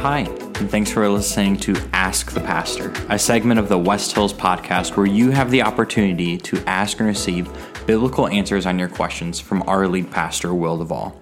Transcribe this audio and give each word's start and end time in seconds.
Hi, 0.00 0.20
and 0.20 0.70
thanks 0.70 0.92
for 0.92 1.08
listening 1.08 1.56
to 1.56 1.74
Ask 1.92 2.30
the 2.30 2.38
Pastor, 2.38 2.92
a 3.08 3.18
segment 3.18 3.58
of 3.58 3.68
the 3.68 3.76
West 3.76 4.12
Hills 4.12 4.32
podcast 4.32 4.96
where 4.96 5.06
you 5.06 5.32
have 5.32 5.50
the 5.50 5.62
opportunity 5.62 6.38
to 6.38 6.62
ask 6.68 7.00
and 7.00 7.08
receive 7.08 7.50
biblical 7.84 8.28
answers 8.28 8.64
on 8.64 8.78
your 8.78 8.88
questions 8.88 9.40
from 9.40 9.60
our 9.62 9.88
lead 9.88 10.08
pastor, 10.12 10.54
Will 10.54 10.78
Duvall. 10.78 11.20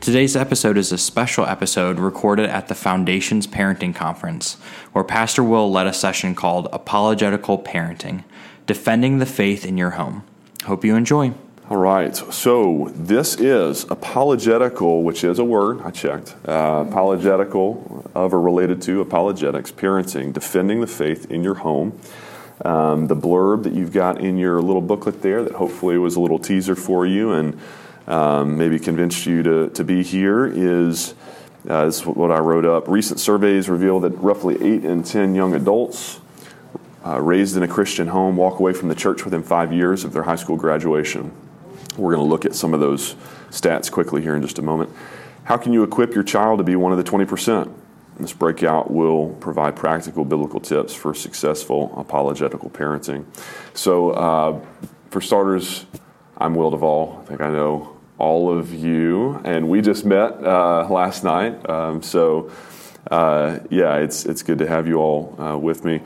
Today's 0.00 0.36
episode 0.36 0.76
is 0.76 0.92
a 0.92 0.98
special 0.98 1.46
episode 1.46 1.98
recorded 1.98 2.50
at 2.50 2.68
the 2.68 2.74
Foundation's 2.74 3.46
Parenting 3.46 3.94
Conference, 3.94 4.56
where 4.92 5.02
Pastor 5.02 5.42
Will 5.42 5.72
led 5.72 5.86
a 5.86 5.92
session 5.94 6.34
called 6.34 6.68
Apologetical 6.74 7.58
Parenting 7.58 8.24
Defending 8.66 9.16
the 9.16 9.24
Faith 9.24 9.64
in 9.64 9.78
Your 9.78 9.90
Home. 9.92 10.24
Hope 10.64 10.84
you 10.84 10.94
enjoy. 10.94 11.32
All 11.70 11.76
right, 11.76 12.16
so 12.16 12.90
this 12.96 13.38
is 13.38 13.84
apologetical, 13.84 15.04
which 15.04 15.22
is 15.22 15.38
a 15.38 15.44
word, 15.44 15.80
I 15.82 15.92
checked. 15.92 16.34
Uh, 16.44 16.84
apologetical 16.88 18.10
of 18.12 18.34
or 18.34 18.40
related 18.40 18.82
to 18.82 19.00
apologetics, 19.00 19.70
parenting, 19.70 20.32
defending 20.32 20.80
the 20.80 20.88
faith 20.88 21.30
in 21.30 21.44
your 21.44 21.54
home. 21.54 21.96
Um, 22.64 23.06
the 23.06 23.14
blurb 23.14 23.62
that 23.62 23.72
you've 23.72 23.92
got 23.92 24.20
in 24.20 24.36
your 24.36 24.60
little 24.60 24.82
booklet 24.82 25.22
there 25.22 25.44
that 25.44 25.52
hopefully 25.52 25.96
was 25.96 26.16
a 26.16 26.20
little 26.20 26.40
teaser 26.40 26.74
for 26.74 27.06
you 27.06 27.30
and 27.34 27.56
um, 28.08 28.58
maybe 28.58 28.80
convinced 28.80 29.24
you 29.24 29.44
to, 29.44 29.68
to 29.68 29.84
be 29.84 30.02
here 30.02 30.46
is, 30.46 31.14
uh, 31.70 31.86
is 31.86 32.04
what 32.04 32.32
I 32.32 32.40
wrote 32.40 32.64
up. 32.64 32.88
Recent 32.88 33.20
surveys 33.20 33.68
reveal 33.68 34.00
that 34.00 34.10
roughly 34.18 34.56
8 34.56 34.84
in 34.84 35.04
10 35.04 35.36
young 35.36 35.54
adults 35.54 36.18
uh, 37.06 37.20
raised 37.20 37.56
in 37.56 37.62
a 37.62 37.68
Christian 37.68 38.08
home 38.08 38.36
walk 38.36 38.58
away 38.58 38.72
from 38.72 38.88
the 38.88 38.96
church 38.96 39.24
within 39.24 39.44
five 39.44 39.72
years 39.72 40.02
of 40.02 40.12
their 40.12 40.24
high 40.24 40.34
school 40.34 40.56
graduation. 40.56 41.30
We're 42.00 42.14
going 42.14 42.26
to 42.26 42.30
look 42.30 42.46
at 42.46 42.54
some 42.54 42.72
of 42.72 42.80
those 42.80 43.14
stats 43.50 43.92
quickly 43.92 44.22
here 44.22 44.34
in 44.34 44.40
just 44.40 44.58
a 44.58 44.62
moment. 44.62 44.90
How 45.44 45.58
can 45.58 45.74
you 45.74 45.82
equip 45.82 46.14
your 46.14 46.24
child 46.24 46.58
to 46.58 46.64
be 46.64 46.74
one 46.74 46.92
of 46.92 46.98
the 46.98 47.04
20%? 47.04 47.70
This 48.18 48.32
breakout 48.32 48.90
will 48.90 49.30
provide 49.40 49.76
practical 49.76 50.24
biblical 50.24 50.60
tips 50.60 50.94
for 50.94 51.14
successful 51.14 51.92
apologetical 51.96 52.70
parenting. 52.70 53.24
So, 53.74 54.10
uh, 54.10 54.60
for 55.10 55.20
starters, 55.20 55.86
I'm 56.38 56.54
Will 56.54 56.70
Duvall. 56.70 57.20
I 57.22 57.26
think 57.26 57.40
I 57.42 57.50
know 57.50 57.96
all 58.18 58.50
of 58.56 58.72
you, 58.72 59.40
and 59.44 59.68
we 59.68 59.80
just 59.80 60.04
met 60.04 60.32
uh, 60.44 60.86
last 60.88 61.24
night. 61.24 61.68
Um, 61.68 62.02
so, 62.02 62.50
uh, 63.10 63.58
yeah, 63.70 63.96
it's 63.96 64.26
it's 64.26 64.42
good 64.42 64.58
to 64.58 64.66
have 64.66 64.86
you 64.86 64.96
all 64.96 65.34
uh, 65.40 65.56
with 65.56 65.84
me. 65.84 66.00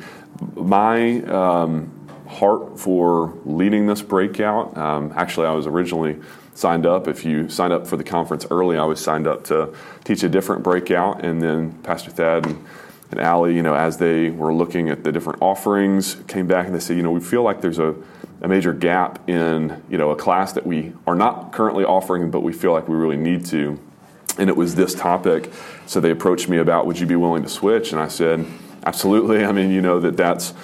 My 0.54 1.20
um, 1.22 2.03
heart 2.34 2.78
for 2.78 3.32
leading 3.44 3.86
this 3.86 4.02
breakout. 4.02 4.76
Um, 4.76 5.12
actually, 5.16 5.46
I 5.46 5.52
was 5.52 5.66
originally 5.66 6.20
signed 6.54 6.86
up. 6.86 7.08
If 7.08 7.24
you 7.24 7.48
signed 7.48 7.72
up 7.72 7.86
for 7.86 7.96
the 7.96 8.04
conference 8.04 8.46
early, 8.50 8.78
I 8.78 8.84
was 8.84 9.00
signed 9.00 9.26
up 9.26 9.44
to 9.44 9.74
teach 10.04 10.22
a 10.22 10.28
different 10.28 10.62
breakout. 10.62 11.24
And 11.24 11.42
then 11.42 11.72
Pastor 11.82 12.10
Thad 12.10 12.46
and, 12.46 12.64
and 13.10 13.20
Allie, 13.20 13.54
you 13.54 13.62
know, 13.62 13.74
as 13.74 13.98
they 13.98 14.30
were 14.30 14.54
looking 14.54 14.88
at 14.88 15.04
the 15.04 15.12
different 15.12 15.42
offerings, 15.42 16.16
came 16.28 16.46
back 16.46 16.66
and 16.66 16.74
they 16.74 16.80
said, 16.80 16.96
you 16.96 17.02
know, 17.02 17.10
we 17.10 17.20
feel 17.20 17.42
like 17.42 17.60
there's 17.60 17.78
a, 17.78 17.94
a 18.40 18.48
major 18.48 18.72
gap 18.72 19.28
in, 19.28 19.82
you 19.88 19.98
know, 19.98 20.10
a 20.10 20.16
class 20.16 20.52
that 20.52 20.66
we 20.66 20.92
are 21.06 21.14
not 21.14 21.52
currently 21.52 21.84
offering, 21.84 22.30
but 22.30 22.40
we 22.40 22.52
feel 22.52 22.72
like 22.72 22.88
we 22.88 22.96
really 22.96 23.16
need 23.16 23.44
to. 23.46 23.78
And 24.38 24.48
it 24.48 24.56
was 24.56 24.74
this 24.74 24.94
topic. 24.94 25.52
So 25.86 26.00
they 26.00 26.10
approached 26.10 26.48
me 26.48 26.58
about, 26.58 26.86
would 26.86 26.98
you 26.98 27.06
be 27.06 27.16
willing 27.16 27.42
to 27.42 27.48
switch? 27.48 27.92
And 27.92 28.00
I 28.00 28.08
said, 28.08 28.44
absolutely. 28.84 29.44
I 29.44 29.52
mean, 29.52 29.70
you 29.70 29.80
know, 29.80 30.00
that 30.00 30.16
that's 30.16 30.54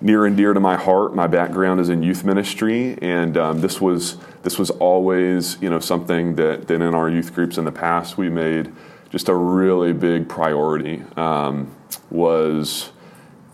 near 0.00 0.24
and 0.24 0.36
dear 0.36 0.52
to 0.52 0.60
my 0.60 0.76
heart. 0.76 1.14
My 1.14 1.26
background 1.26 1.80
is 1.80 1.88
in 1.88 2.02
youth 2.02 2.24
ministry, 2.24 2.98
and 3.02 3.36
um, 3.36 3.60
this 3.60 3.80
was 3.80 4.16
this 4.42 4.58
was 4.58 4.70
always 4.70 5.60
you 5.60 5.70
know 5.70 5.80
something 5.80 6.36
that, 6.36 6.66
that 6.68 6.80
in 6.80 6.94
our 6.94 7.10
youth 7.10 7.34
groups 7.34 7.58
in 7.58 7.64
the 7.64 7.72
past 7.72 8.16
we 8.16 8.30
made 8.30 8.72
just 9.10 9.28
a 9.28 9.34
really 9.34 9.92
big 9.92 10.28
priority 10.28 11.02
um, 11.16 11.70
was 12.10 12.92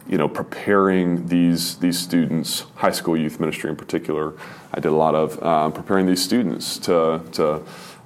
you 0.09 0.19
know 0.19 0.28
preparing 0.28 1.26
these 1.26 1.78
these 1.78 1.98
students, 1.98 2.65
high 2.76 2.93
school 2.93 3.16
youth 3.16 3.41
ministry 3.41 3.70
in 3.70 3.76
particular. 3.76 4.34
I 4.72 4.81
did 4.81 4.93
a 4.93 4.97
lot 4.97 5.15
of 5.15 5.43
um, 5.43 5.72
preparing 5.72 6.06
these 6.06 6.22
students 6.22 6.78
to 6.81 7.22
to 7.32 7.62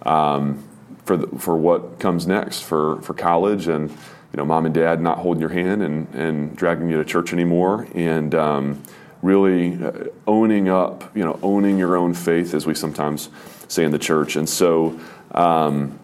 um, 0.09 0.65
for 1.05 1.17
the, 1.17 1.27
for 1.39 1.57
what 1.57 1.99
comes 1.99 2.27
next 2.27 2.63
for 2.63 3.01
for 3.03 3.15
college 3.15 3.69
and 3.69 3.91
you 4.33 4.37
know, 4.37 4.45
mom 4.45 4.67
and 4.67 4.75
dad 4.75 5.01
not 5.01 5.19
holding 5.19 5.41
your 5.41 5.51
hand 5.51 5.83
and, 5.83 6.13
and 6.15 6.57
dragging 6.57 6.89
you 6.89 6.97
to 6.99 7.05
church 7.05 7.33
anymore, 7.33 7.87
and 7.95 8.35
um, 8.35 8.83
really 9.23 9.83
uh, 9.83 10.05
owning 10.27 10.69
up, 10.69 11.15
you 11.17 11.25
know, 11.25 11.39
owning 11.43 11.79
your 11.79 11.97
own 11.97 12.15
faith, 12.15 12.55
as 12.55 12.67
we 12.67 12.75
sometimes 12.75 13.29
say 13.69 13.85
in 13.85 13.91
the 13.91 13.99
church. 13.99 14.37
And 14.37 14.49
so, 14.49 14.99
um, 15.33 15.99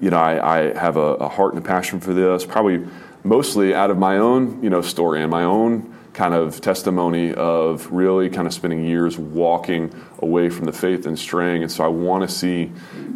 you 0.00 0.10
know, 0.10 0.18
I, 0.18 0.58
I 0.58 0.78
have 0.78 0.96
a, 0.96 1.14
a, 1.14 1.28
heart 1.28 1.54
and 1.54 1.64
a 1.64 1.66
passion 1.66 2.00
for 2.00 2.14
this, 2.14 2.44
probably 2.44 2.84
mostly 3.24 3.74
out 3.74 3.90
of 3.90 3.98
my 3.98 4.18
own, 4.18 4.62
you 4.62 4.70
know, 4.70 4.80
story 4.80 5.22
and 5.22 5.30
my 5.30 5.44
own 5.44 5.92
kind 6.12 6.34
of 6.34 6.60
testimony 6.60 7.32
of 7.32 7.90
really 7.90 8.28
kind 8.28 8.46
of 8.46 8.52
spending 8.52 8.84
years 8.84 9.18
walking 9.18 9.94
away 10.18 10.48
from 10.50 10.66
the 10.66 10.72
faith 10.72 11.06
and 11.06 11.18
straying. 11.18 11.62
And 11.62 11.72
so 11.72 11.84
I 11.84 11.88
want 11.88 12.28
to 12.28 12.34
see 12.34 12.70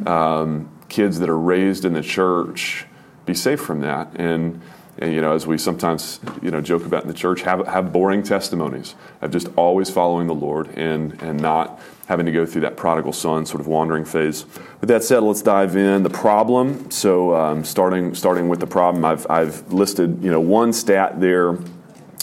um, 0.06 0.70
kids 0.88 1.18
that 1.18 1.28
are 1.28 1.38
raised 1.38 1.84
in 1.84 1.92
the 1.92 2.02
church 2.02 2.86
be 3.26 3.34
safe 3.34 3.60
from 3.60 3.80
that. 3.80 4.08
And, 4.14 4.62
and, 4.98 5.12
you 5.12 5.20
know, 5.20 5.34
as 5.34 5.46
we 5.46 5.58
sometimes 5.58 6.20
you 6.40 6.50
know 6.50 6.62
joke 6.62 6.86
about 6.86 7.02
in 7.02 7.08
the 7.08 7.14
church, 7.14 7.42
have 7.42 7.66
have 7.66 7.92
boring 7.92 8.22
testimonies 8.22 8.94
of 9.20 9.30
just 9.30 9.48
always 9.56 9.90
following 9.90 10.26
the 10.26 10.34
Lord 10.34 10.68
and 10.78 11.20
and 11.22 11.38
not 11.38 11.78
having 12.06 12.24
to 12.24 12.32
go 12.32 12.46
through 12.46 12.62
that 12.62 12.76
prodigal 12.76 13.12
son 13.12 13.44
sort 13.44 13.60
of 13.60 13.66
wandering 13.66 14.04
phase. 14.04 14.46
With 14.80 14.88
that 14.88 15.02
said, 15.02 15.22
let's 15.22 15.42
dive 15.42 15.76
in 15.76 16.02
the 16.02 16.10
problem. 16.10 16.90
So 16.90 17.34
um, 17.34 17.64
starting 17.64 18.14
starting 18.14 18.48
with 18.48 18.60
the 18.60 18.66
problem, 18.66 19.04
I've 19.04 19.28
I've 19.30 19.70
listed 19.70 20.22
you 20.22 20.30
know 20.30 20.40
one 20.40 20.72
stat 20.72 21.20
there 21.20 21.58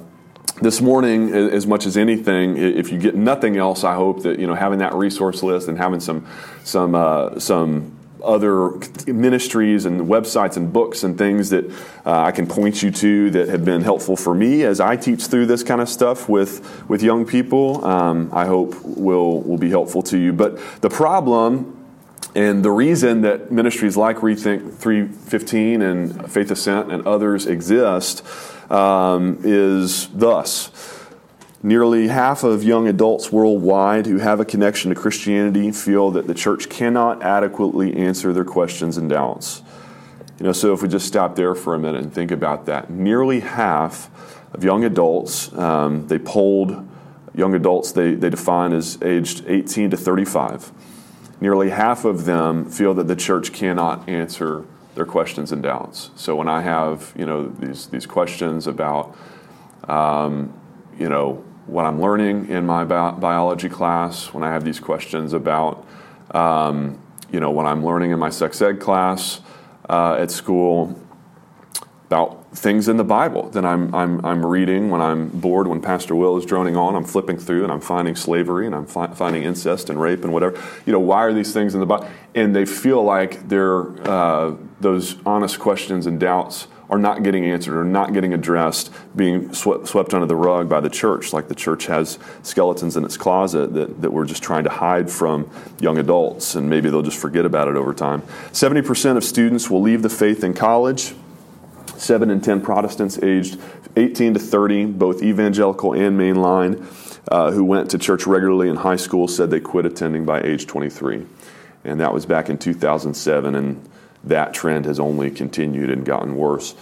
this 0.61 0.81
morning, 0.81 1.33
as 1.33 1.67
much 1.67 1.87
as 1.87 1.97
anything, 1.97 2.57
if 2.57 2.93
you 2.93 2.99
get 2.99 3.15
nothing 3.15 3.57
else, 3.57 3.85
I 3.85 3.95
hope 3.95 4.23
that 4.23 4.39
you 4.39 4.47
know 4.47 4.55
having 4.55 4.79
that 4.81 4.95
resource 4.95 5.43
list 5.43 5.69
and 5.69 5.79
having 5.79 6.01
some 6.01 6.27
some 6.65 6.95
uh, 6.95 7.39
some 7.39 7.97
other 8.23 8.73
ministries 9.07 9.87
and 9.87 10.03
websites 10.03 10.57
and 10.57 10.73
books 10.73 11.03
and 11.03 11.17
things 11.17 11.51
that 11.51 11.65
uh, 12.05 12.23
I 12.23 12.33
can 12.33 12.47
point 12.47 12.83
you 12.83 12.91
to 12.91 13.31
that 13.31 13.49
have 13.49 13.65
been 13.65 13.81
helpful 13.81 14.17
for 14.17 14.35
me 14.35 14.65
as 14.65 14.81
I 14.81 14.97
teach 14.97 15.27
through 15.27 15.47
this 15.47 15.63
kind 15.63 15.81
of 15.81 15.89
stuff 15.89 16.29
with 16.29 16.89
with 16.89 17.03
young 17.03 17.25
people. 17.25 17.85
Um, 17.85 18.31
I 18.33 18.47
hope 18.47 18.75
will 18.85 19.41
will 19.43 19.59
be 19.59 19.71
helpful 19.71 20.03
to 20.05 20.19
you. 20.19 20.33
But 20.33 20.59
the 20.81 20.91
problem. 20.91 21.77
And 22.33 22.65
the 22.65 22.71
reason 22.71 23.23
that 23.23 23.51
ministries 23.51 23.97
like 23.97 24.19
Rethink 24.19 24.77
315 24.77 25.83
and 25.83 26.31
Faith 26.31 26.53
Ascent 26.53 26.93
and 26.93 27.05
others 27.05 27.45
exist 27.45 28.23
um, 28.71 29.39
is 29.43 30.09
thus. 30.09 30.71
Nearly 31.63 32.09
half 32.09 32.43
of 32.43 32.65
young 32.65 32.89
adults 32.89 33.31
worldwide 33.31 34.07
who 34.07 34.19
have 34.19 34.41
a 34.41 34.47
connection 34.47 34.89
to 34.89 34.95
Christianity 34.95 35.71
feel 35.73 36.11
that 36.13 36.27
the 36.27 36.33
church 36.33 36.71
cannot 36.71 37.23
adequately 37.23 37.95
answer 37.95 38.33
their 38.33 38.45
questions 38.45 38.97
and 38.97 39.11
doubts. 39.11 39.63
You 40.39 40.47
know, 40.47 40.53
so 40.53 40.73
if 40.73 40.81
we 40.81 40.89
just 40.89 41.07
stop 41.07 41.37
there 41.37 41.55
for 41.55 41.75
a 41.75 41.79
minute 41.79 42.03
and 42.03 42.13
think 42.13 42.31
about 42.31 42.65
that, 42.65 42.89
nearly 42.89 43.41
half 43.41 44.09
of 44.55 44.65
young 44.65 44.85
adults, 44.85 45.53
um, 45.53 46.07
they 46.09 46.19
polled 46.19 46.89
young 47.35 47.55
adults 47.55 47.93
they, 47.93 48.15
they 48.15 48.31
define 48.31 48.73
as 48.73 48.99
aged 49.03 49.45
18 49.47 49.91
to 49.91 49.97
35. 49.99 50.73
Nearly 51.43 51.71
half 51.71 52.05
of 52.05 52.25
them 52.25 52.71
feel 52.71 52.95
that 52.95 53.07
the 53.07 53.17
church 53.17 53.53
cannot 53.53 54.09
answer 54.09 54.65
their 55.01 55.07
questions 55.07 55.51
and 55.51 55.63
doubts. 55.63 56.11
So 56.15 56.37
when 56.37 56.47
I 56.47 56.61
have 56.61 57.15
you 57.17 57.25
know 57.25 57.49
these 57.49 57.87
these 57.87 58.05
questions 58.05 58.67
about 58.67 59.17
um, 59.89 60.53
you 60.99 61.09
know 61.09 61.43
what 61.67 61.87
I'm 61.87 62.03
learning 62.03 62.51
in 62.51 62.67
my 62.67 62.85
bi- 62.85 63.13
biology 63.13 63.71
class, 63.71 64.35
when 64.35 64.45
I 64.45 64.51
have 64.51 64.63
these 64.63 64.79
questions 64.79 65.33
about 65.33 65.87
um, 66.33 67.01
you 67.33 67.41
know 67.41 67.51
what 67.51 67.65
I'm 67.65 67.83
learning 67.83 68.11
in 68.11 68.19
my 68.19 68.29
sex 68.29 68.61
ed 68.61 68.79
class 68.79 69.41
uh, 69.89 70.17
at 70.21 70.31
school, 70.31 70.95
about 72.05 72.40
things 72.53 72.89
in 72.89 72.97
the 72.97 73.05
Bible 73.05 73.49
that 73.51 73.65
I'm, 73.65 73.95
I'm, 73.95 74.25
I'm 74.25 74.45
reading 74.45 74.91
when 74.91 75.01
I'm 75.01 75.29
bored, 75.29 75.69
when 75.69 75.81
Pastor 75.81 76.17
Will 76.17 76.37
is 76.37 76.45
droning 76.45 76.77
on, 76.77 76.97
I'm 76.97 77.05
flipping 77.05 77.39
through 77.39 77.63
and 77.63 77.73
I'm 77.73 77.81
finding 77.81 78.17
slavery 78.17 78.67
and 78.67 78.75
I'm 78.75 78.87
fi- 78.87 79.13
finding 79.15 79.45
incest 79.45 79.89
and 79.89 80.01
rape 80.01 80.25
and 80.25 80.33
whatever. 80.33 80.61
You 80.85 80.93
know, 80.93 81.01
why 81.01 81.25
are 81.25 81.33
these 81.33 81.53
things 81.53 81.75
in 81.75 81.81
the 81.81 81.87
Bible? 81.87 82.09
And 82.35 82.55
they 82.55 82.67
feel 82.67 83.03
like 83.03 83.49
they're, 83.49 83.89
uh, 84.09 84.57
those 84.81 85.17
honest 85.25 85.61
questions 85.61 86.07
and 86.07 86.19
doubts 86.19 86.67
are 86.91 86.99
not 86.99 87.23
getting 87.23 87.45
answered 87.45 87.79
or 87.79 87.85
not 87.85 88.13
getting 88.13 88.35
addressed, 88.35 88.93
being 89.15 89.55
swept, 89.55 89.87
swept 89.87 90.13
under 90.13 90.27
the 90.27 90.35
rug 90.35 90.69
by 90.69 90.81
the 90.81 90.91
church, 90.91 91.33
like 91.33 91.47
the 91.47 91.55
church 91.55 91.87
has 91.87 92.19
skeletons 92.43 92.97
in 92.97 93.05
its 93.05 93.17
closet 93.17 93.73
that, 93.75 94.03
that 94.03 94.13
we're 94.13 94.25
just 94.25 94.43
trying 94.43 94.65
to 94.65 94.71
hide 94.71 95.09
from 95.09 95.49
young 95.79 95.99
adults, 95.99 96.57
and 96.57 96.69
maybe 96.69 96.91
they'll 96.91 97.01
just 97.01 97.19
forget 97.19 97.45
about 97.45 97.69
it 97.69 97.77
over 97.77 97.95
time. 97.95 98.23
70% 98.51 99.17
of 99.17 99.23
students 99.23 99.71
will 99.71 99.81
leave 99.81 100.03
the 100.03 100.11
faith 100.11 100.43
in 100.43 100.53
college. 100.53 101.15
7 102.01 102.31
in 102.31 102.41
10 102.41 102.63
Protestants 102.63 103.19
aged 103.23 103.61
18 103.97 104.35
to 104.35 104.41
30, 104.41 104.87
both 104.87 105.23
evangelical 105.23 105.93
and 105.93 106.19
mainline, 106.19 106.87
uh, 107.29 107.51
who 107.51 107.65
went 107.65 107.91
to 107.91 107.99
church 107.99 108.27
regularly 108.27 108.69
in 108.69 108.77
high 108.77 108.97
school 108.97 109.29
said 109.29 109.51
they 109.51 109.61
quit 109.61 109.87
attending 109.87 110.25
by 110.25 110.41
age 110.41 110.67
23. 110.67 111.27
And 111.85 112.01
that 112.01 112.13
was 112.13 112.27
back 112.27 112.49
in 112.49 112.59
2007, 112.59 113.55
and 113.55 113.89
that 114.25 114.55
trend 114.55 114.87
has 114.87 115.01
only 115.01 115.31
continued 115.31 115.91
and 115.91 116.05
gotten 116.05 116.37
worse. 116.37 116.75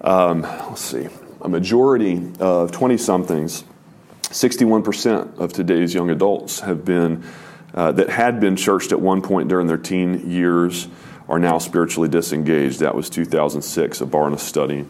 Um, 0.00 0.42
let's 0.42 0.80
see. 0.80 1.08
A 1.40 1.48
majority 1.48 2.32
of 2.38 2.72
20 2.72 2.96
somethings, 2.98 3.64
61% 4.22 5.38
of 5.38 5.52
today's 5.52 5.92
young 5.92 6.10
adults 6.10 6.60
have 6.60 6.84
been, 6.84 7.24
uh, 7.74 7.92
that 7.92 8.10
had 8.10 8.40
been 8.40 8.56
churched 8.56 8.92
at 8.92 9.00
one 9.00 9.22
point 9.22 9.48
during 9.48 9.66
their 9.66 9.78
teen 9.78 10.30
years 10.30 10.88
are 11.28 11.38
now 11.38 11.58
spiritually 11.58 12.08
disengaged. 12.08 12.80
That 12.80 12.94
was 12.94 13.08
2006, 13.10 14.00
a 14.00 14.06
Barna 14.06 14.38
study. 14.38 14.86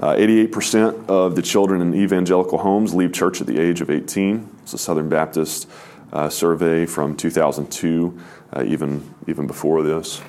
Uh, 0.00 0.14
88% 0.14 1.08
of 1.08 1.36
the 1.36 1.42
children 1.42 1.80
in 1.82 1.94
evangelical 1.94 2.58
homes 2.58 2.94
leave 2.94 3.12
church 3.12 3.40
at 3.40 3.46
the 3.46 3.58
age 3.58 3.80
of 3.80 3.90
18. 3.90 4.48
It's 4.62 4.72
a 4.72 4.78
Southern 4.78 5.08
Baptist 5.08 5.68
uh, 6.12 6.28
survey 6.28 6.86
from 6.86 7.16
2002, 7.16 8.18
uh, 8.52 8.64
even, 8.66 9.14
even 9.26 9.46
before 9.46 9.82
this. 9.82 10.20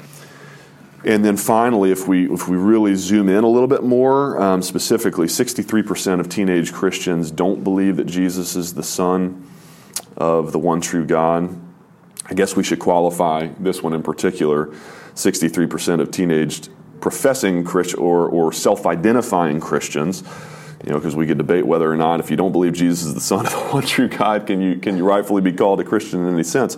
And 1.03 1.25
then 1.25 1.35
finally, 1.35 1.91
if 1.91 2.07
we, 2.07 2.31
if 2.31 2.47
we 2.47 2.57
really 2.57 2.93
zoom 2.95 3.27
in 3.27 3.43
a 3.43 3.47
little 3.47 3.67
bit 3.67 3.81
more, 3.81 4.39
um, 4.39 4.61
specifically, 4.61 5.25
63% 5.25 6.19
of 6.19 6.29
teenage 6.29 6.71
Christians 6.71 7.31
don't 7.31 7.63
believe 7.63 7.97
that 7.97 8.05
Jesus 8.05 8.55
is 8.55 8.75
the 8.75 8.83
Son 8.83 9.49
of 10.17 10.51
the 10.51 10.59
one 10.59 10.81
true 10.81 11.05
God. 11.05 11.59
I 12.29 12.35
guess 12.35 12.55
we 12.55 12.63
should 12.63 12.79
qualify 12.79 13.47
this 13.59 13.81
one 13.81 13.93
in 13.93 14.03
particular. 14.03 14.73
63% 15.23 16.01
of 16.01 16.11
teenage 16.11 16.69
professing 16.99 17.63
Christ 17.63 17.97
or, 17.97 18.27
or 18.27 18.53
self 18.53 18.85
identifying 18.85 19.59
Christians, 19.59 20.23
you 20.85 20.91
know, 20.91 20.97
because 20.97 21.15
we 21.15 21.27
could 21.27 21.37
debate 21.37 21.65
whether 21.65 21.91
or 21.91 21.97
not 21.97 22.19
if 22.19 22.29
you 22.31 22.37
don't 22.37 22.51
believe 22.51 22.73
Jesus 22.73 23.07
is 23.07 23.13
the 23.13 23.21
Son 23.21 23.45
of 23.45 23.51
the 23.51 23.59
one 23.71 23.85
true 23.85 24.07
God, 24.07 24.47
can 24.47 24.61
you, 24.61 24.77
can 24.77 24.97
you 24.97 25.03
rightfully 25.03 25.41
be 25.41 25.51
called 25.51 25.79
a 25.79 25.83
Christian 25.83 26.25
in 26.25 26.33
any 26.33 26.43
sense? 26.43 26.77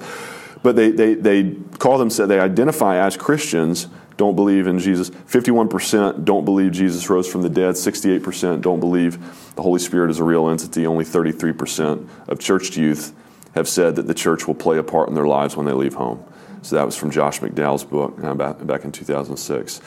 But 0.61 0.77
they, 0.77 0.91
they, 0.91 1.13
they 1.15 1.55
call 1.77 1.97
themselves, 1.97 2.29
they 2.29 2.39
identify 2.39 2.97
as 2.97 3.17
Christians, 3.17 3.87
don't 4.15 4.35
believe 4.35 4.67
in 4.67 4.79
Jesus. 4.79 5.09
51% 5.09 6.23
don't 6.23 6.45
believe 6.45 6.71
Jesus 6.71 7.09
rose 7.09 7.27
from 7.27 7.41
the 7.41 7.49
dead. 7.49 7.75
68% 7.75 8.61
don't 8.61 8.79
believe 8.79 9.17
the 9.55 9.61
Holy 9.61 9.79
Spirit 9.79 10.11
is 10.11 10.19
a 10.19 10.23
real 10.23 10.49
entity. 10.49 10.85
Only 10.85 11.03
33% 11.03 12.07
of 12.27 12.39
church 12.39 12.77
youth 12.77 13.13
have 13.55 13.67
said 13.67 13.95
that 13.95 14.07
the 14.07 14.13
church 14.13 14.47
will 14.47 14.55
play 14.55 14.77
a 14.77 14.83
part 14.83 15.09
in 15.09 15.15
their 15.15 15.27
lives 15.27 15.55
when 15.55 15.65
they 15.65 15.73
leave 15.73 15.95
home. 15.95 16.23
So 16.63 16.77
that 16.77 16.86
was 16.86 16.95
from 16.95 17.12
Josh 17.12 17.42
McDowell's 17.42 17.83
book 17.83 18.18
uh, 18.24 18.33
back, 18.33 18.65
back 18.65 18.86
in 18.86 18.92
2006. 18.94 19.81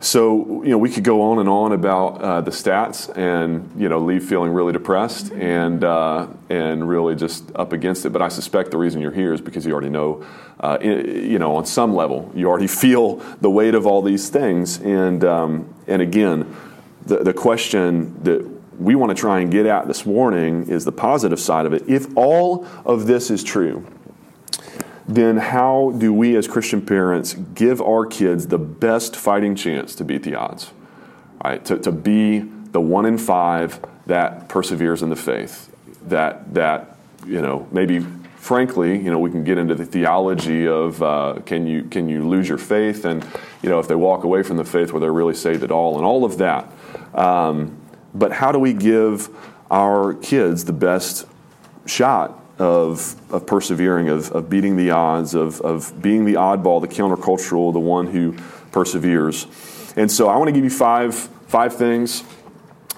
So, 0.00 0.62
you 0.62 0.70
know, 0.70 0.78
we 0.78 0.90
could 0.90 1.04
go 1.04 1.20
on 1.20 1.38
and 1.38 1.48
on 1.48 1.72
about 1.72 2.22
uh, 2.22 2.40
the 2.40 2.50
stats 2.50 3.14
and, 3.16 3.70
you 3.76 3.88
know, 3.90 3.98
leave 3.98 4.24
feeling 4.24 4.50
really 4.50 4.72
depressed 4.72 5.30
and, 5.32 5.84
uh, 5.84 6.26
and 6.48 6.88
really 6.88 7.16
just 7.16 7.52
up 7.54 7.74
against 7.74 8.06
it. 8.06 8.10
But 8.10 8.22
I 8.22 8.28
suspect 8.28 8.70
the 8.70 8.78
reason 8.78 9.02
you're 9.02 9.10
here 9.10 9.34
is 9.34 9.42
because 9.42 9.66
you 9.66 9.72
already 9.72 9.90
know, 9.90 10.24
uh, 10.58 10.78
you 10.80 11.38
know, 11.38 11.54
on 11.54 11.66
some 11.66 11.94
level, 11.94 12.32
you 12.34 12.48
already 12.48 12.66
feel 12.82 13.16
the 13.42 13.50
weight 13.50 13.74
of 13.74 13.86
all 13.86 14.00
these 14.00 14.30
things. 14.30 14.78
And, 14.78 15.22
um, 15.24 15.74
and 15.86 16.00
again, 16.00 16.56
the, 17.04 17.18
the 17.18 17.34
question 17.34 18.22
that 18.24 18.48
we 18.78 18.94
want 18.94 19.10
to 19.10 19.20
try 19.20 19.40
and 19.40 19.50
get 19.50 19.66
at 19.66 19.86
this 19.86 20.06
morning 20.06 20.68
is 20.68 20.86
the 20.86 20.92
positive 20.92 21.38
side 21.38 21.66
of 21.66 21.74
it. 21.74 21.86
If 21.86 22.16
all 22.16 22.66
of 22.86 23.06
this 23.06 23.30
is 23.30 23.44
true, 23.44 23.86
then 25.06 25.36
how 25.36 25.92
do 25.98 26.12
we 26.12 26.36
as 26.36 26.46
Christian 26.46 26.84
parents 26.84 27.34
give 27.34 27.80
our 27.80 28.06
kids 28.06 28.46
the 28.46 28.58
best 28.58 29.16
fighting 29.16 29.54
chance 29.54 29.94
to 29.96 30.04
beat 30.04 30.22
the 30.22 30.34
odds? 30.34 30.72
Right? 31.44 31.64
To, 31.64 31.78
to 31.78 31.90
be 31.92 32.40
the 32.40 32.80
one 32.80 33.04
in 33.04 33.18
five 33.18 33.80
that 34.06 34.48
perseveres 34.48 35.02
in 35.02 35.10
the 35.10 35.16
faith. 35.16 35.68
That, 36.02 36.54
that 36.54 36.96
you 37.26 37.40
know, 37.40 37.68
maybe 37.70 38.04
frankly, 38.42 38.98
you 38.98 39.08
know, 39.08 39.20
we 39.20 39.30
can 39.30 39.44
get 39.44 39.56
into 39.56 39.76
the 39.76 39.86
theology 39.86 40.66
of 40.66 41.00
uh, 41.00 41.38
can 41.46 41.64
you 41.64 41.84
can 41.84 42.08
you 42.08 42.28
lose 42.28 42.48
your 42.48 42.58
faith, 42.58 43.04
and 43.04 43.24
you 43.62 43.68
know, 43.68 43.78
if 43.78 43.86
they 43.86 43.94
walk 43.94 44.24
away 44.24 44.42
from 44.42 44.56
the 44.56 44.64
faith, 44.64 44.92
where 44.92 44.98
they're 44.98 45.12
really 45.12 45.34
saved 45.34 45.62
at 45.62 45.70
all, 45.70 45.96
and 45.96 46.04
all 46.04 46.24
of 46.24 46.38
that. 46.38 46.70
Um, 47.14 47.80
but 48.14 48.32
how 48.32 48.50
do 48.50 48.58
we 48.58 48.72
give 48.72 49.28
our 49.70 50.14
kids 50.14 50.64
the 50.64 50.72
best 50.72 51.26
shot 51.86 52.41
of, 52.62 53.16
of 53.32 53.44
persevering, 53.44 54.08
of, 54.08 54.30
of 54.30 54.48
beating 54.48 54.76
the 54.76 54.92
odds, 54.92 55.34
of, 55.34 55.60
of 55.62 56.00
being 56.00 56.24
the 56.24 56.34
oddball, 56.34 56.80
the 56.80 56.86
countercultural, 56.86 57.72
the 57.72 57.80
one 57.80 58.06
who 58.06 58.36
perseveres. 58.70 59.48
And 59.96 60.10
so 60.10 60.28
I 60.28 60.36
want 60.36 60.46
to 60.46 60.52
give 60.52 60.62
you 60.62 60.70
five, 60.70 61.14
five 61.48 61.74
things. 61.74 62.22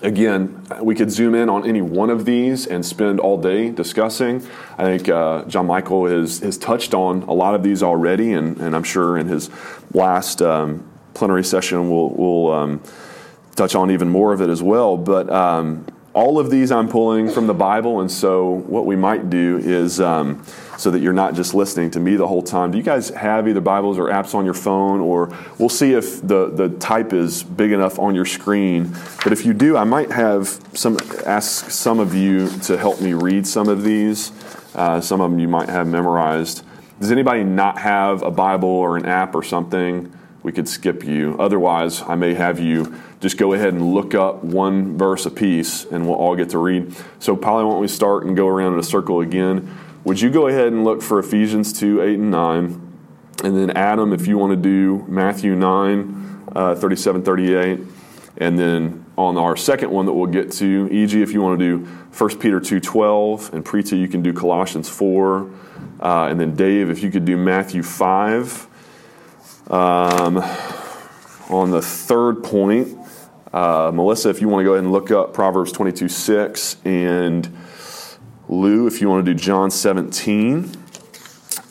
Again, 0.03 0.67
we 0.83 0.95
could 0.95 1.11
zoom 1.11 1.35
in 1.35 1.49
on 1.49 1.67
any 1.67 1.81
one 1.81 2.11
of 2.11 2.27
these 2.27 2.67
and 2.67 2.85
spend 2.85 3.21
all 3.21 3.41
day 3.41 3.71
discussing. 3.71 4.47
I 4.77 4.85
think 4.85 5.09
uh, 5.09 5.45
John 5.47 5.67
Michael 5.67 6.07
has, 6.09 6.41
has 6.41 6.59
touched 6.59 6.93
on 6.93 7.23
a 7.23 7.33
lot 7.33 7.55
of 7.55 7.63
these 7.63 7.83
already, 7.83 8.35
and, 8.35 8.59
and 8.59 8.77
I'm 8.77 8.85
sure 8.85 9.17
in 9.17 9.29
his 9.29 9.49
last 9.95 10.43
um, 10.43 10.87
plenary 11.15 11.43
session 11.45 11.89
we'll, 11.89 12.11
we'll 12.11 12.53
um, 12.53 12.83
touch 13.57 13.75
on 13.75 13.91
even 13.91 14.11
more 14.11 14.35
of 14.35 14.43
it 14.43 14.51
as 14.51 14.63
well. 14.63 14.99
But 14.99 15.31
um, 15.31 15.87
all 16.15 16.39
of 16.39 16.49
these 16.49 16.71
I'm 16.71 16.89
pulling 16.89 17.29
from 17.29 17.49
the 17.49 17.55
Bible, 17.55 18.01
and 18.01 18.11
so 18.11 18.51
what 18.69 18.87
we 18.87 18.95
might 18.95 19.31
do 19.31 19.59
is 19.59 20.01
um, 20.01 20.45
so 20.79 20.93
that 20.93 21.01
you're 21.01 21.13
not 21.13 21.35
just 21.35 21.55
listening 21.55 21.91
to 21.91 22.01
me 22.01 22.15
the 22.15 22.27
whole 22.27 22.43
time. 22.43 22.71
Do 22.71 22.79
you 22.79 22.85
guys 22.85 23.11
have 23.11 23.49
either 23.49 23.61
Bibles 23.61 23.99
or 23.99 24.09
apps 24.09 24.33
on 24.33 24.45
your 24.45 24.55
phone, 24.55 25.01
or 25.01 25.37
we'll 25.59 25.69
see 25.69 25.93
if 25.93 26.27
the, 26.27 26.51
the 26.51 26.69
type 26.79 27.13
is 27.13 27.43
big 27.43 27.73
enough 27.73 27.99
on 27.99 28.15
your 28.15 28.25
screen. 28.25 28.95
But 29.25 29.33
if 29.33 29.45
you 29.45 29.53
do, 29.53 29.77
I 29.77 29.83
might 29.83 30.13
have 30.13 30.61
some 30.73 30.99
ask 31.27 31.71
some 31.71 31.99
of 31.99 32.15
you 32.15 32.49
to 32.61 32.79
help 32.79 33.01
me 33.01 33.13
read 33.13 33.45
some 33.45 33.69
of 33.69 33.83
these. 33.83 34.31
Uh, 34.75 35.01
some 35.01 35.21
of 35.21 35.31
them 35.31 35.41
you 35.41 35.49
might 35.49 35.69
have 35.69 35.89
memorized. 35.89 36.65
Does 37.01 37.11
anybody 37.11 37.43
not 37.43 37.79
have 37.79 38.23
a 38.23 38.31
Bible 38.31 38.69
or 38.69 38.97
an 38.97 39.05
app 39.05 39.35
or 39.35 39.43
something? 39.43 40.13
We 40.45 40.53
could 40.53 40.69
skip 40.69 41.03
you. 41.03 41.37
Otherwise, 41.41 42.03
I 42.03 42.15
may 42.15 42.35
have 42.35 42.61
you 42.61 42.95
just 43.19 43.39
go 43.39 43.55
ahead 43.55 43.75
and 43.75 43.93
look 43.95 44.15
up 44.15 44.45
one 44.45 44.97
verse 44.97 45.27
a 45.27 45.31
piece 45.31 45.85
and 45.87 46.07
we'll 46.07 46.17
all 46.17 46.37
get 46.37 46.51
to 46.51 46.59
read. 46.59 46.95
So, 47.19 47.35
why 47.35 47.63
don't 47.63 47.81
we 47.81 47.89
start 47.89 48.25
and 48.25 48.37
go 48.37 48.47
around 48.47 48.75
in 48.75 48.79
a 48.79 48.85
circle 48.85 49.21
again? 49.21 49.77
Would 50.05 50.21
you 50.21 50.31
go 50.31 50.47
ahead 50.47 50.69
and 50.69 50.85
look 50.85 51.03
for 51.03 51.19
Ephesians 51.19 51.73
2 51.73 52.01
8 52.01 52.15
and 52.15 52.31
9? 52.31 52.93
And 53.43 53.57
then, 53.57 53.71
Adam, 53.71 54.13
if 54.13 54.29
you 54.29 54.39
want 54.39 54.53
to 54.53 54.57
do 54.57 55.05
Matthew 55.09 55.57
9 55.57 56.25
uh, 56.55 56.75
37 56.75 57.23
38. 57.23 57.81
And 58.37 58.59
then 58.59 59.05
on 59.17 59.37
our 59.37 59.57
second 59.57 59.91
one 59.91 60.07
that 60.07 60.13
we'll 60.13 60.27
get 60.27 60.51
to, 60.53 60.89
E.G., 60.91 61.23
if 61.23 61.33
you 61.33 61.41
want 61.41 61.59
to 61.59 61.79
do 61.79 61.85
1 61.85 62.39
Peter 62.39 62.61
2 62.61 62.81
12, 62.81 63.55
and 63.55 63.65
Preeta, 63.65 63.99
you 63.99 64.09
can 64.09 64.23
do 64.23 64.33
Colossians 64.33 64.89
4. 64.89 65.51
Uh, 66.01 66.27
and 66.27 66.41
then, 66.41 66.57
Dave, 66.57 66.91
if 66.91 67.03
you 67.03 67.11
could 67.11 67.25
do 67.25 67.37
Matthew 67.37 67.83
5. 67.83 68.69
Um, 69.71 70.39
on 71.49 71.71
the 71.71 71.83
third 71.83 72.43
point, 72.45 72.99
uh, 73.53 73.91
Melissa, 73.95 74.31
if 74.31 74.41
you 74.41 74.49
want 74.49 74.61
to 74.61 74.65
go 74.65 74.73
ahead 74.73 74.85
and 74.85 74.93
look 74.93 75.11
up 75.11 75.33
Proverbs 75.33 75.73
22 75.73 76.09
6, 76.09 76.77
and 76.85 77.57
Lou, 78.49 78.87
if 78.87 79.01
you 79.01 79.09
want 79.09 79.25
to 79.25 79.33
do 79.33 79.39
John 79.39 79.71
17, 79.71 80.71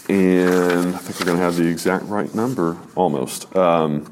and 0.10 0.96
I 0.96 0.98
think 0.98 1.20
we're 1.20 1.26
going 1.26 1.38
to 1.38 1.44
have 1.44 1.56
the 1.56 1.68
exact 1.68 2.06
right 2.06 2.34
number 2.34 2.78
almost. 2.96 3.54
Um, 3.56 4.10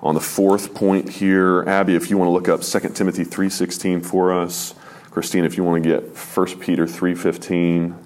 on 0.00 0.14
the 0.14 0.20
fourth 0.20 0.74
point 0.74 1.08
here, 1.08 1.64
Abby, 1.66 1.96
if 1.96 2.10
you 2.10 2.18
want 2.18 2.28
to 2.28 2.32
look 2.32 2.48
up 2.48 2.62
2 2.62 2.90
Timothy 2.90 3.24
3.16 3.24 4.04
for 4.04 4.32
us. 4.32 4.74
Christine, 5.10 5.44
if 5.44 5.56
you 5.56 5.64
want 5.64 5.82
to 5.82 5.88
get 5.88 6.02
1 6.16 6.60
Peter 6.60 6.86
3.15. 6.86 7.96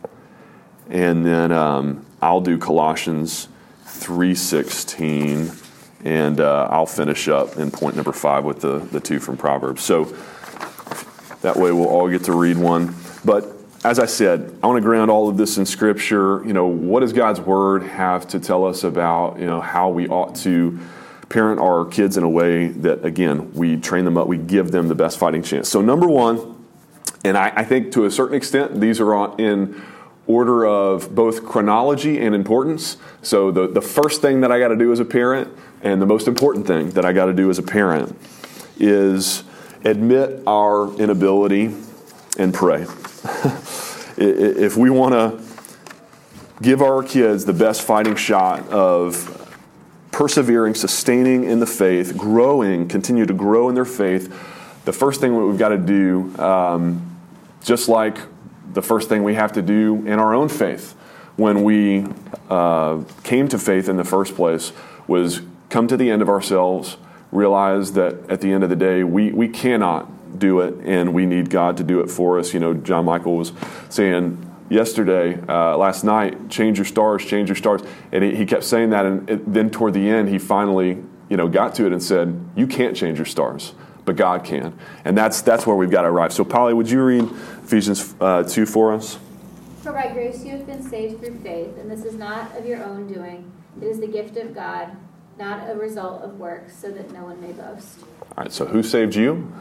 And 0.89 1.27
then 1.27 1.53
um, 1.53 2.07
I'll 2.23 2.41
do 2.41 2.57
Colossians 2.57 3.49
3.16 4.01 5.57
And 6.05 6.41
uh, 6.41 6.69
I'll 6.71 6.87
finish 6.87 7.29
up 7.29 7.57
in 7.57 7.71
point 7.71 7.97
number 7.97 8.13
five 8.13 8.45
with 8.45 8.61
the, 8.61 8.79
the 8.79 9.01
two 9.01 9.21
from 9.21 9.37
Proverbs. 9.37 9.83
So 9.83 10.05
that 11.43 11.57
way 11.57 11.73
we'll 11.73 11.89
all 11.89 12.09
get 12.09 12.25
to 12.25 12.33
read 12.33 12.57
one. 12.57 12.95
But 13.25 13.47
as 13.85 13.99
I 13.99 14.07
said, 14.07 14.55
I 14.63 14.67
want 14.67 14.77
to 14.77 14.83
ground 14.83 15.11
all 15.11 15.29
of 15.29 15.37
this 15.37 15.57
in 15.57 15.65
Scripture. 15.65 16.45
You 16.45 16.53
know, 16.53 16.67
what 16.67 17.01
does 17.01 17.13
God's 17.13 17.41
Word 17.41 17.83
have 17.83 18.29
to 18.29 18.41
tell 18.41 18.67
us 18.67 18.85
about, 18.85 19.39
you 19.39 19.47
know, 19.47 19.61
how 19.61 19.89
we 19.89 20.07
ought 20.09 20.35
to 20.37 20.79
parent 21.31 21.61
our 21.61 21.85
kids 21.87 22.17
in 22.17 22.25
a 22.25 22.29
way 22.29 22.69
that, 22.69 23.05
again, 23.05 23.53
we 23.55 23.77
train 23.79 24.05
them 24.05 24.19
up, 24.19 24.27
we 24.27 24.37
give 24.37 24.71
them 24.71 24.89
the 24.89 24.95
best 24.95 25.19
fighting 25.19 25.43
chance. 25.43 25.69
So, 25.69 25.81
number 25.81 26.07
one, 26.07 26.57
and 27.25 27.39
I, 27.39 27.53
I 27.57 27.65
think 27.65 27.93
to 27.93 28.05
a 28.05 28.11
certain 28.11 28.37
extent, 28.37 28.81
these 28.81 29.01
are 29.01 29.41
in 29.41 29.81
order 30.31 30.67
of 30.67 31.15
both 31.15 31.45
chronology 31.45 32.19
and 32.19 32.35
importance. 32.35 32.97
So, 33.23 33.51
the, 33.51 33.67
the 33.67 33.83
first 33.83 34.21
thing 34.21 34.41
that 34.43 34.53
I 34.53 34.59
got 34.59 34.69
to 34.69 34.77
do 34.77 34.93
as 34.93 35.01
a 35.01 35.05
parent, 35.05 35.49
and 35.83 36.01
the 36.01 36.07
most 36.07 36.29
important 36.29 36.67
thing 36.67 36.91
that 36.91 37.05
I 37.05 37.13
got 37.13 37.27
to 37.27 37.33
do 37.33 37.51
as 37.51 37.59
a 37.59 37.63
parent, 37.63 38.17
is 38.79 39.45
admit 39.85 40.43
our 40.47 40.95
inability 40.99 41.75
and 42.39 42.55
pray. 42.55 42.83
if 44.17 44.77
we 44.77 44.91
want 44.91 45.15
to 45.15 45.43
give 46.63 46.83
our 46.83 47.03
kids 47.03 47.45
the 47.45 47.53
best 47.53 47.83
fighting 47.83 48.17
shot 48.17 48.69
of 48.69 49.37
persevering, 50.13 50.75
sustaining 50.75 51.45
in 51.45 51.61
the 51.61 51.67
faith, 51.67 52.17
growing, 52.17 52.89
continue 52.89 53.27
to 53.27 53.33
grow 53.33 53.69
in 53.69 53.75
their 53.75 53.85
faith, 53.85 54.29
the 54.85 54.93
first 54.93 55.21
thing 55.21 55.33
that 55.33 55.45
we've 55.45 55.59
got 55.59 55.71
to 55.71 55.79
do, 55.79 56.37
um, 56.39 57.17
just 57.63 57.89
like 57.89 58.19
the 58.73 58.83
first 58.83 59.09
thing 59.09 59.23
we 59.23 59.35
have 59.35 59.53
to 59.53 59.63
do 59.63 59.97
in 60.07 60.19
our 60.19 60.35
own 60.35 60.49
faith 60.49 60.95
when 61.37 61.63
we 61.63 62.05
uh, 62.51 63.03
came 63.23 63.49
to 63.49 63.59
faith 63.59 63.89
in 63.89 63.97
the 63.97 64.05
first 64.05 64.35
place, 64.35 64.73
was 65.07 65.41
come 65.71 65.89
to 65.89 65.97
the 65.97 66.11
end 66.11 66.21
of 66.21 66.29
ourselves, 66.29 66.99
realize 67.33 67.93
that 67.93 68.15
at 68.29 68.41
the 68.41 68.53
end 68.53 68.63
of 68.63 68.71
the 68.71 68.77
day, 68.77 69.03
we, 69.05 69.33
we 69.33 69.49
cannot 69.49 70.39
do 70.39 70.61
it 70.61 70.75
and 70.85 71.15
we 71.15 71.27
need 71.27 71.49
God 71.49 71.77
to 71.79 71.85
do 71.85 72.01
it 72.01 72.11
for 72.11 72.39
us. 72.39 72.53
You 72.53 72.61
know, 72.61 72.75
John 72.75 73.07
Michael 73.07 73.37
was 73.37 73.53
saying, 73.89 74.51
yesterday, 74.69 75.41
uh, 75.49 75.77
last 75.77 76.05
night, 76.05 76.49
change 76.51 76.79
your 76.79 76.85
stars, 76.85 77.25
change 77.25 77.49
your 77.49 77.57
stars. 77.57 77.83
And 78.13 78.23
he, 78.23 78.37
he 78.37 78.47
kept 78.47 78.65
saying 78.65 78.91
that. 78.91 79.07
And 79.07 79.31
it, 79.31 79.53
then 79.53 79.71
toward 79.71 79.95
the 79.95 80.09
end, 80.09 80.29
he 80.29 80.39
finally, 80.39 81.03
you 81.29 81.37
know, 81.37 81.49
got 81.49 81.75
to 81.77 81.87
it 81.87 81.93
and 81.93 82.03
said, 82.03 82.39
you 82.57 82.67
can't 82.67 82.97
change 82.97 83.19
your 83.19 83.27
stars, 83.27 83.73
but 84.05 84.17
God 84.17 84.45
can. 84.45 84.79
And 85.05 85.17
that's, 85.17 85.43
that's 85.43 85.67
where 85.67 85.77
we've 85.77 85.91
got 85.91 86.03
to 86.03 86.09
arrive. 86.09 86.33
So, 86.33 86.45
Polly, 86.45 86.75
would 86.75 86.91
you 86.91 87.03
read 87.03 87.29
Ephesians 87.71 88.17
uh, 88.21 88.43
2 88.43 88.67
for 88.67 88.93
us? 88.93 89.17
For 89.85 89.93
by 89.93 90.09
grace 90.09 90.45
you 90.45 90.51
have 90.51 90.67
been 90.67 90.83
saved 90.83 91.21
through 91.21 91.39
faith, 91.39 91.79
and 91.79 91.89
this 91.89 92.05
is 92.05 92.15
not 92.15 92.57
of 92.57 92.67
your 92.67 92.83
own 92.83 93.07
doing. 93.07 93.49
It 93.81 93.85
is 93.85 94.01
the 94.01 94.09
gift 94.09 94.37
of 94.37 94.53
God, 94.53 94.97
not 95.39 95.71
a 95.71 95.77
result 95.77 96.23
of 96.23 96.41
works, 96.41 96.77
so 96.77 96.91
that 96.91 97.13
no 97.13 97.23
one 97.23 97.41
may 97.41 97.53
boast. 97.53 98.01
All 98.03 98.43
right, 98.43 98.53
so 98.53 98.67
who 98.67 98.83
saved 98.83 99.15
you? 99.15 99.53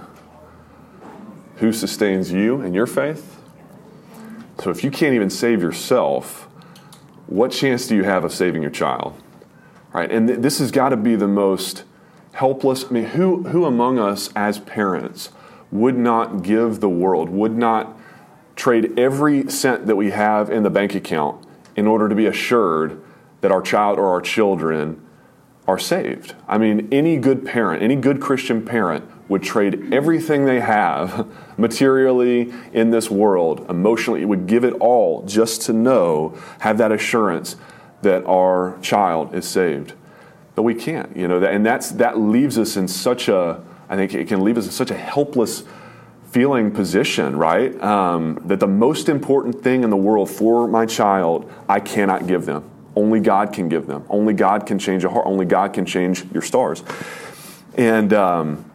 Who 1.58 1.72
sustains 1.72 2.32
you 2.32 2.62
in 2.62 2.74
your 2.74 2.88
faith? 2.88 3.40
So 4.64 4.72
if 4.72 4.84
you 4.84 4.90
can't 4.90 5.14
even 5.14 5.30
save 5.30 5.62
yourself, 5.62 6.48
what 7.28 7.52
chance 7.52 7.86
do 7.86 7.96
you 7.96 8.06
have 8.06 8.24
of 8.24 8.34
saving 8.34 8.64
your 8.64 8.72
child? 8.72 9.22
Right? 9.94 10.12
And 10.12 10.28
th- 10.28 10.40
this 10.40 10.58
has 10.58 10.72
got 10.72 10.90
to 10.90 10.98
be 10.98 11.16
the 11.16 11.28
most 11.28 11.84
helpless. 12.32 12.86
I 12.86 12.90
mean, 12.90 13.06
who, 13.06 13.44
who 13.44 13.66
among 13.66 14.00
us 14.00 14.32
as 14.36 14.58
parents 14.58 15.30
would 15.72 15.96
not 15.96 16.42
give 16.42 16.80
the 16.80 16.90
world, 16.90 17.30
would 17.30 17.56
not 17.56 17.99
trade 18.60 19.00
every 19.00 19.50
cent 19.50 19.88
that 19.88 19.96
we 19.96 20.12
have 20.12 20.52
in 20.52 20.64
the 20.64 20.70
bank 20.70 20.94
account 20.94 21.44
in 21.76 21.88
order 21.88 22.10
to 22.10 22.14
be 22.14 22.26
assured 22.26 23.02
that 23.42 23.52
our 23.52 23.62
child 23.62 23.98
or 23.98 24.10
our 24.10 24.22
children 24.22 25.02
are 25.66 25.80
saved? 25.80 26.36
I 26.48 26.58
mean, 26.58 26.90
any 26.92 27.18
good 27.18 27.46
parent, 27.46 27.82
any 27.82 27.96
good 27.96 28.20
Christian 28.20 28.64
parent 28.64 29.10
would 29.30 29.44
trade 29.44 29.94
everything 29.94 30.46
they 30.46 30.60
have 30.60 31.28
materially 31.58 32.52
in 32.74 32.90
this 32.90 33.10
world, 33.10 33.66
emotionally, 33.70 34.26
would 34.26 34.46
give 34.46 34.66
it 34.66 34.74
all 34.74 35.24
just 35.24 35.62
to 35.64 35.74
know, 35.74 36.38
have 36.60 36.78
that 36.80 36.92
assurance 36.92 37.56
that 38.02 38.26
our 38.26 38.78
child 38.82 39.34
is 39.34 39.48
saved. 39.48 39.94
But 40.56 40.64
we 40.64 40.76
can't, 40.76 41.16
you 41.16 41.28
know, 41.28 41.42
and 41.42 41.66
that's, 41.66 41.92
that 41.92 42.20
leaves 42.20 42.58
us 42.58 42.76
in 42.76 42.90
such 42.90 43.30
a, 43.30 43.64
I 43.88 43.96
think 43.96 44.14
it 44.14 44.28
can 44.28 44.44
leave 44.44 44.58
us 44.58 44.66
in 44.66 44.72
such 44.72 44.92
a 44.92 44.98
helpless 44.98 45.64
feeling 46.32 46.72
position, 46.72 47.36
right? 47.36 47.80
Um, 47.82 48.42
that 48.46 48.60
the 48.60 48.68
most 48.68 49.10
important 49.10 49.64
thing 49.64 49.84
in 49.84 49.90
the 49.90 49.98
world 49.98 50.30
for 50.30 50.68
my 50.68 50.86
child, 50.86 51.52
I 51.68 51.80
cannot 51.80 52.28
give 52.28 52.46
them. 52.46 52.70
Only 52.96 53.20
God 53.20 53.54
can 53.54 53.70
give 53.70 53.88
them. 53.88 54.06
Only 54.10 54.34
God 54.34 54.66
can 54.66 54.78
change 54.78 55.04
a 55.04 55.10
heart. 55.10 55.26
Only 55.26 55.46
God 55.46 55.74
can 55.74 55.86
change 55.86 56.26
your 56.32 56.42
stars. 56.42 56.84
And, 57.76 58.14
um, 58.14 58.70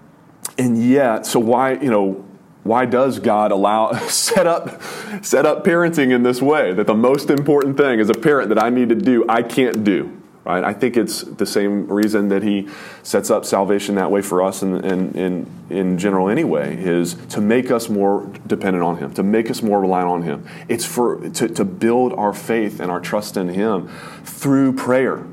and 0.59 0.83
yet, 0.83 1.27
so 1.27 1.39
why, 1.39 1.75
you 1.75 1.91
know, 1.91 2.25
why 2.65 2.87
does 2.87 3.19
God 3.19 3.53
allow 3.53 3.93
set 4.09 4.47
up 4.47 4.83
set 5.23 5.47
up 5.47 5.65
parenting 5.65 6.11
in 6.11 6.23
this 6.23 6.43
way 6.43 6.73
that 6.73 6.87
the 6.87 6.95
most 6.95 7.31
important 7.31 7.77
thing 7.77 8.01
as 8.01 8.09
a 8.09 8.15
parent 8.15 8.49
that 8.49 8.63
I 8.63 8.71
need 8.71 8.89
to 8.89 8.95
do 8.95 9.25
I 9.29 9.43
can't 9.43 9.85
do 9.85 10.21
right? 10.45 10.63
I 10.63 10.73
think 10.73 10.97
it's 10.97 11.23
the 11.23 11.47
same 11.47 11.87
reason 11.89 12.29
that 12.29 12.43
he 12.43 12.69
sets 13.03 13.31
up 13.31 13.45
salvation 13.45 13.95
that 13.95 14.11
way 14.11 14.23
for 14.23 14.43
us 14.43 14.63
and 14.63 14.85
in, 14.85 15.47
in 15.71 15.99
general 15.99 16.29
anyway 16.29 16.77
is 16.77 17.15
to 17.31 17.41
make 17.41 17.71
us 17.71 17.89
more 17.89 18.31
dependent 18.47 18.85
on 18.85 18.99
him 18.99 19.15
to 19.15 19.23
make 19.23 19.51
us 19.51 19.63
more 19.63 19.81
reliant 19.81 20.09
on 20.09 20.23
him. 20.23 20.47
It's 20.69 20.85
for 20.85 21.29
to, 21.31 21.49
to 21.49 21.65
build 21.65 22.13
our 22.13 22.35
faith 22.35 22.81
and 22.81 22.91
our 22.91 23.01
trust 23.01 23.37
in 23.37 23.49
him 23.49 23.89
through 24.25 24.75
prayer 24.75 25.25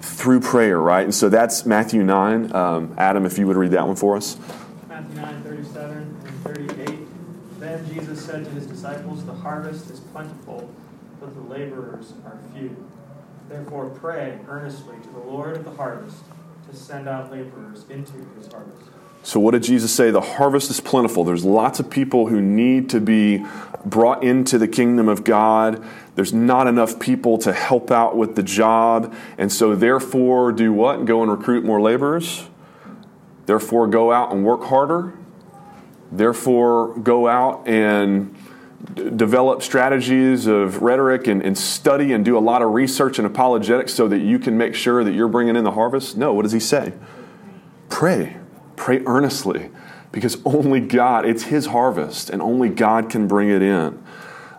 through 0.00 0.40
prayer 0.40 0.78
right? 0.78 1.04
And 1.04 1.14
so 1.14 1.28
that's 1.28 1.64
Matthew 1.64 2.02
9 2.02 2.54
um, 2.54 2.94
Adam 2.98 3.24
if 3.24 3.38
you 3.38 3.46
would 3.46 3.56
read 3.56 3.70
that 3.70 3.86
one 3.86 3.96
for 3.96 4.16
us. 4.16 4.36
Matthew 4.88 5.16
9 5.16 5.42
37 5.42 5.96
and 5.96 6.42
38. 6.78 6.98
Then 7.58 7.94
Jesus 7.94 8.24
said 8.24 8.44
to 8.44 8.50
his 8.50 8.66
disciples, 8.66 9.24
The 9.24 9.32
harvest 9.32 9.88
is 9.88 10.00
plentiful, 10.00 10.68
but 11.20 11.32
the 11.34 11.40
laborers 11.42 12.12
are 12.24 12.38
few. 12.52 12.76
Therefore, 13.52 13.90
pray 13.90 14.38
earnestly 14.48 14.96
to 15.02 15.08
the 15.10 15.18
Lord 15.18 15.58
of 15.58 15.64
the 15.64 15.72
harvest 15.72 16.16
to 16.70 16.74
send 16.74 17.06
out 17.06 17.30
laborers 17.30 17.84
into 17.90 18.14
his 18.34 18.50
harvest. 18.50 18.88
So, 19.22 19.38
what 19.40 19.50
did 19.50 19.62
Jesus 19.62 19.94
say? 19.94 20.10
The 20.10 20.22
harvest 20.22 20.70
is 20.70 20.80
plentiful. 20.80 21.22
There's 21.22 21.44
lots 21.44 21.78
of 21.78 21.90
people 21.90 22.28
who 22.28 22.40
need 22.40 22.88
to 22.90 22.98
be 23.00 23.44
brought 23.84 24.24
into 24.24 24.56
the 24.56 24.66
kingdom 24.66 25.06
of 25.06 25.22
God. 25.22 25.84
There's 26.14 26.32
not 26.32 26.66
enough 26.66 26.98
people 26.98 27.36
to 27.38 27.52
help 27.52 27.90
out 27.90 28.16
with 28.16 28.36
the 28.36 28.42
job. 28.42 29.14
And 29.36 29.52
so, 29.52 29.76
therefore, 29.76 30.50
do 30.52 30.72
what? 30.72 31.04
Go 31.04 31.20
and 31.20 31.30
recruit 31.30 31.62
more 31.62 31.80
laborers? 31.80 32.48
Therefore, 33.44 33.86
go 33.86 34.12
out 34.12 34.32
and 34.32 34.46
work 34.46 34.64
harder. 34.64 35.12
Therefore, 36.10 36.96
go 36.98 37.28
out 37.28 37.68
and 37.68 38.34
develop 38.94 39.62
strategies 39.62 40.46
of 40.46 40.82
rhetoric 40.82 41.26
and, 41.26 41.42
and, 41.42 41.56
study 41.56 42.12
and 42.12 42.24
do 42.24 42.36
a 42.36 42.40
lot 42.40 42.62
of 42.62 42.72
research 42.72 43.18
and 43.18 43.26
apologetics 43.26 43.94
so 43.94 44.08
that 44.08 44.18
you 44.18 44.38
can 44.38 44.58
make 44.58 44.74
sure 44.74 45.04
that 45.04 45.12
you're 45.12 45.28
bringing 45.28 45.56
in 45.56 45.64
the 45.64 45.70
harvest. 45.70 46.16
No, 46.16 46.32
what 46.32 46.42
does 46.42 46.52
he 46.52 46.60
say? 46.60 46.92
Pray. 47.88 48.36
Pray 48.76 49.02
earnestly 49.06 49.70
because 50.10 50.36
only 50.44 50.80
God, 50.80 51.24
it's 51.24 51.44
his 51.44 51.66
harvest, 51.66 52.30
and 52.30 52.42
only 52.42 52.68
God 52.68 53.08
can 53.08 53.26
bring 53.26 53.48
it 53.48 53.62
in. 53.62 54.02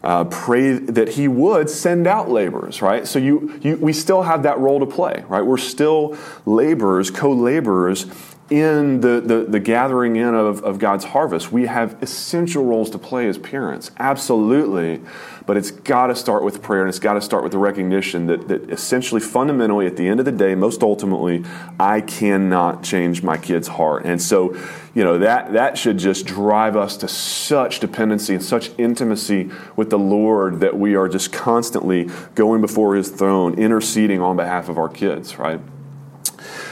Uh, 0.03 0.25
pray 0.25 0.74
that 0.74 1.10
he 1.10 1.30
would 1.30 1.70
send 1.70 2.08
out 2.08 2.30
laborers, 2.30 2.82
right? 2.82 3.08
So 3.08 3.20
you, 3.20 3.58
you, 3.62 3.77
we 3.77 3.94
still 3.94 4.24
have 4.24 4.44
that 4.44 4.60
role 4.60 4.80
to 4.80 4.86
play, 4.86 5.24
right? 5.30 5.46
We're 5.46 5.58
still 5.58 6.18
laborers, 6.46 7.10
co 7.10 7.32
laborers 7.32 8.06
in 8.50 9.00
the, 9.00 9.21
the, 9.21 9.45
the, 9.47 9.59
gathering 9.59 10.17
in 10.17 10.35
of, 10.35 10.62
of 10.63 10.77
God's 10.77 11.05
harvest. 11.05 11.51
We 11.51 11.65
have 11.65 12.01
essential 12.03 12.65
roles 12.65 12.89
to 12.89 12.97
play 12.97 13.27
as 13.27 13.38
parents, 13.38 13.89
absolutely. 13.97 15.01
But 15.45 15.57
it's 15.57 15.71
got 15.71 16.07
to 16.07 16.15
start 16.15 16.43
with 16.43 16.62
prayer 16.62 16.81
and 16.81 16.89
it's 16.89 17.00
got 17.00 17.13
to 17.13 17.21
start 17.21 17.43
with 17.43 17.51
the 17.51 17.57
recognition 17.57 18.27
that, 18.27 18.47
that 18.50 18.69
essentially, 18.69 19.21
fundamentally, 19.21 19.88
at 19.88 19.97
the 19.97 20.07
end 20.07 20.19
of 20.19 20.25
the 20.25 20.31
day, 20.31 20.55
most 20.55 20.83
ultimately, 20.83 21.43
I 21.79 22.01
cannot 22.01 22.83
change 22.83 23.23
my 23.23 23.38
kid's 23.38 23.69
heart. 23.69 24.05
And 24.05 24.21
so, 24.21 24.53
you 24.93 25.03
know, 25.03 25.17
that, 25.19 25.53
that 25.53 25.77
should 25.77 25.97
just 25.97 26.25
drive 26.25 26.75
us 26.75 26.95
to 26.97 27.07
such 27.07 27.79
dependency 27.79 28.33
and 28.33 28.43
such 28.43 28.71
intimacy 28.77 29.51
with 29.75 29.89
the 29.89 30.00
Lord 30.00 30.59
that 30.59 30.77
we 30.77 30.95
are 30.95 31.09
just 31.09 31.33
constantly 31.33 32.09
going 32.35 32.62
before 32.62 32.95
His 32.95 33.09
throne, 33.09 33.55
interceding 33.55 34.21
on 34.21 34.35
behalf 34.35 34.69
of 34.69 34.77
our 34.77 34.89
kids, 34.89 35.39
right? 35.39 35.59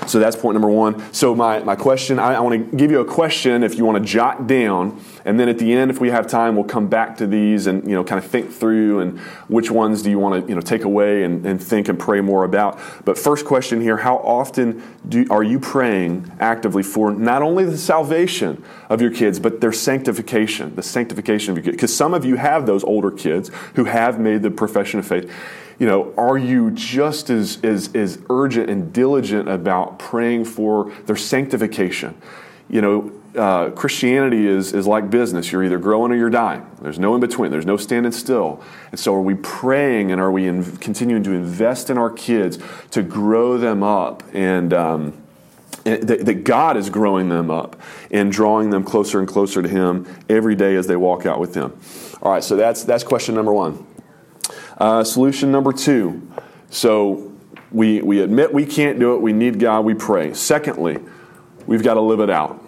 So 0.07 0.19
that's 0.19 0.35
point 0.35 0.55
number 0.55 0.69
one. 0.69 1.13
So 1.13 1.35
my, 1.35 1.59
my 1.59 1.75
question, 1.75 2.19
I, 2.19 2.33
I 2.33 2.39
want 2.39 2.71
to 2.71 2.77
give 2.77 2.91
you 2.91 2.99
a 2.99 3.05
question 3.05 3.63
if 3.63 3.75
you 3.75 3.85
want 3.85 3.97
to 3.97 4.03
jot 4.03 4.47
down, 4.47 4.99
and 5.25 5.39
then 5.39 5.47
at 5.49 5.59
the 5.59 5.71
end, 5.71 5.91
if 5.91 5.99
we 6.01 6.09
have 6.09 6.27
time, 6.27 6.55
we'll 6.55 6.65
come 6.65 6.87
back 6.87 7.17
to 7.17 7.27
these 7.27 7.67
and 7.67 7.83
you 7.83 7.95
know 7.95 8.03
kind 8.03 8.23
of 8.23 8.29
think 8.29 8.51
through 8.51 8.99
and 8.99 9.19
which 9.47 9.69
ones 9.69 10.01
do 10.01 10.09
you 10.09 10.19
want 10.19 10.43
to 10.43 10.49
you 10.49 10.55
know 10.55 10.61
take 10.61 10.83
away 10.83 11.23
and, 11.23 11.45
and 11.45 11.61
think 11.61 11.87
and 11.87 11.99
pray 11.99 12.21
more 12.21 12.43
about. 12.43 12.79
But 13.05 13.17
first 13.17 13.45
question 13.45 13.81
here: 13.81 13.97
How 13.97 14.17
often 14.17 14.81
do, 15.07 15.25
are 15.29 15.43
you 15.43 15.59
praying 15.59 16.31
actively 16.39 16.83
for 16.83 17.11
not 17.11 17.41
only 17.41 17.65
the 17.65 17.77
salvation 17.77 18.63
of 18.89 19.01
your 19.01 19.11
kids, 19.11 19.39
but 19.39 19.61
their 19.61 19.73
sanctification, 19.73 20.75
the 20.75 20.83
sanctification 20.83 21.51
of 21.51 21.57
your 21.57 21.63
kids? 21.63 21.75
Because 21.75 21.95
some 21.95 22.13
of 22.13 22.25
you 22.25 22.35
have 22.35 22.65
those 22.65 22.83
older 22.83 23.11
kids 23.11 23.51
who 23.75 23.85
have 23.85 24.19
made 24.19 24.41
the 24.41 24.51
profession 24.51 24.99
of 24.99 25.07
faith 25.07 25.31
you 25.81 25.87
know, 25.87 26.13
are 26.15 26.37
you 26.37 26.69
just 26.69 27.31
as, 27.31 27.57
as, 27.63 27.95
as 27.95 28.19
urgent 28.29 28.69
and 28.69 28.93
diligent 28.93 29.49
about 29.49 29.97
praying 29.97 30.45
for 30.45 30.93
their 31.07 31.15
sanctification? 31.15 32.15
You 32.69 32.81
know, 32.81 33.11
uh, 33.35 33.71
Christianity 33.71 34.45
is, 34.45 34.73
is 34.73 34.85
like 34.85 35.09
business. 35.09 35.51
You're 35.51 35.63
either 35.63 35.79
growing 35.79 36.11
or 36.11 36.15
you're 36.15 36.29
dying. 36.29 36.63
There's 36.83 36.99
no 36.99 37.15
in 37.15 37.19
between. 37.19 37.49
There's 37.49 37.65
no 37.65 37.77
standing 37.77 38.11
still. 38.11 38.61
And 38.91 38.99
so, 38.99 39.15
are 39.15 39.23
we 39.23 39.33
praying 39.33 40.11
and 40.11 40.21
are 40.21 40.31
we 40.31 40.47
in, 40.47 40.77
continuing 40.77 41.23
to 41.23 41.31
invest 41.31 41.89
in 41.89 41.97
our 41.97 42.11
kids 42.11 42.59
to 42.91 43.01
grow 43.01 43.57
them 43.57 43.81
up 43.81 44.21
and, 44.33 44.75
um, 44.75 45.17
and 45.83 46.03
that, 46.03 46.25
that 46.27 46.43
God 46.43 46.77
is 46.77 46.91
growing 46.91 47.29
them 47.29 47.49
up 47.49 47.75
and 48.11 48.31
drawing 48.31 48.69
them 48.69 48.83
closer 48.83 49.17
and 49.17 49.27
closer 49.27 49.63
to 49.63 49.67
Him 49.67 50.05
every 50.29 50.53
day 50.53 50.75
as 50.75 50.85
they 50.85 50.95
walk 50.95 51.25
out 51.25 51.39
with 51.39 51.55
Him? 51.55 51.75
All 52.21 52.31
right, 52.31 52.43
so 52.43 52.55
that's, 52.55 52.83
that's 52.83 53.03
question 53.03 53.33
number 53.33 53.51
one. 53.51 53.87
Uh, 54.81 55.03
solution 55.03 55.51
number 55.51 55.71
two. 55.71 56.27
So, 56.69 57.31
we, 57.71 58.01
we 58.01 58.21
admit 58.21 58.53
we 58.53 58.65
can't 58.65 58.99
do 58.99 59.13
it. 59.15 59.21
We 59.21 59.31
need 59.31 59.59
God. 59.59 59.85
We 59.85 59.93
pray. 59.93 60.33
Secondly, 60.33 60.97
we've 61.67 61.83
got 61.83 61.93
to 61.93 62.01
live 62.01 62.19
it 62.19 62.29
out 62.29 62.61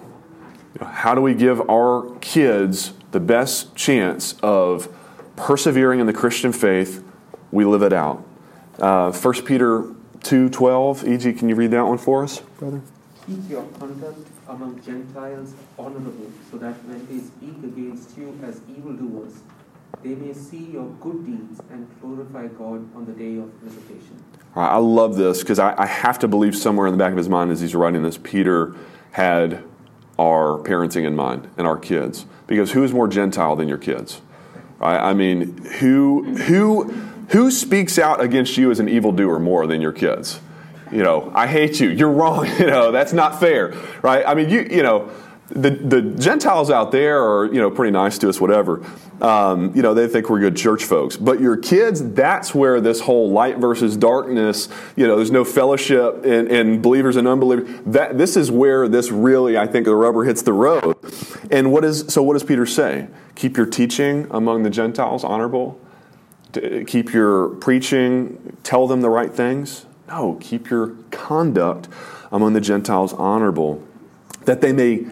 how 0.81 1.15
do 1.15 1.21
we 1.21 1.33
give 1.33 1.69
our 1.69 2.15
kids 2.19 2.93
the 3.11 3.19
best 3.19 3.75
chance 3.75 4.35
of 4.41 4.89
persevering 5.35 5.99
in 5.99 6.07
the 6.07 6.13
Christian 6.13 6.51
faith? 6.51 7.03
We 7.51 7.65
live 7.65 7.83
it 7.83 7.93
out. 7.93 8.25
Uh, 8.79 9.11
1 9.11 9.45
Peter 9.45 9.83
2.12. 10.19 11.07
E.G., 11.07 11.33
can 11.33 11.49
you 11.49 11.55
read 11.55 11.71
that 11.71 11.85
one 11.85 11.97
for 11.97 12.23
us, 12.23 12.39
brother? 12.57 12.81
Keep 13.27 13.49
your 13.49 13.63
conduct 13.79 14.27
among 14.47 14.81
Gentiles 14.83 15.53
honorable, 15.77 16.31
so 16.51 16.57
that 16.57 16.73
when 16.85 17.05
they 17.07 17.23
speak 17.23 17.63
against 17.63 18.17
you 18.17 18.37
as 18.43 18.59
evildoers, 18.69 19.33
they 20.01 20.15
may 20.15 20.33
see 20.33 20.71
your 20.71 20.89
good 20.99 21.25
deeds 21.25 21.61
and 21.69 21.87
glorify 22.01 22.47
God 22.47 22.95
on 22.95 23.05
the 23.05 23.13
day 23.13 23.37
of 23.37 23.49
visitation. 23.61 24.23
I 24.55 24.77
love 24.77 25.15
this 25.15 25.39
because 25.39 25.57
I, 25.57 25.73
I 25.77 25.87
have 25.87 26.19
to 26.19 26.27
believe 26.27 26.55
somewhere 26.55 26.85
in 26.85 26.93
the 26.93 26.97
back 26.97 27.11
of 27.11 27.17
his 27.17 27.29
mind 27.29 27.51
as 27.51 27.59
he's 27.59 27.73
writing 27.73 28.03
this, 28.03 28.19
Peter 28.19 28.75
had 29.11 29.63
our 30.19 30.59
parenting 30.59 31.05
in 31.05 31.15
mind 31.15 31.49
and 31.57 31.65
our 31.65 31.77
kids. 31.77 32.25
Because 32.45 32.73
who 32.73 32.83
is 32.83 32.93
more 32.93 33.07
Gentile 33.07 33.55
than 33.55 33.67
your 33.67 33.77
kids? 33.77 34.21
I 34.83 35.13
mean, 35.13 35.57
who 35.79 36.35
who 36.35 36.83
who 37.29 37.51
speaks 37.51 37.97
out 37.97 38.19
against 38.19 38.57
you 38.57 38.69
as 38.69 38.79
an 38.79 38.89
evildoer 38.89 39.39
more 39.39 39.65
than 39.65 39.79
your 39.79 39.93
kids? 39.93 40.41
You 40.91 41.03
know, 41.03 41.31
I 41.33 41.47
hate 41.47 41.79
you. 41.79 41.89
You're 41.89 42.11
wrong. 42.11 42.45
You 42.59 42.67
know, 42.67 42.91
that's 42.91 43.13
not 43.13 43.39
fair, 43.39 43.73
right? 44.01 44.23
I 44.27 44.33
mean, 44.33 44.49
you 44.49 44.67
you 44.69 44.83
know, 44.83 45.09
the, 45.55 45.69
the 45.69 46.01
Gentiles 46.01 46.71
out 46.71 46.91
there 46.91 47.23
are, 47.23 47.45
you 47.45 47.61
know, 47.61 47.69
pretty 47.69 47.91
nice 47.91 48.17
to 48.19 48.29
us, 48.29 48.41
whatever. 48.41 48.83
Um, 49.21 49.75
you 49.75 49.81
know, 49.81 49.93
they 49.93 50.07
think 50.07 50.29
we're 50.29 50.39
good 50.39 50.57
church 50.57 50.83
folks. 50.83 51.15
But 51.15 51.39
your 51.39 51.57
kids, 51.57 52.13
that's 52.13 52.55
where 52.55 52.81
this 52.81 53.01
whole 53.01 53.31
light 53.31 53.57
versus 53.57 53.95
darkness, 53.95 54.67
you 54.95 55.05
know, 55.05 55.15
there's 55.15 55.31
no 55.31 55.45
fellowship 55.45 56.25
in, 56.25 56.47
in 56.47 56.81
believers 56.81 57.15
and 57.15 57.27
unbelievers. 57.27 57.69
That, 57.85 58.17
this 58.17 58.35
is 58.35 58.49
where 58.49 58.87
this 58.87 59.11
really, 59.11 59.57
I 59.57 59.67
think, 59.67 59.85
the 59.85 59.95
rubber 59.95 60.23
hits 60.23 60.41
the 60.41 60.53
road. 60.53 60.97
And 61.51 61.71
what 61.71 61.85
is, 61.85 62.05
so 62.07 62.23
what 62.23 62.33
does 62.33 62.43
Peter 62.43 62.65
say? 62.65 63.07
Keep 63.35 63.57
your 63.57 63.67
teaching 63.67 64.27
among 64.31 64.63
the 64.63 64.69
Gentiles 64.69 65.23
honorable. 65.23 65.79
Keep 66.51 67.13
your 67.13 67.49
preaching, 67.49 68.57
tell 68.63 68.87
them 68.87 69.01
the 69.01 69.09
right 69.09 69.33
things. 69.33 69.85
No, 70.07 70.37
keep 70.41 70.69
your 70.69 70.95
conduct 71.09 71.87
among 72.31 72.53
the 72.53 72.61
Gentiles 72.61 73.13
honorable, 73.13 73.83
that 74.45 74.61
they 74.61 74.73
may 74.73 75.07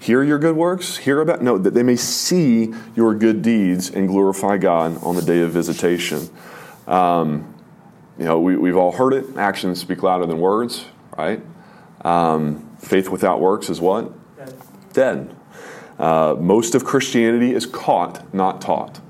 hear 0.00 0.22
your 0.22 0.38
good 0.38 0.56
works, 0.56 0.96
hear 0.96 1.20
about, 1.20 1.42
no, 1.42 1.58
that 1.58 1.74
they 1.74 1.82
may 1.82 1.96
see 1.96 2.72
your 2.96 3.14
good 3.14 3.42
deeds 3.42 3.90
and 3.90 4.08
glorify 4.08 4.56
God 4.56 5.02
on 5.04 5.14
the 5.14 5.22
day 5.22 5.40
of 5.40 5.50
visitation. 5.50 6.28
Um, 6.86 7.54
you 8.18 8.24
know, 8.24 8.40
we, 8.40 8.68
have 8.68 8.76
all 8.76 8.92
heard 8.92 9.12
it. 9.12 9.36
Actions 9.36 9.80
speak 9.80 10.02
louder 10.02 10.26
than 10.26 10.40
words, 10.40 10.86
right? 11.16 11.40
Um, 12.04 12.76
faith 12.78 13.10
without 13.10 13.40
works 13.40 13.68
is 13.70 13.80
what? 13.80 14.12
Dead. 14.36 14.54
Dead. 14.92 15.36
Uh, 15.98 16.34
most 16.38 16.74
of 16.74 16.84
Christianity 16.84 17.54
is 17.54 17.66
caught, 17.66 18.32
not 18.34 18.60
taught. 18.60 19.00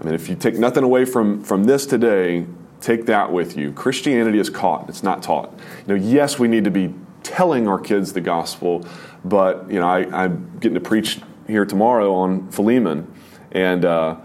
I 0.00 0.04
mean, 0.04 0.14
if 0.14 0.28
you 0.28 0.34
take 0.34 0.54
nothing 0.54 0.82
away 0.82 1.04
from, 1.04 1.44
from 1.44 1.64
this 1.64 1.86
today, 1.86 2.46
take 2.80 3.06
that 3.06 3.30
with 3.30 3.56
you. 3.56 3.70
Christianity 3.72 4.38
is 4.38 4.50
caught, 4.50 4.88
it's 4.88 5.02
not 5.02 5.22
taught. 5.22 5.52
You 5.86 5.94
know, 5.94 6.02
yes, 6.02 6.38
we 6.38 6.48
need 6.48 6.64
to 6.64 6.70
be 6.70 6.94
telling 7.22 7.68
our 7.68 7.78
kids 7.78 8.12
the 8.12 8.20
gospel, 8.20 8.84
but 9.24 9.70
you 9.70 9.80
know, 9.80 9.88
I, 9.88 10.24
am 10.24 10.58
getting 10.60 10.74
to 10.74 10.80
preach 10.80 11.20
here 11.46 11.64
tomorrow 11.64 12.14
on 12.14 12.50
Philemon, 12.50 13.12
and 13.52 13.84
uh, 13.84 14.16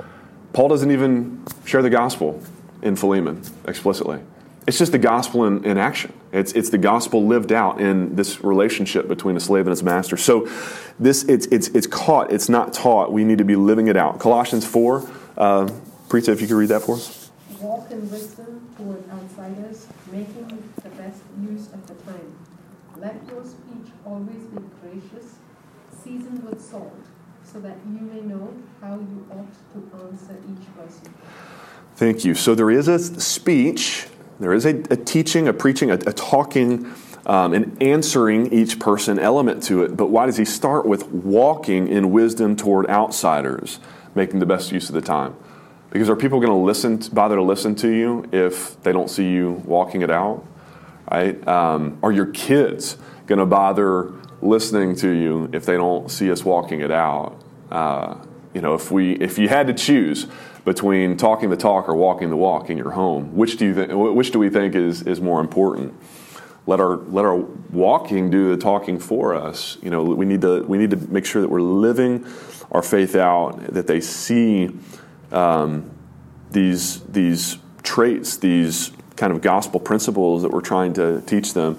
Paul 0.54 0.70
doesn't 0.70 0.92
even 0.92 1.44
share 1.66 1.82
the 1.82 1.90
gospel 1.90 2.42
in 2.82 2.96
Philemon 2.96 3.42
explicitly. 3.68 4.22
It's 4.68 4.78
just 4.78 4.92
the 4.92 5.00
gospel 5.00 5.46
in, 5.46 5.64
in 5.64 5.78
action. 5.78 6.12
It's, 6.34 6.52
it's 6.52 6.70
the 6.70 6.78
gospel 6.78 7.26
lived 7.26 7.54
out 7.54 7.80
in 7.80 8.16
this 8.16 8.44
relationship 8.44 9.08
between 9.08 9.38
a 9.38 9.40
slave 9.40 9.62
and 9.62 9.70
his 9.70 9.82
master. 9.82 10.18
So 10.18 10.50
this 11.00 11.24
it's, 11.24 11.46
it's, 11.48 11.70
it's 11.70 11.88
caught, 11.88 12.34
it's 12.34 12.50
not 12.50 12.74
taught. 12.74 13.14
We 13.14 13.24
need 13.24 13.38
to 13.38 13.46
be 13.46 13.56
living 13.56 13.88
it 13.88 13.96
out. 13.96 14.20
Colossians 14.20 14.66
4, 14.66 15.10
uh, 15.38 15.70
if 16.12 16.42
you 16.42 16.48
could 16.48 16.52
read 16.52 16.70
that 16.70 16.82
for 16.82 16.96
us. 16.96 17.32
Walk 17.62 17.90
in 17.92 18.10
wisdom 18.12 18.70
toward 18.76 19.10
outsiders, 19.10 19.88
making 20.12 20.74
the 20.84 20.90
best 20.90 21.22
use 21.42 21.72
of 21.74 21.88
the 21.88 21.94
time. 22.04 22.37
Let 23.00 23.16
your 23.28 23.44
speech 23.46 23.92
always 24.06 24.44
be 24.46 24.62
gracious, 24.82 25.36
seasoned 26.04 26.44
with 26.44 26.60
salt, 26.60 26.96
so 27.44 27.60
that 27.60 27.78
you 27.86 28.00
may 28.00 28.22
know 28.22 28.54
how 28.82 28.96
you 28.96 29.26
ought 29.32 29.48
to 29.74 30.08
answer 30.08 30.36
each 30.50 30.76
person. 30.76 31.14
Thank 31.96 32.26
you. 32.26 32.34
So 32.34 32.56
there 32.56 32.72
is 32.72 32.88
a 32.88 32.98
speech, 33.20 34.08
there 34.40 34.54
is 34.54 34.66
a, 34.66 34.84
a 34.90 34.96
teaching, 34.96 35.48
a 35.48 35.54
preaching, 35.54 35.92
a, 35.92 35.96
a 35.96 36.14
talking, 36.14 36.92
um, 37.28 37.54
an 37.54 37.78
answering 37.82 38.52
each 38.52 38.80
person 38.80 39.20
element 39.20 39.64
to 39.64 39.84
it. 39.84 39.96
But 39.96 40.08
why 40.08 40.26
does 40.26 40.38
he 40.38 40.46
start 40.46 40.88
with 40.88 41.08
walking 41.12 41.88
in 41.88 42.12
wisdom 42.12 42.56
toward 42.56 42.90
outsiders, 42.90 43.80
making 44.16 44.40
the 44.40 44.46
best 44.46 44.72
use 44.72 44.90
of 44.90 44.96
the 44.96 45.02
time? 45.02 45.36
Because 45.92 46.10
are 46.10 46.16
people 46.16 46.40
going 46.40 46.52
to 46.52 46.56
listen, 46.56 46.98
bother 47.14 47.36
to 47.36 47.44
listen 47.44 47.76
to 47.76 47.90
you 47.90 48.28
if 48.32 48.82
they 48.84 48.92
don't 48.92 49.10
see 49.10 49.30
you 49.30 49.62
walking 49.66 50.02
it 50.02 50.10
out? 50.10 50.44
Right? 51.10 51.48
Um, 51.48 52.00
are 52.04 52.12
your 52.12 52.28
kids 52.28 52.98
going 53.28 53.40
to 53.40 53.46
bother 53.46 54.14
listening 54.42 54.96
to 54.98 55.10
you 55.10 55.50
if 55.54 55.66
they 55.66 55.76
don't 55.76 56.12
see 56.12 56.32
us 56.32 56.44
walking 56.44 56.82
it 56.82 56.92
out? 56.92 57.42
Uh, 57.72 58.16
you 58.54 58.62
know, 58.62 58.74
if 58.74 58.92
we 58.92 59.14
if 59.14 59.38
you 59.38 59.50
had 59.50 59.68
to 59.68 59.74
choose 59.74 60.28
between 60.66 61.16
talking 61.16 61.50
the 61.50 61.58
talk 61.58 61.88
or 61.88 61.96
walking 61.96 62.30
the 62.30 62.36
walk 62.36 62.70
in 62.70 62.78
your 62.78 62.92
home, 62.92 63.36
which 63.36 63.58
do 63.58 63.66
you? 63.68 63.98
Which 63.98 64.32
do 64.32 64.40
we 64.40 64.50
think 64.50 64.76
is 64.76 65.04
is 65.04 65.22
more 65.22 65.40
important? 65.40 65.94
Let 66.66 66.80
our 66.80 66.98
let 66.98 67.24
our 67.24 67.38
walking 67.38 68.30
do 68.30 68.50
the 68.56 68.62
talking 68.62 69.00
for 69.00 69.36
us. 69.36 69.78
You 69.82 69.90
know, 69.90 70.04
we 70.04 70.26
need 70.26 70.42
to 70.42 70.64
we 70.64 70.78
need 70.78 70.90
to 70.92 70.98
make 70.98 71.26
sure 71.26 71.42
that 71.42 71.50
we're 71.50 71.62
living 71.62 72.26
our 72.72 72.82
faith 72.82 73.16
out. 73.16 73.74
That 73.74 73.88
they 73.88 74.02
see 74.02 74.72
um, 75.32 75.92
these 76.52 77.02
these 77.04 77.58
traits, 77.84 78.38
these 78.38 78.92
kind 79.18 79.34
of 79.34 79.42
gospel 79.42 79.80
principles 79.80 80.44
that 80.44 80.52
we're 80.52 80.62
trying 80.62 80.94
to 80.94 81.22
teach 81.22 81.54
them 81.54 81.78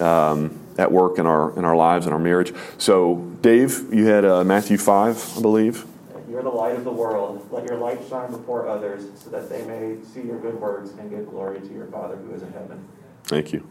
um, 0.00 0.58
at 0.78 0.90
work 0.90 1.18
in 1.18 1.26
our 1.26 1.56
in 1.58 1.64
our 1.64 1.76
lives 1.76 2.06
and 2.06 2.14
our 2.14 2.20
marriage. 2.20 2.54
So, 2.78 3.16
Dave, 3.42 3.92
you 3.92 4.06
had 4.06 4.24
uh, 4.24 4.44
Matthew 4.44 4.78
five, 4.78 5.22
I 5.36 5.42
believe. 5.42 5.84
You're 6.30 6.42
the 6.42 6.48
light 6.48 6.76
of 6.76 6.84
the 6.84 6.92
world. 6.92 7.46
Let 7.50 7.64
your 7.64 7.78
light 7.78 8.00
shine 8.08 8.30
before 8.30 8.68
others, 8.68 9.08
so 9.22 9.30
that 9.30 9.48
they 9.48 9.64
may 9.66 10.02
see 10.04 10.22
your 10.22 10.38
good 10.38 10.60
works 10.60 10.90
and 10.98 11.10
give 11.10 11.28
glory 11.30 11.60
to 11.60 11.72
your 11.72 11.86
Father 11.86 12.16
who 12.16 12.34
is 12.34 12.42
in 12.42 12.52
heaven. 12.52 12.86
Thank 13.24 13.52
you. 13.52 13.66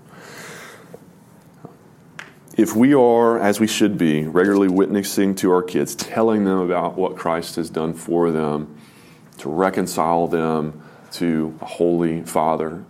If 2.57 2.73
we 2.75 2.93
are, 2.93 3.37
as 3.37 3.59
we 3.59 3.67
should 3.67 3.97
be, 3.97 4.25
regularly 4.25 4.69
witnessing 4.69 5.35
to 5.35 5.51
our 5.51 5.61
kids, 5.61 5.93
telling 5.93 6.45
them 6.45 6.59
about 6.59 6.97
what 6.97 7.17
Christ 7.17 7.57
has 7.57 7.69
done 7.69 7.93
for 7.93 8.31
them, 8.31 8.77
to 9.39 9.49
reconcile 9.49 10.27
them 10.27 10.81
to 11.11 11.57
a 11.61 11.65
holy 11.65 12.23
Father, 12.23 12.85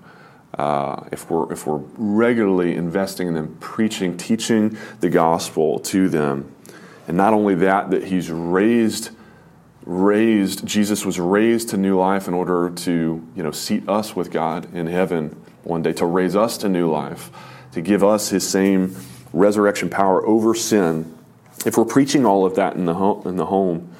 uh, 0.55 1.03
if, 1.11 1.29
we're, 1.29 1.51
if 1.51 1.67
we're 1.67 1.81
regularly 1.97 2.75
investing 2.75 3.27
in 3.27 3.33
them, 3.33 3.57
preaching, 3.59 4.17
teaching 4.17 4.77
the 5.01 5.09
gospel 5.09 5.79
to 5.79 6.09
them, 6.09 6.51
and 7.07 7.17
not 7.17 7.33
only 7.33 7.55
that, 7.55 7.91
that 7.91 8.05
he's 8.05 8.31
raised, 8.31 9.11
raised, 9.85 10.65
Jesus 10.65 11.05
was 11.05 11.19
raised 11.19 11.69
to 11.69 11.77
new 11.77 11.99
life 11.99 12.27
in 12.27 12.33
order 12.33 12.69
to, 12.69 13.27
you 13.35 13.43
know, 13.43 13.51
seat 13.51 13.87
us 13.87 14.15
with 14.15 14.31
God 14.31 14.73
in 14.73 14.87
heaven 14.87 15.39
one 15.63 15.83
day, 15.83 15.93
to 15.93 16.05
raise 16.05 16.35
us 16.35 16.57
to 16.59 16.69
new 16.69 16.89
life, 16.89 17.29
to 17.73 17.81
give 17.81 18.03
us 18.03 18.29
his 18.29 18.47
same 18.47 18.95
resurrection 19.33 19.89
power 19.89 20.25
over 20.25 20.55
sin. 20.55 21.13
If 21.65 21.77
we're 21.77 21.85
preaching 21.85 22.25
all 22.25 22.45
of 22.45 22.55
that 22.55 22.75
in 22.75 22.85
the 22.85 22.93
home, 22.93 23.27
in 23.27 23.35
the 23.35 23.45
home 23.45 23.91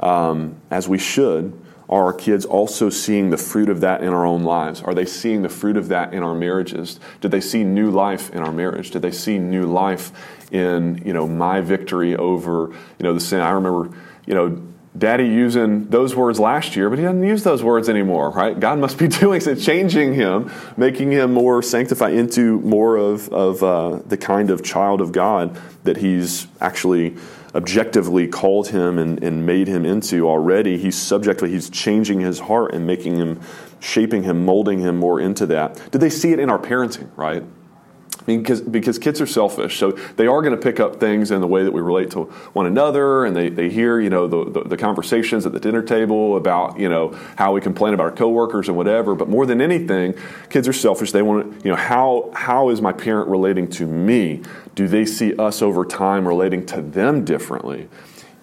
um, 0.00 0.56
as 0.70 0.88
we 0.88 0.98
should, 0.98 1.52
are 1.88 2.04
our 2.04 2.12
kids 2.12 2.44
also 2.44 2.90
seeing 2.90 3.30
the 3.30 3.38
fruit 3.38 3.68
of 3.68 3.80
that 3.80 4.02
in 4.02 4.08
our 4.08 4.26
own 4.26 4.44
lives? 4.44 4.82
Are 4.82 4.94
they 4.94 5.06
seeing 5.06 5.42
the 5.42 5.48
fruit 5.48 5.76
of 5.76 5.88
that 5.88 6.12
in 6.12 6.22
our 6.22 6.34
marriages? 6.34 7.00
Did 7.20 7.30
they 7.30 7.40
see 7.40 7.64
new 7.64 7.90
life 7.90 8.30
in 8.30 8.42
our 8.42 8.52
marriage? 8.52 8.90
Did 8.90 9.02
they 9.02 9.10
see 9.10 9.38
new 9.38 9.66
life 9.66 10.12
in, 10.52 11.02
you 11.04 11.14
know, 11.14 11.26
my 11.26 11.60
victory 11.60 12.14
over, 12.14 12.70
you 12.98 13.02
know, 13.02 13.14
the 13.14 13.20
sin? 13.20 13.40
I 13.40 13.50
remember, 13.50 13.96
you 14.26 14.34
know, 14.34 14.62
Daddy 14.98 15.26
using 15.26 15.88
those 15.88 16.14
words 16.14 16.40
last 16.40 16.74
year, 16.74 16.90
but 16.90 16.98
he 16.98 17.04
doesn't 17.04 17.22
use 17.22 17.44
those 17.44 17.62
words 17.62 17.88
anymore, 17.88 18.30
right? 18.30 18.58
God 18.58 18.78
must 18.78 18.98
be 18.98 19.08
doing 19.08 19.40
something, 19.40 19.62
changing 19.62 20.14
him, 20.14 20.50
making 20.76 21.12
him 21.12 21.32
more 21.32 21.62
sanctified 21.62 22.14
into 22.14 22.60
more 22.60 22.96
of, 22.96 23.28
of 23.30 23.62
uh, 23.62 24.00
the 24.06 24.16
kind 24.16 24.50
of 24.50 24.62
child 24.62 25.00
of 25.00 25.12
God 25.12 25.58
that 25.84 25.98
he's 25.98 26.48
actually 26.60 27.16
objectively 27.54 28.26
called 28.26 28.68
him 28.68 28.98
and, 28.98 29.22
and 29.22 29.44
made 29.46 29.68
him 29.68 29.84
into 29.84 30.28
already. 30.28 30.78
He's 30.78 30.96
subjectively, 30.96 31.50
he's 31.50 31.70
changing 31.70 32.20
his 32.20 32.40
heart 32.40 32.74
and 32.74 32.86
making 32.86 33.16
him, 33.16 33.40
shaping 33.80 34.22
him, 34.22 34.44
molding 34.44 34.80
him 34.80 34.96
more 34.96 35.20
into 35.20 35.46
that. 35.46 35.90
Did 35.90 36.00
they 36.00 36.10
see 36.10 36.32
it 36.32 36.38
in 36.38 36.50
our 36.50 36.58
parenting, 36.58 37.08
right? 37.16 37.44
Mean, 38.28 38.42
because, 38.42 38.60
because 38.60 38.98
kids 38.98 39.20
are 39.20 39.26
selfish, 39.26 39.78
so 39.78 39.92
they 40.16 40.26
are 40.26 40.40
going 40.42 40.54
to 40.54 40.60
pick 40.60 40.78
up 40.78 41.00
things 41.00 41.30
in 41.30 41.40
the 41.40 41.46
way 41.46 41.64
that 41.64 41.72
we 41.72 41.80
relate 41.80 42.10
to 42.12 42.24
one 42.52 42.66
another, 42.66 43.24
and 43.24 43.34
they, 43.34 43.48
they 43.48 43.70
hear, 43.70 43.98
you 43.98 44.10
know, 44.10 44.26
the, 44.26 44.50
the, 44.50 44.68
the, 44.68 44.76
conversations 44.76 45.46
at 45.46 45.52
the 45.52 45.58
dinner 45.58 45.82
table 45.82 46.36
about, 46.36 46.78
you 46.78 46.88
know, 46.88 47.18
how 47.36 47.52
we 47.52 47.60
complain 47.60 47.94
about 47.94 48.04
our 48.04 48.12
coworkers 48.12 48.68
and 48.68 48.76
whatever. 48.76 49.14
But 49.14 49.28
more 49.28 49.46
than 49.46 49.60
anything, 49.60 50.14
kids 50.50 50.68
are 50.68 50.72
selfish. 50.72 51.10
They 51.10 51.22
want 51.22 51.58
to, 51.58 51.64
you 51.64 51.70
know, 51.70 51.76
how 51.76 52.30
how 52.34 52.68
is 52.68 52.80
my 52.80 52.92
parent 52.92 53.28
relating 53.28 53.68
to 53.70 53.86
me? 53.86 54.42
Do 54.74 54.86
they 54.86 55.04
see 55.04 55.34
us 55.36 55.62
over 55.62 55.84
time 55.84 56.28
relating 56.28 56.64
to 56.66 56.82
them 56.82 57.24
differently? 57.24 57.88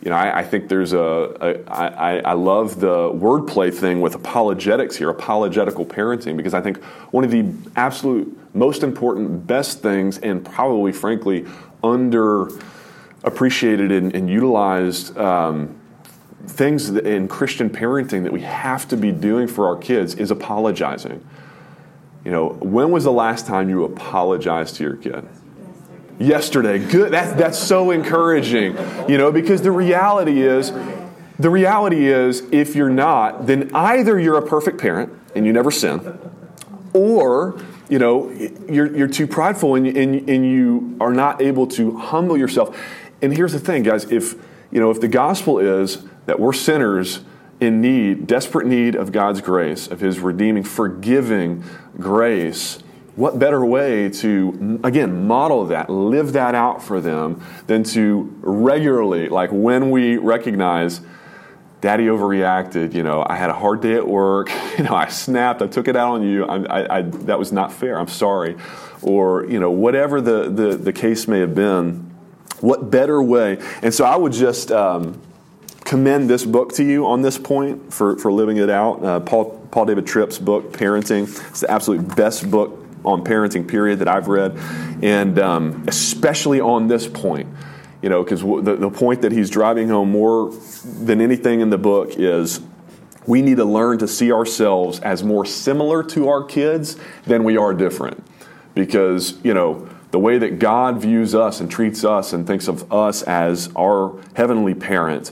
You 0.06 0.12
know, 0.12 0.18
I, 0.18 0.40
I, 0.40 0.44
think 0.44 0.70
there's 0.70 0.94
a, 0.94 1.00
a 1.00 1.72
I, 1.72 2.20
I 2.20 2.34
love 2.34 2.80
the 2.80 3.10
wordplay 3.12 3.74
thing 3.74 4.02
with 4.02 4.14
apologetics 4.14 4.96
here, 4.96 5.10
apologetical 5.10 5.84
parenting, 5.84 6.38
because 6.38 6.54
I 6.54 6.62
think 6.62 6.84
one 7.10 7.24
of 7.24 7.32
the 7.32 7.52
absolute 7.76 8.38
most 8.54 8.84
important, 8.84 9.48
best 9.48 9.82
things, 9.82 10.20
and 10.20 10.46
probably, 10.46 10.92
frankly, 10.92 11.48
under 11.84 12.50
appreciated 13.24 13.92
and, 13.92 14.16
and 14.16 14.30
utilized 14.30 15.18
um, 15.18 15.76
things 16.46 16.88
in 16.90 17.28
Christian 17.28 17.72
parenting 17.72 18.22
that 18.24 18.32
we 18.32 18.42
have 18.42 18.88
to 18.90 18.98
be 18.98 19.12
doing 19.12 19.48
for 19.48 19.68
our 19.68 19.76
kids 19.76 20.14
is 20.14 20.30
apologizing. 20.30 21.28
You 22.24 22.30
know, 22.30 22.50
when 22.50 22.92
was 22.92 23.06
the 23.06 23.12
last 23.12 23.48
time 23.48 23.70
you 23.70 23.84
apologized 23.84 24.76
to 24.76 24.84
your 24.84 24.98
kid? 24.98 25.28
Yesterday. 26.20 26.80
Good. 26.80 27.12
That's 27.12 27.34
that's 27.34 27.60
so 27.60 27.92
encouraging. 27.92 28.78
You 29.10 29.18
know, 29.18 29.32
because 29.32 29.62
the 29.62 29.72
reality 29.72 30.42
is 30.42 30.72
the 31.38 31.50
reality 31.50 32.08
is 32.08 32.44
if 32.52 32.76
you're 32.76 32.90
not, 32.90 33.48
then 33.48 33.72
either 33.76 34.20
you're 34.20 34.38
a 34.38 34.48
perfect 34.48 34.80
parent 34.80 35.12
and 35.36 35.46
you 35.46 35.52
never 35.52 35.72
sin, 35.72 36.18
or 36.94 37.60
you 37.90 38.00
know 38.00 38.30
you're, 38.70 38.96
you're 38.96 39.08
too 39.08 39.28
prideful 39.28 39.76
and, 39.76 39.86
and, 39.86 40.30
and 40.30 40.46
you 40.50 40.98
are 41.02 41.12
not 41.12 41.42
able 41.42 41.68
to 41.68 41.98
humble 41.98 42.38
yourself. 42.38 42.80
And 43.22 43.36
here's 43.36 43.52
the 43.52 43.60
thing, 43.60 43.84
guys: 43.84 44.10
if 44.12 44.36
you 44.72 44.80
know 44.80 44.92
if 44.92 45.02
the 45.02 45.08
gospel 45.08 45.60
is 45.60 46.04
that 46.26 46.40
we're 46.40 46.54
sinners 46.54 47.22
in 47.60 47.82
need, 47.82 48.28
desperate 48.28 48.68
need 48.68 48.96
of 48.96 49.12
God's 49.12 49.42
grace, 49.42 49.88
of 49.88 50.00
His 50.00 50.20
redeeming, 50.20 50.64
forgiving 50.64 51.64
grace, 51.98 52.80
what 53.16 53.40
better 53.40 53.66
way 53.66 54.10
to, 54.10 54.80
again, 54.84 55.26
model 55.26 55.66
that, 55.68 55.90
live 55.90 56.34
that 56.34 56.54
out 56.54 56.84
for 56.84 57.00
them 57.00 57.42
than 57.68 57.84
to 57.84 58.38
regularly, 58.42 59.30
like 59.30 59.52
when 59.52 59.90
we 59.90 60.18
recognize 60.18 61.02
daddy 61.80 62.06
overreacted, 62.06 62.94
you 62.94 63.04
know, 63.04 63.26
I 63.28 63.36
had 63.36 63.50
a 63.50 63.54
hard 63.54 63.82
day 63.82 63.94
at 63.94 64.06
work, 64.06 64.50
you 64.78 64.84
know, 64.84 64.94
I 64.96 65.08
snapped, 65.08 65.62
I 65.62 65.68
took 65.68 65.88
it 65.88 65.96
out 65.96 66.14
on 66.14 66.24
you, 66.24 66.46
I, 66.46 66.58
I, 66.64 66.98
I, 66.98 67.02
that 67.04 67.40
was 67.40 67.52
not 67.52 67.72
fair, 67.72 67.98
I'm 67.98 68.08
sorry. 68.08 68.58
Or, 69.02 69.46
you 69.46 69.60
know, 69.60 69.72
whatever 69.72 70.20
the, 70.20 70.50
the, 70.50 70.76
the 70.76 70.92
case 70.92 71.28
may 71.28 71.40
have 71.40 71.56
been, 71.56 72.12
what 72.60 72.90
better 72.90 73.22
way? 73.22 73.60
And 73.82 73.94
so 73.94 74.04
I 74.04 74.16
would 74.16 74.34
just 74.34 74.72
um, 74.72 75.22
commend 75.86 76.30
this 76.30 76.44
book 76.44 76.74
to 76.74 76.84
you 76.84 77.06
on 77.06 77.22
this 77.22 77.38
point 77.38 77.94
for, 77.94 78.18
for 78.18 78.32
living 78.32 78.58
it 78.58 78.70
out. 78.70 79.04
Uh, 79.06 79.20
Paul, 79.22 79.68
Paul 79.72 79.86
David 79.86 80.08
Tripp's 80.08 80.40
book, 80.40 80.74
Parenting, 80.74 81.24
it's 81.50 81.62
the 81.62 81.72
absolute 81.72 82.16
best 82.16 82.50
book 82.50 82.85
on 83.06 83.24
parenting 83.24 83.68
period 83.68 84.00
that 84.00 84.08
I've 84.08 84.28
read, 84.28 84.58
and 85.02 85.40
um, 85.40 85.84
especially 85.88 86.60
on 86.60 86.88
this 86.88 87.08
point. 87.08 87.48
You 88.02 88.10
know, 88.10 88.24
because 88.24 88.42
the, 88.42 88.76
the 88.76 88.90
point 88.92 89.22
that 89.24 89.32
he's 89.32 89.50
driving 89.50 89.90
home 89.90 90.12
more 90.12 90.52
than 90.84 91.22
anything 91.22 91.62
in 91.62 91.72
the 91.72 91.78
book 91.78 92.12
is 92.18 92.62
we 93.26 93.42
need 93.42 93.58
to 93.58 93.66
learn 93.66 93.98
to 94.00 94.08
see 94.08 94.32
ourselves 94.32 95.00
as 95.00 95.24
more 95.24 95.46
similar 95.46 96.04
to 96.04 96.28
our 96.28 96.44
kids 96.44 96.98
than 97.26 97.44
we 97.44 97.58
are 97.58 97.74
different. 97.74 98.24
Because, 98.76 99.44
you 99.44 99.54
know, 99.54 99.90
the 100.12 100.20
way 100.20 100.38
that 100.38 100.60
God 100.60 101.02
views 101.02 101.34
us 101.34 101.60
and 101.60 101.72
treats 101.72 102.04
us 102.04 102.32
and 102.32 102.46
thinks 102.46 102.68
of 102.68 102.92
us 102.94 103.24
as 103.24 103.70
our 103.76 104.22
heavenly 104.36 104.76
parent 104.76 105.32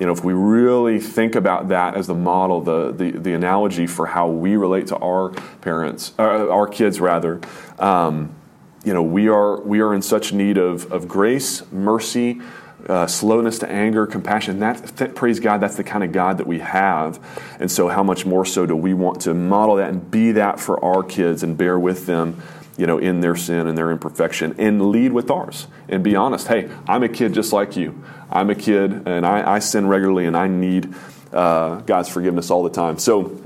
you 0.00 0.06
know, 0.06 0.12
if 0.12 0.24
we 0.24 0.32
really 0.32 0.98
think 0.98 1.34
about 1.34 1.68
that 1.68 1.94
as 1.94 2.06
the 2.06 2.14
model, 2.14 2.62
the, 2.62 2.90
the, 2.90 3.10
the 3.10 3.34
analogy 3.34 3.86
for 3.86 4.06
how 4.06 4.28
we 4.28 4.56
relate 4.56 4.86
to 4.86 4.96
our 4.96 5.28
parents, 5.60 6.14
uh, 6.18 6.48
our 6.48 6.66
kids 6.66 7.00
rather, 7.00 7.38
um, 7.78 8.34
you 8.82 8.94
know, 8.94 9.02
we 9.02 9.28
are, 9.28 9.60
we 9.60 9.80
are 9.80 9.92
in 9.92 10.00
such 10.00 10.32
need 10.32 10.56
of, 10.56 10.90
of 10.90 11.06
grace, 11.06 11.70
mercy, 11.70 12.40
uh, 12.88 13.06
slowness 13.06 13.58
to 13.58 13.70
anger, 13.70 14.06
compassion. 14.06 14.58
That, 14.60 14.96
th- 14.96 15.14
praise 15.14 15.38
God, 15.38 15.60
that's 15.60 15.76
the 15.76 15.84
kind 15.84 16.02
of 16.02 16.12
God 16.12 16.38
that 16.38 16.46
we 16.46 16.60
have. 16.60 17.22
And 17.60 17.70
so, 17.70 17.88
how 17.88 18.02
much 18.02 18.24
more 18.24 18.46
so 18.46 18.64
do 18.64 18.74
we 18.74 18.94
want 18.94 19.20
to 19.22 19.34
model 19.34 19.76
that 19.76 19.90
and 19.90 20.10
be 20.10 20.32
that 20.32 20.58
for 20.58 20.82
our 20.82 21.02
kids 21.02 21.42
and 21.42 21.58
bear 21.58 21.78
with 21.78 22.06
them 22.06 22.42
you 22.80 22.86
know, 22.86 22.96
in 22.96 23.20
their 23.20 23.36
sin 23.36 23.66
and 23.66 23.76
their 23.76 23.90
imperfection 23.90 24.54
and 24.58 24.90
lead 24.90 25.12
with 25.12 25.30
ours 25.30 25.66
and 25.90 26.02
be 26.02 26.16
honest. 26.16 26.48
Hey, 26.48 26.70
I'm 26.88 27.02
a 27.02 27.10
kid 27.10 27.34
just 27.34 27.52
like 27.52 27.76
you. 27.76 28.02
I'm 28.30 28.50
a 28.50 28.54
kid 28.54 29.06
and 29.06 29.26
I, 29.26 29.54
I 29.54 29.58
sin 29.58 29.88
regularly 29.88 30.26
and 30.26 30.36
I 30.36 30.48
need 30.48 30.94
uh, 31.32 31.76
God's 31.80 32.08
forgiveness 32.08 32.50
all 32.50 32.62
the 32.62 32.70
time. 32.70 32.98
So, 32.98 33.40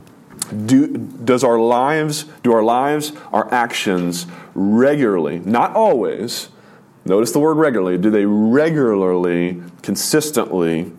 do, 0.66 0.88
does 0.88 1.42
our 1.42 1.58
lives, 1.58 2.24
do 2.42 2.52
our 2.52 2.62
lives, 2.62 3.12
our 3.32 3.52
actions 3.52 4.26
regularly, 4.54 5.40
not 5.40 5.74
always, 5.74 6.50
notice 7.04 7.32
the 7.32 7.40
word 7.40 7.54
regularly, 7.54 7.96
do 7.96 8.10
they 8.10 8.26
regularly, 8.26 9.62
consistently 9.82 10.92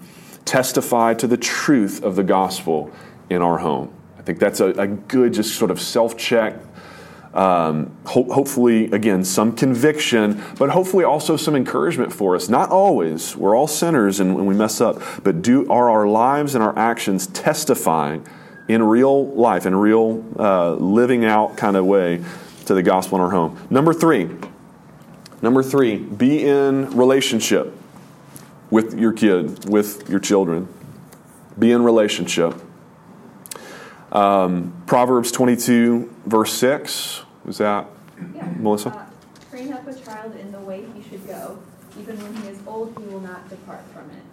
testify 0.46 1.14
to 1.16 1.28
the 1.28 1.38
truth 1.38 2.04
of 2.04 2.16
the 2.16 2.24
gospel 2.24 2.92
in 3.30 3.42
our 3.42 3.60
home? 3.60 3.94
I 4.18 4.24
think 4.24 4.40
that's 4.40 4.60
a, 4.60 4.68
a 4.70 4.88
good, 4.88 5.34
just 5.34 5.56
sort 5.56 5.70
of 5.70 5.80
self 5.80 6.18
check 6.18 6.56
um, 7.36 7.92
ho- 8.06 8.32
hopefully, 8.32 8.86
again, 8.92 9.26
some 9.26 9.56
conviction, 9.56 10.42
but 10.58 10.70
hopefully 10.70 11.04
also 11.04 11.36
some 11.36 11.56
encouragement 11.56 12.14
for 12.14 12.36
us. 12.36 12.48
Not 12.48 12.70
always. 12.70 13.36
We're 13.36 13.56
all 13.56 13.68
sinners 13.68 14.22
and, 14.22 14.32
and 14.32 14.48
we 14.48 14.56
mess 14.56 14.80
up, 14.80 15.02
but 15.24 15.42
do 15.42 15.70
are 15.70 15.90
our 15.90 16.08
lives 16.08 16.56
and 16.56 16.64
our 16.64 16.78
actions 16.80 17.28
testifying 17.28 18.26
in 18.70 18.82
real 18.82 19.28
life, 19.34 19.66
in 19.66 19.76
real 19.76 20.24
uh, 20.40 20.76
living 20.76 21.26
out 21.26 21.58
kind 21.58 21.76
of 21.76 21.86
way 21.86 22.24
to 22.66 22.74
the 22.74 22.82
gospel 22.82 23.18
in 23.18 23.24
our 23.24 23.32
home? 23.32 23.68
Number 23.70 23.94
three. 23.94 24.30
Number 25.42 25.62
three, 25.62 25.98
be 25.98 26.48
in 26.48 26.90
relationship 26.92 27.78
with 28.72 28.98
your 28.98 29.12
kid, 29.12 29.70
with 29.70 30.10
your 30.10 30.20
children. 30.20 30.70
Be 31.60 31.72
in 31.72 31.84
relationship. 31.84 32.56
Um, 34.12 34.74
Proverbs 34.88 35.32
22, 35.34 36.14
verse 36.26 36.54
6. 36.54 37.25
Was 37.46 37.60
that 37.60 37.86
yeah. 38.34 38.52
Melissa? 38.58 38.90
Uh, 38.90 39.06
train 39.50 39.72
up 39.72 39.88
a 39.88 39.94
child 39.94 40.36
in 40.36 40.52
the 40.52 40.60
way 40.60 40.84
he 40.96 41.04
should 41.04 41.26
go. 41.28 41.60
Even 42.00 42.22
when 42.22 42.36
he 42.42 42.50
is 42.50 42.60
old, 42.68 42.98
he 42.98 43.06
will 43.06 43.22
not 43.22 43.48
depart 43.50 43.84
from 43.94 44.10
it. 44.10 44.24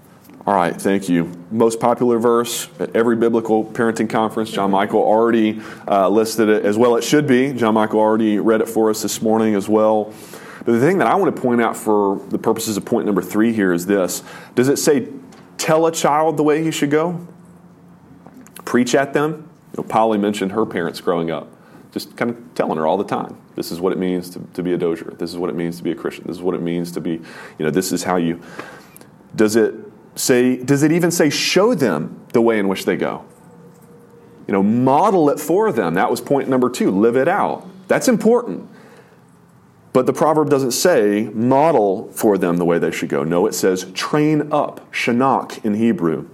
All 0.47 0.55
right, 0.55 0.75
thank 0.75 1.09
you. 1.09 1.31
Most 1.51 1.79
popular 1.79 2.19
verse 2.19 2.69
at 2.81 2.97
every 2.97 3.15
biblical 3.15 3.65
parenting 3.65 4.11
conference. 4.11 4.51
John 4.51 4.73
Michael 4.73 5.01
already 5.01 5.61
uh, 5.87 6.09
listed 6.09 6.49
it 6.49 6.65
as 6.65 6.77
well. 6.77 6.97
It 6.97 7.05
should 7.05 7.29
be. 7.29 7.53
John 7.53 7.75
Michael 7.75 8.01
already 8.01 8.39
read 8.39 8.61
it 8.61 8.69
for 8.69 8.91
us 8.91 9.03
this 9.03 9.23
morning 9.23 9.55
as 9.55 9.69
well. 9.69 10.13
But 10.65 10.73
the 10.73 10.81
thing 10.81 10.99
that 10.99 11.07
I 11.07 11.15
want 11.15 11.35
to 11.35 11.41
point 11.41 11.61
out 11.61 11.77
for 11.77 12.21
the 12.31 12.39
purposes 12.39 12.77
of 12.77 12.85
point 12.85 13.07
number 13.07 13.23
three 13.23 13.53
here 13.53 13.73
is 13.73 13.87
this 13.87 14.25
Does 14.55 14.69
it 14.69 14.79
say, 14.79 15.09
tell 15.59 15.87
a 15.87 15.93
child 15.93 16.37
the 16.37 16.43
way 16.43 16.65
he 16.65 16.71
should 16.71 16.91
go? 16.91 17.25
Preach 18.65 18.95
at 18.95 19.13
them? 19.13 19.49
You 19.77 19.83
know, 19.83 19.89
Polly 19.89 20.19
mentioned 20.19 20.53
her 20.53 20.67
parents 20.67 21.01
growing 21.01 21.31
up 21.31 21.52
just 21.93 22.17
kind 22.17 22.31
of 22.31 22.55
telling 22.55 22.79
her 22.79 22.87
all 22.87 22.97
the 22.97 23.05
time 23.05 23.37
this 23.55 23.71
is 23.71 23.81
what 23.81 23.93
it 23.93 23.99
means 23.99 24.31
to, 24.31 24.41
to 24.55 24.63
be 24.63 24.73
a 24.73 24.79
dozier. 24.79 25.11
This 25.19 25.31
is 25.31 25.37
what 25.37 25.51
it 25.51 25.57
means 25.57 25.77
to 25.77 25.83
be 25.83 25.93
a 25.93 25.95
christian. 25.95 26.25
This 26.27 26.37
is 26.37 26.43
what 26.43 26.55
it 26.55 26.63
means 26.63 26.93
to 26.93 27.01
be 27.01 27.13
you 27.59 27.65
know 27.65 27.71
this 27.71 27.93
is 27.93 28.03
how 28.03 28.17
you 28.17 28.41
does 29.37 29.57
it 29.57 29.75
say 30.15 30.57
does 30.57 30.83
it 30.83 30.93
even 30.93 31.11
say 31.11 31.31
show 31.31 31.75
them 31.75 32.21
the 32.33 32.41
way 32.41 32.59
in 32.59 32.69
which 32.69 32.85
they 32.85 32.97
go? 32.97 33.25
You 34.47 34.53
know 34.53 34.63
model 34.63 35.31
it 35.31 35.39
for 35.39 35.71
them. 35.71 35.95
That 35.95 36.11
was 36.11 36.21
point 36.21 36.49
number 36.49 36.69
two 36.69 36.91
live 36.91 37.17
it 37.17 37.29
out. 37.29 37.67
That's 37.89 38.09
important. 38.09 38.69
But 39.93 40.07
the 40.07 40.13
proverb 40.15 40.49
doesn't 40.49 40.71
say 40.71 41.29
model 41.35 42.11
for 42.13 42.39
them 42.39 42.57
the 42.57 42.65
way 42.65 42.79
they 42.79 42.91
should 42.91 43.11
go. 43.11 43.25
No 43.25 43.47
it 43.47 43.55
says 43.55 43.91
train 43.93 44.51
up. 44.51 44.91
Chanak 44.93 45.63
in 45.65 45.75
hebrew 45.75 46.29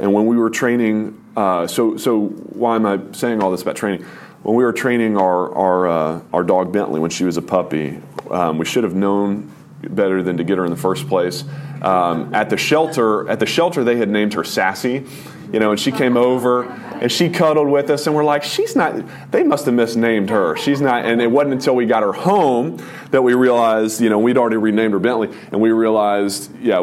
and 0.00 0.12
when 0.12 0.26
we 0.26 0.36
were 0.36 0.50
training 0.50 1.20
uh, 1.36 1.66
so, 1.66 1.96
so 1.96 2.26
why 2.28 2.76
am 2.76 2.86
I 2.86 3.00
saying 3.12 3.42
all 3.42 3.50
this 3.50 3.62
about 3.62 3.76
training? 3.76 4.04
When 4.42 4.56
we 4.56 4.64
were 4.64 4.72
training 4.72 5.16
our 5.16 5.54
our, 5.54 5.88
uh, 5.88 6.20
our 6.32 6.42
dog 6.42 6.72
Bentley 6.72 7.00
when 7.00 7.10
she 7.10 7.24
was 7.24 7.36
a 7.36 7.42
puppy, 7.42 8.00
um, 8.30 8.58
we 8.58 8.64
should 8.64 8.84
have 8.84 8.94
known 8.94 9.52
better 9.82 10.22
than 10.22 10.36
to 10.36 10.44
get 10.44 10.58
her 10.58 10.64
in 10.64 10.70
the 10.70 10.76
first 10.76 11.08
place. 11.08 11.44
Um, 11.82 12.34
at 12.34 12.50
the 12.50 12.56
shelter, 12.56 13.28
at 13.28 13.40
the 13.40 13.46
shelter, 13.46 13.84
they 13.84 13.96
had 13.96 14.10
named 14.10 14.34
her 14.34 14.44
Sassy, 14.44 15.06
you 15.52 15.60
know, 15.60 15.70
and 15.70 15.80
she 15.80 15.90
came 15.90 16.18
over 16.18 16.64
and 16.64 17.10
she 17.10 17.30
cuddled 17.30 17.68
with 17.68 17.88
us, 17.88 18.06
and 18.06 18.14
we're 18.14 18.24
like, 18.24 18.42
she's 18.42 18.76
not. 18.76 19.30
They 19.30 19.42
must 19.42 19.64
have 19.64 19.74
misnamed 19.74 20.28
her. 20.28 20.56
She's 20.56 20.82
not. 20.82 21.06
And 21.06 21.22
it 21.22 21.30
wasn't 21.30 21.54
until 21.54 21.74
we 21.76 21.86
got 21.86 22.02
her 22.02 22.12
home 22.12 22.78
that 23.10 23.22
we 23.22 23.32
realized, 23.32 24.02
you 24.02 24.10
know, 24.10 24.18
we'd 24.18 24.36
already 24.36 24.58
renamed 24.58 24.92
her 24.92 24.98
Bentley, 24.98 25.30
and 25.52 25.60
we 25.60 25.70
realized, 25.70 26.54
yeah, 26.60 26.80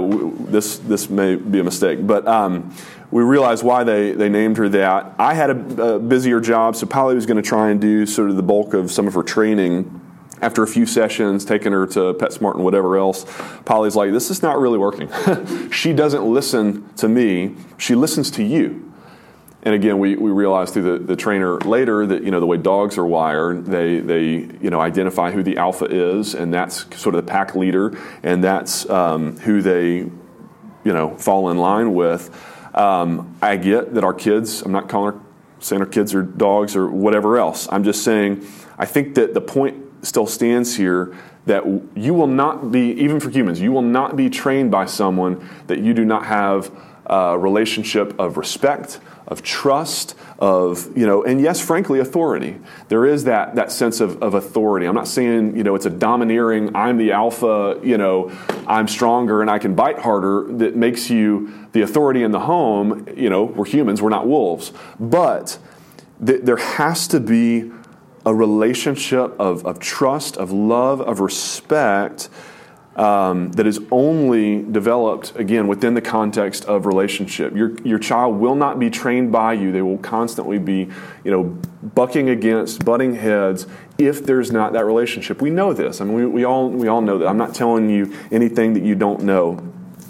this 0.49 0.79
this 0.79 1.09
may 1.09 1.35
be 1.35 1.59
a 1.59 1.63
mistake, 1.63 2.05
but. 2.07 2.27
Um, 2.27 2.73
we 3.09 3.23
realized 3.23 3.63
why 3.63 3.83
they, 3.83 4.11
they 4.11 4.29
named 4.29 4.57
her 4.57 4.67
that. 4.69 5.15
I 5.17 5.33
had 5.33 5.49
a, 5.49 5.95
a 5.95 5.99
busier 5.99 6.39
job, 6.39 6.75
so 6.75 6.85
Polly 6.85 7.15
was 7.15 7.25
going 7.25 7.41
to 7.41 7.47
try 7.47 7.69
and 7.69 7.79
do 7.79 8.05
sort 8.05 8.29
of 8.29 8.35
the 8.35 8.43
bulk 8.43 8.73
of 8.73 8.91
some 8.91 9.07
of 9.07 9.13
her 9.13 9.23
training 9.23 10.01
after 10.41 10.61
a 10.61 10.67
few 10.67 10.85
sessions, 10.85 11.45
taking 11.45 11.71
her 11.71 11.87
to 11.87 12.13
PetSmart 12.13 12.55
and 12.55 12.63
whatever 12.63 12.97
else, 12.97 13.25
Polly's 13.65 13.95
like, 13.95 14.11
this 14.11 14.29
is 14.29 14.43
not 14.43 14.59
really 14.59 14.77
working. 14.77 15.09
she 15.71 15.93
doesn't 15.93 16.23
listen 16.23 16.87
to 16.95 17.07
me, 17.07 17.55
she 17.77 17.95
listens 17.95 18.29
to 18.31 18.43
you. 18.43 18.83
And 19.63 19.73
again, 19.73 19.99
we, 19.99 20.15
we 20.15 20.31
realized 20.31 20.73
through 20.73 20.99
the, 20.99 21.03
the 21.03 21.15
trainer 21.15 21.59
later 21.61 22.05
that, 22.05 22.23
you 22.23 22.31
know, 22.31 22.39
the 22.39 22.45
way 22.45 22.57
dogs 22.57 22.97
are 22.97 23.05
wired, 23.05 23.65
they, 23.65 23.99
they, 23.99 24.23
you 24.61 24.69
know, 24.69 24.79
identify 24.79 25.31
who 25.31 25.43
the 25.43 25.57
alpha 25.57 25.85
is, 25.85 26.35
and 26.35 26.53
that's 26.53 26.85
sort 26.97 27.15
of 27.15 27.25
the 27.25 27.29
pack 27.29 27.55
leader, 27.55 27.97
and 28.23 28.43
that's 28.43 28.87
um, 28.89 29.37
who 29.39 29.61
they, 29.61 29.97
you 29.97 30.93
know, 30.93 31.17
fall 31.17 31.49
in 31.49 31.57
line 31.57 31.93
with. 31.95 32.29
Um, 32.77 33.35
I 33.41 33.57
get 33.57 33.95
that 33.95 34.03
our 34.03 34.13
kids, 34.13 34.61
I'm 34.61 34.71
not 34.71 34.87
calling 34.87 35.15
our, 35.15 35.21
saying 35.59 35.81
our 35.81 35.87
kids 35.87 36.13
are 36.13 36.21
dogs 36.21 36.75
or 36.75 36.87
whatever 36.87 37.39
else. 37.39 37.67
I'm 37.71 37.83
just 37.83 38.03
saying, 38.03 38.45
I 38.77 38.85
think 38.85 39.15
that 39.15 39.33
the 39.33 39.41
point 39.41 39.83
still 40.05 40.27
stands 40.27 40.75
here 40.75 41.15
that 41.47 41.63
you 41.95 42.13
will 42.13 42.27
not 42.27 42.71
be, 42.71 42.91
even 42.91 43.19
for 43.19 43.31
humans, 43.31 43.59
you 43.59 43.71
will 43.71 43.81
not 43.81 44.15
be 44.15 44.29
trained 44.29 44.69
by 44.69 44.85
someone 44.85 45.49
that 45.65 45.79
you 45.79 45.93
do 45.95 46.05
not 46.05 46.25
have 46.25 46.71
a 47.07 47.39
relationship 47.39 48.17
of 48.19 48.37
respect, 48.37 48.99
of 49.27 49.43
trust, 49.43 50.15
of, 50.39 50.97
you 50.97 51.05
know, 51.05 51.23
and 51.23 51.41
yes, 51.41 51.59
frankly, 51.59 51.99
authority. 51.99 52.57
There 52.87 53.05
is 53.05 53.25
that, 53.25 53.55
that 53.55 53.71
sense 53.71 53.99
of, 53.99 54.21
of 54.23 54.33
authority. 54.33 54.85
I'm 54.85 54.95
not 54.95 55.07
saying, 55.07 55.57
you 55.57 55.63
know, 55.63 55.75
it's 55.75 55.85
a 55.85 55.89
domineering, 55.89 56.73
I'm 56.75 56.97
the 56.97 57.11
alpha, 57.11 57.79
you 57.83 57.97
know, 57.97 58.31
I'm 58.65 58.87
stronger 58.87 59.41
and 59.41 59.51
I 59.51 59.59
can 59.59 59.75
bite 59.75 59.99
harder 59.99 60.45
that 60.53 60.75
makes 60.75 61.09
you 61.09 61.67
the 61.73 61.81
authority 61.81 62.23
in 62.23 62.31
the 62.31 62.39
home. 62.39 63.07
You 63.15 63.29
know, 63.29 63.43
we're 63.43 63.65
humans, 63.65 64.01
we're 64.01 64.09
not 64.09 64.27
wolves. 64.27 64.71
But 64.97 65.59
th- 66.25 66.43
there 66.43 66.57
has 66.57 67.07
to 67.09 67.19
be 67.19 67.71
a 68.25 68.33
relationship 68.33 69.37
of, 69.39 69.65
of 69.65 69.79
trust, 69.79 70.37
of 70.37 70.51
love, 70.51 71.01
of 71.01 71.19
respect 71.19 72.29
um, 72.97 73.51
that 73.51 73.67
is 73.67 73.79
only 73.91 74.63
developed, 74.63 75.35
again, 75.35 75.67
within 75.67 75.93
the 75.93 76.01
context 76.01 76.65
of 76.65 76.87
relationship. 76.87 77.55
Your, 77.55 77.75
your 77.83 77.99
child 77.99 78.39
will 78.39 78.55
not 78.55 78.79
be 78.79 78.89
trained 78.89 79.31
by 79.31 79.53
you. 79.53 79.71
They 79.71 79.83
will 79.83 79.99
constantly 79.99 80.57
be, 80.57 80.89
you 81.23 81.31
know, 81.31 81.43
bucking 81.93 82.29
against, 82.29 82.83
butting 82.83 83.15
heads 83.15 83.67
if 83.99 84.25
there's 84.25 84.51
not 84.51 84.73
that 84.73 84.85
relationship. 84.85 85.41
We 85.41 85.51
know 85.51 85.73
this. 85.73 86.01
I 86.01 86.05
mean, 86.05 86.15
we, 86.15 86.25
we, 86.25 86.43
all, 86.43 86.69
we 86.69 86.87
all 86.87 87.01
know 87.01 87.19
that. 87.19 87.27
I'm 87.27 87.37
not 87.37 87.53
telling 87.53 87.87
you 87.89 88.13
anything 88.31 88.73
that 88.73 88.83
you 88.83 88.95
don't 88.95 89.21
know. 89.21 89.61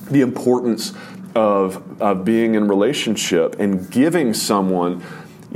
The 0.10 0.22
importance 0.22 0.94
of, 1.36 2.02
of 2.02 2.24
being 2.24 2.56
in 2.56 2.70
relationship 2.70 3.60
and 3.60 3.92
giving 3.92 4.34
someone 4.34 5.04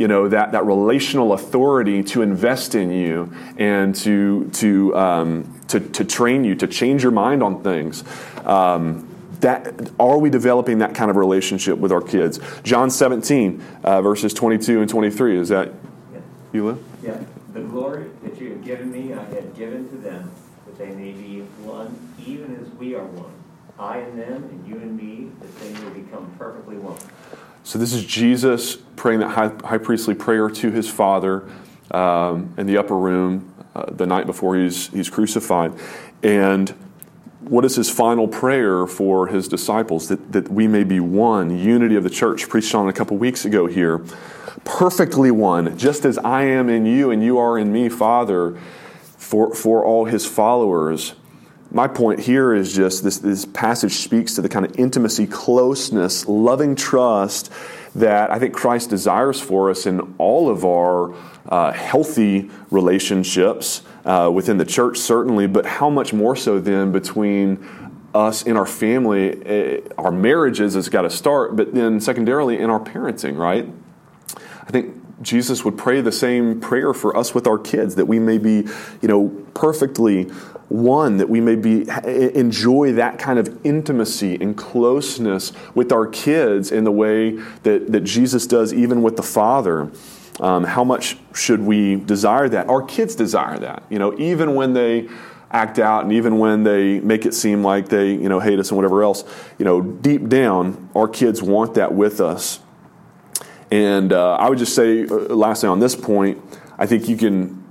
you 0.02 0.08
know 0.08 0.28
that, 0.28 0.52
that 0.54 0.66
relational 0.66 1.34
authority 1.34 2.02
to 2.02 2.24
invest 2.24 2.74
in 2.74 2.90
you 2.90 3.32
and 3.58 3.94
to 3.98 4.50
to, 4.50 4.96
um, 4.98 5.62
to 5.68 5.80
to 5.80 6.04
train 6.04 6.44
you 6.44 6.56
to 6.56 6.66
change 6.66 7.04
your 7.04 7.12
mind 7.12 7.44
on 7.44 7.62
things 7.62 8.04
um, 8.44 9.08
that 9.42 9.92
are 10.00 10.18
we 10.18 10.32
developing 10.32 10.80
that 10.80 10.96
kind 10.96 11.12
of 11.12 11.18
relationship 11.18 11.78
with 11.78 11.92
our 11.92 12.02
kids 12.02 12.40
john 12.64 12.90
17 12.90 13.64
uh, 13.84 14.02
verses 14.02 14.34
22 14.34 14.82
and 14.82 14.90
23 14.90 15.38
is 15.38 15.50
that 15.50 15.72
yeah. 16.12 16.20
you 16.52 16.66
Lou? 16.66 16.84
yeah 17.04 17.20
the 17.54 17.62
glory 17.62 18.10
that 18.24 18.42
you 18.42 18.50
have 18.50 18.66
given 18.66 18.92
me 18.92 19.14
i 19.14 19.24
have 19.36 19.56
given 19.56 19.88
to 19.90 19.98
them 19.98 20.32
that 20.66 20.80
they 20.80 20.90
may 20.96 21.12
be 21.12 21.42
one 21.62 21.96
even 22.26 22.56
as 22.56 22.68
we 22.80 22.96
are 22.96 23.06
one 23.06 23.32
i 23.78 24.00
and 24.00 24.20
them 24.20 24.44
and 24.46 24.68
you 24.68 24.78
and 24.78 24.98
me 24.98 25.30
that 25.40 25.60
they 25.60 25.74
may 25.74 26.02
become 26.02 26.34
perfectly 26.40 26.78
one 26.78 26.98
so 27.64 27.78
this 27.78 27.94
is 27.94 28.04
Jesus 28.06 28.76
praying 28.96 29.20
that 29.20 29.30
high, 29.30 29.52
high 29.64 29.78
priestly 29.78 30.16
prayer 30.16 30.50
to 30.50 30.72
his 30.72 30.90
Father 30.90 31.48
um, 31.92 32.54
in 32.58 32.68
the 32.68 32.78
upper 32.78 32.98
room 32.98 33.54
uh, 33.76 33.86
the 33.92 34.06
night 34.06 34.26
before 34.26 34.58
he's, 34.58 34.88
he's 34.90 35.10
crucified. 35.10 35.74
And 36.24 36.70
what 37.42 37.66
is 37.66 37.76
his 37.76 37.90
final 37.90 38.28
prayer 38.28 38.86
for 38.88 39.28
his 39.28 39.48
disciples? 39.48 40.08
That, 40.08 40.32
that 40.32 40.50
we 40.50 40.68
may 40.68 40.84
be 40.84 41.00
one, 41.00 41.58
unity 41.58 41.96
of 41.96 42.04
the 42.04 42.10
church, 42.10 42.48
preached 42.50 42.76
on 42.76 42.88
a 42.88 42.94
couple 42.94 43.18
weeks 43.18 43.46
ago 43.46 43.68
here. 43.68 44.04
Perfectly 44.64 45.32
one, 45.32 45.78
just 45.78 46.06
as 46.06 46.18
I 46.20 46.44
am 46.44 46.70
in 46.70 46.86
you 46.86 47.10
and 47.12 47.24
you 47.24 47.38
are 47.38 47.58
in 47.58 47.72
me, 47.72 47.90
Father, 47.90 48.60
for, 49.18 49.56
for 49.56 49.84
all 49.84 50.06
his 50.06 50.26
followers 50.26 51.14
my 51.72 51.88
point 51.88 52.20
here 52.20 52.54
is 52.54 52.76
just 52.76 53.04
this, 53.04 53.20
this 53.20 53.46
passage 53.46 53.94
speaks 53.94 54.36
to 54.36 54.42
the 54.42 54.50
kind 54.50 54.66
of 54.66 54.78
intimacy, 54.78 55.26
closeness, 55.26 56.28
loving 56.28 56.76
trust 56.76 57.52
that 57.96 58.30
I 58.30 58.40
think 58.40 58.54
Christ 58.54 58.90
desires 58.90 59.40
for 59.40 59.70
us 59.70 59.86
in 59.86 60.16
all 60.18 60.50
of 60.50 60.66
our 60.66 61.14
uh, 61.48 61.72
healthy 61.72 62.50
relationships 62.72 63.84
uh, 64.06 64.30
within 64.34 64.58
the 64.58 64.66
church, 64.66 64.98
certainly, 64.98 65.48
but 65.48 65.66
how 65.66 65.90
much 65.90 66.14
more 66.14 66.36
so 66.36 66.60
then 66.60 66.92
between 66.92 67.66
us 68.14 68.44
in 68.44 68.58
our 68.58 68.66
family, 68.66 69.78
uh, 69.78 69.82
our 69.98 70.12
marriages 70.12 70.74
has 70.74 70.90
got 70.90 71.04
to 71.04 71.10
start, 71.10 71.56
but 71.56 71.74
then 71.74 72.02
secondarily 72.02 72.58
in 72.58 72.70
our 72.70 72.80
parenting, 72.80 73.38
right? 73.38 73.68
I 74.62 74.72
think 74.72 75.01
Jesus 75.22 75.64
would 75.64 75.78
pray 75.78 76.02
the 76.02 76.12
same 76.12 76.60
prayer 76.60 76.94
for 76.94 77.16
us 77.16 77.34
with 77.34 77.48
our 77.48 77.58
kids 77.58 77.96
that 77.96 78.06
we 78.06 78.20
may 78.20 78.38
be, 78.38 78.68
you 79.02 79.08
know, 79.08 79.30
perfectly 79.54 80.26
one, 80.70 81.18
that 81.18 81.30
we 81.30 81.42
may 81.42 81.56
be 81.56 81.86
enjoy 82.34 82.94
that 82.94 83.20
kind 83.20 83.38
of 83.38 83.66
intimacy 83.66 84.36
and 84.36 84.56
closeness 84.56 85.52
with 85.76 85.92
our 85.92 86.08
kids 86.08 86.72
in 86.72 86.86
the 86.86 86.92
way 86.92 87.32
that, 87.64 87.92
that 87.92 88.02
Jesus 88.02 88.48
does 88.48 88.74
even 88.74 89.02
with 89.02 89.18
the 89.18 89.24
Father. 89.24 89.92
Um, 90.40 90.64
how 90.64 90.84
much 90.84 91.18
should 91.36 91.60
we 91.60 91.98
desire 91.98 92.48
that? 92.50 92.70
Our 92.70 92.82
kids 92.82 93.16
desire 93.16 93.60
that. 93.60 93.84
You 93.90 94.00
know, 94.00 94.18
even 94.18 94.56
when 94.56 94.74
they 94.74 95.10
act 95.52 95.78
out 95.78 96.04
and 96.04 96.14
even 96.14 96.40
when 96.40 96.64
they 96.64 97.00
make 97.02 97.26
it 97.26 97.34
seem 97.34 97.64
like 97.64 97.90
they, 97.90 98.12
you 98.14 98.30
know, 98.30 98.40
hate 98.40 98.58
us 98.58 98.70
and 98.70 98.78
whatever 98.78 99.04
else, 99.04 99.26
you 99.60 99.66
know, 99.66 99.82
deep 99.82 100.30
down, 100.30 100.90
our 100.96 101.08
kids 101.08 101.42
want 101.42 101.74
that 101.74 101.94
with 101.94 102.22
us. 102.22 102.60
And 103.72 104.12
uh, 104.12 104.36
I 104.36 104.50
would 104.50 104.58
just 104.60 104.76
say, 104.76 105.06
uh, 105.06 105.16
lastly, 105.34 105.70
on 105.70 105.80
this 105.80 105.96
point, 105.96 106.44
I 106.78 106.86
think 106.86 107.08
you 107.08 107.16
can, 107.16 107.64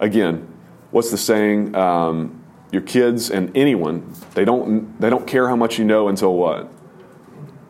again, 0.00 0.52
what's 0.90 1.10
the 1.10 1.18
saying? 1.18 1.74
Um, 1.76 2.42
your 2.72 2.82
kids 2.82 3.30
and 3.30 3.56
anyone, 3.56 4.12
they 4.34 4.44
don't, 4.44 5.00
they 5.00 5.08
don't 5.08 5.26
care 5.26 5.48
how 5.48 5.56
much 5.56 5.78
you 5.78 5.84
know 5.84 6.08
until 6.08 6.34
what? 6.34 6.68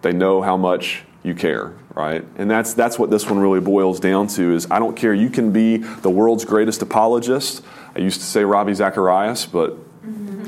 They 0.00 0.12
know 0.12 0.40
how 0.40 0.56
much 0.56 1.04
you 1.22 1.34
care, 1.34 1.76
right? 1.94 2.24
And 2.36 2.50
that's, 2.50 2.72
that's 2.72 2.98
what 2.98 3.10
this 3.10 3.28
one 3.28 3.38
really 3.38 3.60
boils 3.60 4.00
down 4.00 4.26
to 4.28 4.54
is 4.54 4.66
I 4.70 4.78
don't 4.78 4.96
care. 4.96 5.12
You 5.12 5.28
can 5.28 5.52
be 5.52 5.76
the 5.76 6.10
world's 6.10 6.44
greatest 6.46 6.80
apologist. 6.80 7.62
I 7.94 7.98
used 7.98 8.20
to 8.20 8.26
say 8.26 8.42
Ravi 8.42 8.72
Zacharias, 8.72 9.44
but 9.44 9.76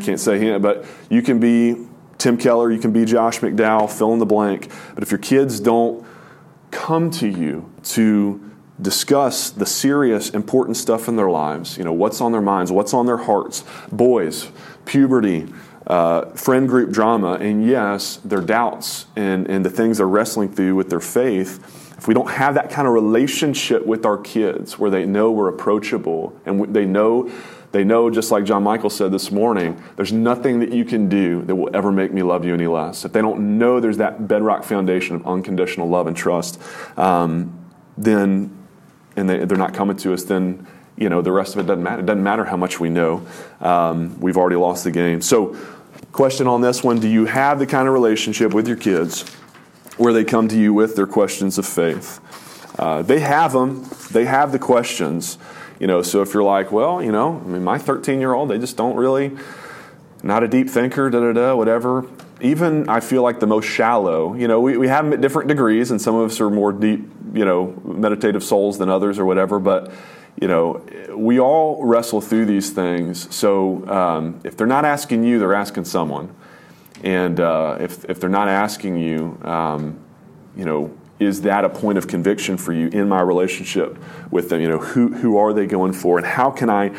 can't 0.03 0.21
say 0.21 0.39
him. 0.39 0.63
But 0.63 0.85
you 1.11 1.23
can 1.23 1.39
be 1.41 1.87
Tim 2.17 2.37
Keller, 2.37 2.71
you 2.73 2.79
can 2.79 2.93
be 2.93 3.05
Josh 3.05 3.41
McDowell, 3.41 3.91
fill 3.91 4.13
in 4.13 4.19
the 4.19 4.27
blank. 4.27 4.71
But 4.95 5.03
if 5.03 5.11
your 5.11 5.19
kids 5.19 5.61
don't 5.61 6.07
come 6.71 7.11
to 7.13 7.29
you 7.29 7.71
to 7.83 8.49
discuss 8.81 9.51
the 9.51 9.67
serious, 9.67 10.31
important 10.31 10.77
stuff 10.77 11.09
in 11.09 11.17
their 11.17 11.31
lives. 11.31 11.77
You 11.77 11.85
know, 11.85 11.93
what's 11.93 12.21
on 12.21 12.33
their 12.33 12.41
minds, 12.41 12.71
what's 12.71 12.95
on 12.95 13.07
their 13.07 13.17
hearts. 13.17 13.65
Boys, 13.91 14.51
puberty, 14.85 15.47
uh, 15.87 16.27
friend 16.33 16.69
group 16.69 16.91
drama, 16.91 17.35
and 17.35 17.67
yes, 17.67 18.17
their 18.25 18.41
doubts 18.41 19.07
and, 19.17 19.49
and 19.49 19.65
the 19.65 19.71
things 19.71 19.99
they're 19.99 20.07
wrestling 20.07 20.53
through 20.53 20.75
with 20.75 20.91
their 20.91 21.01
faith. 21.01 21.95
If 21.99 22.07
we 22.07 22.15
don't 22.15 22.31
have 22.31 22.55
that 22.55 22.71
kind 22.71 22.87
of 22.87 22.95
relationship 22.95 23.85
with 23.85 24.07
our 24.07 24.19
kids 24.19 24.79
where 24.79 24.91
they 24.91 25.05
know 25.05 25.33
we're 25.33 25.49
approachable 25.49 26.39
and 26.47 26.73
they 26.73 26.87
know 26.87 27.29
they 27.71 27.85
know, 27.85 28.09
just 28.09 28.31
like 28.31 28.45
John 28.45 28.63
Michael 28.63 28.89
said 28.89 29.13
this 29.13 29.31
morning, 29.31 29.83
there's 29.97 30.13
nothing 30.13 30.61
that 30.61 30.73
you 30.73 30.85
can 30.85 31.09
do 31.09 31.43
that 31.43 31.55
will 31.55 31.75
ever 31.75 31.93
make 31.93 32.13
me 32.13 32.23
love 32.23 32.45
you 32.45 32.55
any 32.55 32.67
less. 32.67 33.05
If 33.05 33.13
they 33.13 33.21
don't 33.21 33.59
know 33.59 33.79
there's 33.79 33.99
that 33.99 34.27
bedrock 34.27 34.65
foundation 34.65 35.17
of 35.17 35.27
unconditional 35.27 35.89
love 35.89 36.07
and 36.07 36.17
trust, 36.17 36.61
um, 36.97 37.55
then 37.99 38.57
and 39.17 39.29
they, 39.29 39.45
they're 39.45 39.59
not 39.59 39.75
coming 39.75 39.97
to 39.99 40.15
us, 40.15 40.25
then 40.25 40.67
you 40.97 41.09
know 41.09 41.21
the 41.21 41.33
rest 41.33 41.55
of 41.55 41.61
it 41.61 41.67
doesn't 41.67 41.83
matter. 41.83 42.01
It 42.01 42.07
doesn't 42.07 42.23
matter 42.23 42.45
how 42.45 42.57
much 42.57 42.81
we 42.81 42.89
know. 42.89 43.27
Um, 43.61 44.19
we've 44.21 44.37
already 44.37 44.57
lost 44.57 44.85
the 44.85 44.91
game. 44.91 45.21
So, 45.21 45.57
question 46.13 46.47
on 46.47 46.61
this 46.63 46.83
one: 46.83 47.01
Do 47.01 47.09
you 47.09 47.27
have 47.27 47.59
the 47.59 47.67
kind 47.67 47.87
of 47.87 47.95
relationship 47.95 48.55
with 48.55 48.67
your 48.67 48.77
kids 48.77 49.29
where 49.99 50.13
they 50.13 50.25
come 50.25 50.49
to 50.49 50.59
you 50.59 50.73
with 50.73 50.97
their 50.97 51.07
questions 51.07 51.59
of 51.59 51.67
faith? 51.67 52.21
Uh, 52.79 53.03
they 53.03 53.21
have 53.21 53.53
them. 53.53 53.85
They 54.13 54.25
have 54.25 54.53
the 54.53 54.59
questions. 54.59 55.37
You 55.79 55.87
know, 55.87 56.03
so 56.03 56.23
if 56.23 56.35
you're 56.35 56.43
like, 56.43 56.73
well, 56.73 57.03
you 57.03 57.13
know, 57.13 57.41
I 57.45 57.49
mean, 57.49 57.63
my 57.63 57.79
13 57.79 58.21
year 58.21 58.33
old, 58.33 58.51
they 58.51 58.59
just 58.59 58.77
don't 58.77 58.97
really 58.97 59.37
not 60.23 60.43
a 60.43 60.49
deep 60.49 60.69
thinker, 60.69 61.11
da 61.11 61.21
da 61.21 61.33
da, 61.33 61.55
whatever. 61.55 62.07
Even 62.41 62.89
I 62.89 63.01
feel 63.01 63.23
like 63.23 63.41
the 63.41 63.47
most 63.47 63.67
shallow. 63.67 64.35
You 64.35 64.49
know, 64.49 64.61
we, 64.61 64.77
we 64.77 64.89
have 64.89 65.05
them 65.05 65.13
at 65.13 65.21
different 65.21 65.49
degrees, 65.49 65.91
and 65.91 66.01
some 66.01 66.15
of 66.15 66.31
us 66.31 66.41
are 66.41 66.51
more 66.51 66.73
deep, 66.73 67.09
you 67.33 67.45
know, 67.45 67.81
meditative 67.85 68.43
souls 68.43 68.79
than 68.79 68.89
others 68.89 69.19
or 69.19 69.25
whatever. 69.25 69.59
But 69.59 69.93
you 70.41 70.47
know, 70.47 70.85
we 71.17 71.41
all 71.41 71.85
wrestle 71.85 72.21
through 72.21 72.47
these 72.47 72.71
things. 72.71 73.35
So 73.35 73.89
um, 73.89 74.41
if 74.45 74.57
they're 74.57 74.69
not 74.69 74.85
asking 74.85 75.25
you, 75.25 75.39
they're 75.39 75.55
asking 75.55 75.85
someone. 75.85 76.35
And 77.03 77.41
uh, 77.41 77.79
if, 77.81 78.05
if 78.05 78.21
they're 78.21 78.29
not 78.29 78.49
asking 78.49 78.97
you, 78.97 79.39
um, 79.43 79.99
you 80.57 80.65
know, 80.65 80.97
is 81.21 81.43
that 81.43 81.65
a 81.65 81.69
point 81.69 81.99
of 81.99 82.07
conviction 82.07 82.57
for 82.57 82.73
you 82.73 82.89
in 82.89 83.09
my 83.09 83.21
relationship 83.21 83.99
with 84.31 84.51
them? 84.51 84.61
You 84.61 84.69
know, 84.69 84.79
who, 84.79 85.15
who 85.15 85.37
are 85.37 85.53
they 85.53 85.67
going 85.67 85.93
for? 85.93 86.19
And 86.19 86.27
how 86.27 86.51
can 86.51 86.71
I 86.71 86.97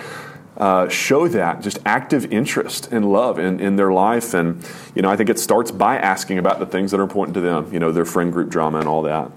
uh, 0.58 0.90
show 0.90 1.28
that 1.30 1.62
just 1.62 1.80
active 1.86 2.32
interest 2.34 2.92
and 2.92 3.12
love 3.12 3.40
in, 3.40 3.60
in 3.60 3.76
their 3.78 3.92
life? 3.92 4.34
And, 4.34 4.66
you 4.94 5.02
know, 5.02 5.10
I 5.10 5.16
think 5.16 5.30
it 5.30 5.40
starts 5.40 5.72
by 5.72 5.98
asking 5.98 6.38
about 6.38 6.60
the 6.60 6.66
things 6.66 6.92
that 6.92 7.00
are 7.00 7.04
important 7.04 7.34
to 7.36 7.42
them, 7.42 7.72
you 7.74 7.80
know, 7.80 7.92
their 7.92 8.06
friend 8.06 8.32
group 8.34 8.50
drama 8.50 8.80
and 8.80 8.88
all 8.88 9.04
that. 9.04 9.32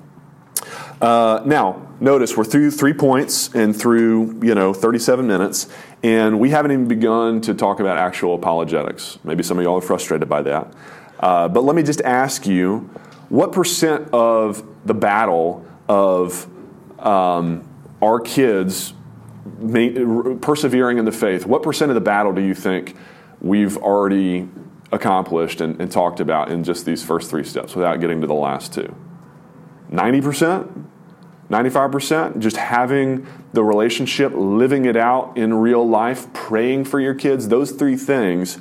Uh, 1.00 1.42
now, 1.44 1.88
notice 1.98 2.36
we're 2.36 2.44
through 2.44 2.70
three 2.70 2.92
points 2.92 3.52
and 3.54 3.74
through, 3.74 4.40
you 4.42 4.54
know, 4.54 4.72
37 4.72 5.26
minutes, 5.26 5.68
and 6.04 6.38
we 6.38 6.50
haven't 6.50 6.70
even 6.70 6.86
begun 6.86 7.40
to 7.40 7.54
talk 7.54 7.80
about 7.80 7.98
actual 7.98 8.36
apologetics. 8.36 9.18
Maybe 9.24 9.42
some 9.42 9.58
of 9.58 9.64
y'all 9.64 9.78
are 9.78 9.80
frustrated 9.80 10.28
by 10.28 10.42
that. 10.42 10.72
Uh, 11.18 11.48
but 11.48 11.64
let 11.64 11.74
me 11.74 11.82
just 11.82 12.00
ask 12.02 12.46
you 12.46 12.88
what 13.28 13.50
percent 13.50 14.08
of 14.12 14.62
the 14.84 14.94
battle 14.94 15.66
of 15.88 16.46
um, 16.98 17.68
our 18.00 18.20
kids 18.20 18.94
persevering 20.40 20.98
in 20.98 21.04
the 21.04 21.12
faith, 21.12 21.46
what 21.46 21.62
percent 21.62 21.90
of 21.90 21.94
the 21.94 22.00
battle 22.00 22.32
do 22.32 22.40
you 22.40 22.54
think 22.54 22.96
we've 23.40 23.76
already 23.76 24.48
accomplished 24.92 25.60
and, 25.60 25.80
and 25.80 25.90
talked 25.90 26.20
about 26.20 26.50
in 26.50 26.64
just 26.64 26.84
these 26.84 27.02
first 27.02 27.30
three 27.30 27.44
steps 27.44 27.74
without 27.74 28.00
getting 28.00 28.20
to 28.20 28.26
the 28.26 28.34
last 28.34 28.72
two? 28.72 28.94
90%? 29.90 30.86
95%? 31.50 32.38
Just 32.38 32.56
having 32.56 33.26
the 33.52 33.62
relationship, 33.62 34.32
living 34.34 34.84
it 34.84 34.96
out 34.96 35.36
in 35.36 35.52
real 35.54 35.86
life, 35.86 36.32
praying 36.32 36.84
for 36.84 37.00
your 37.00 37.14
kids, 37.14 37.48
those 37.48 37.72
three 37.72 37.96
things, 37.96 38.58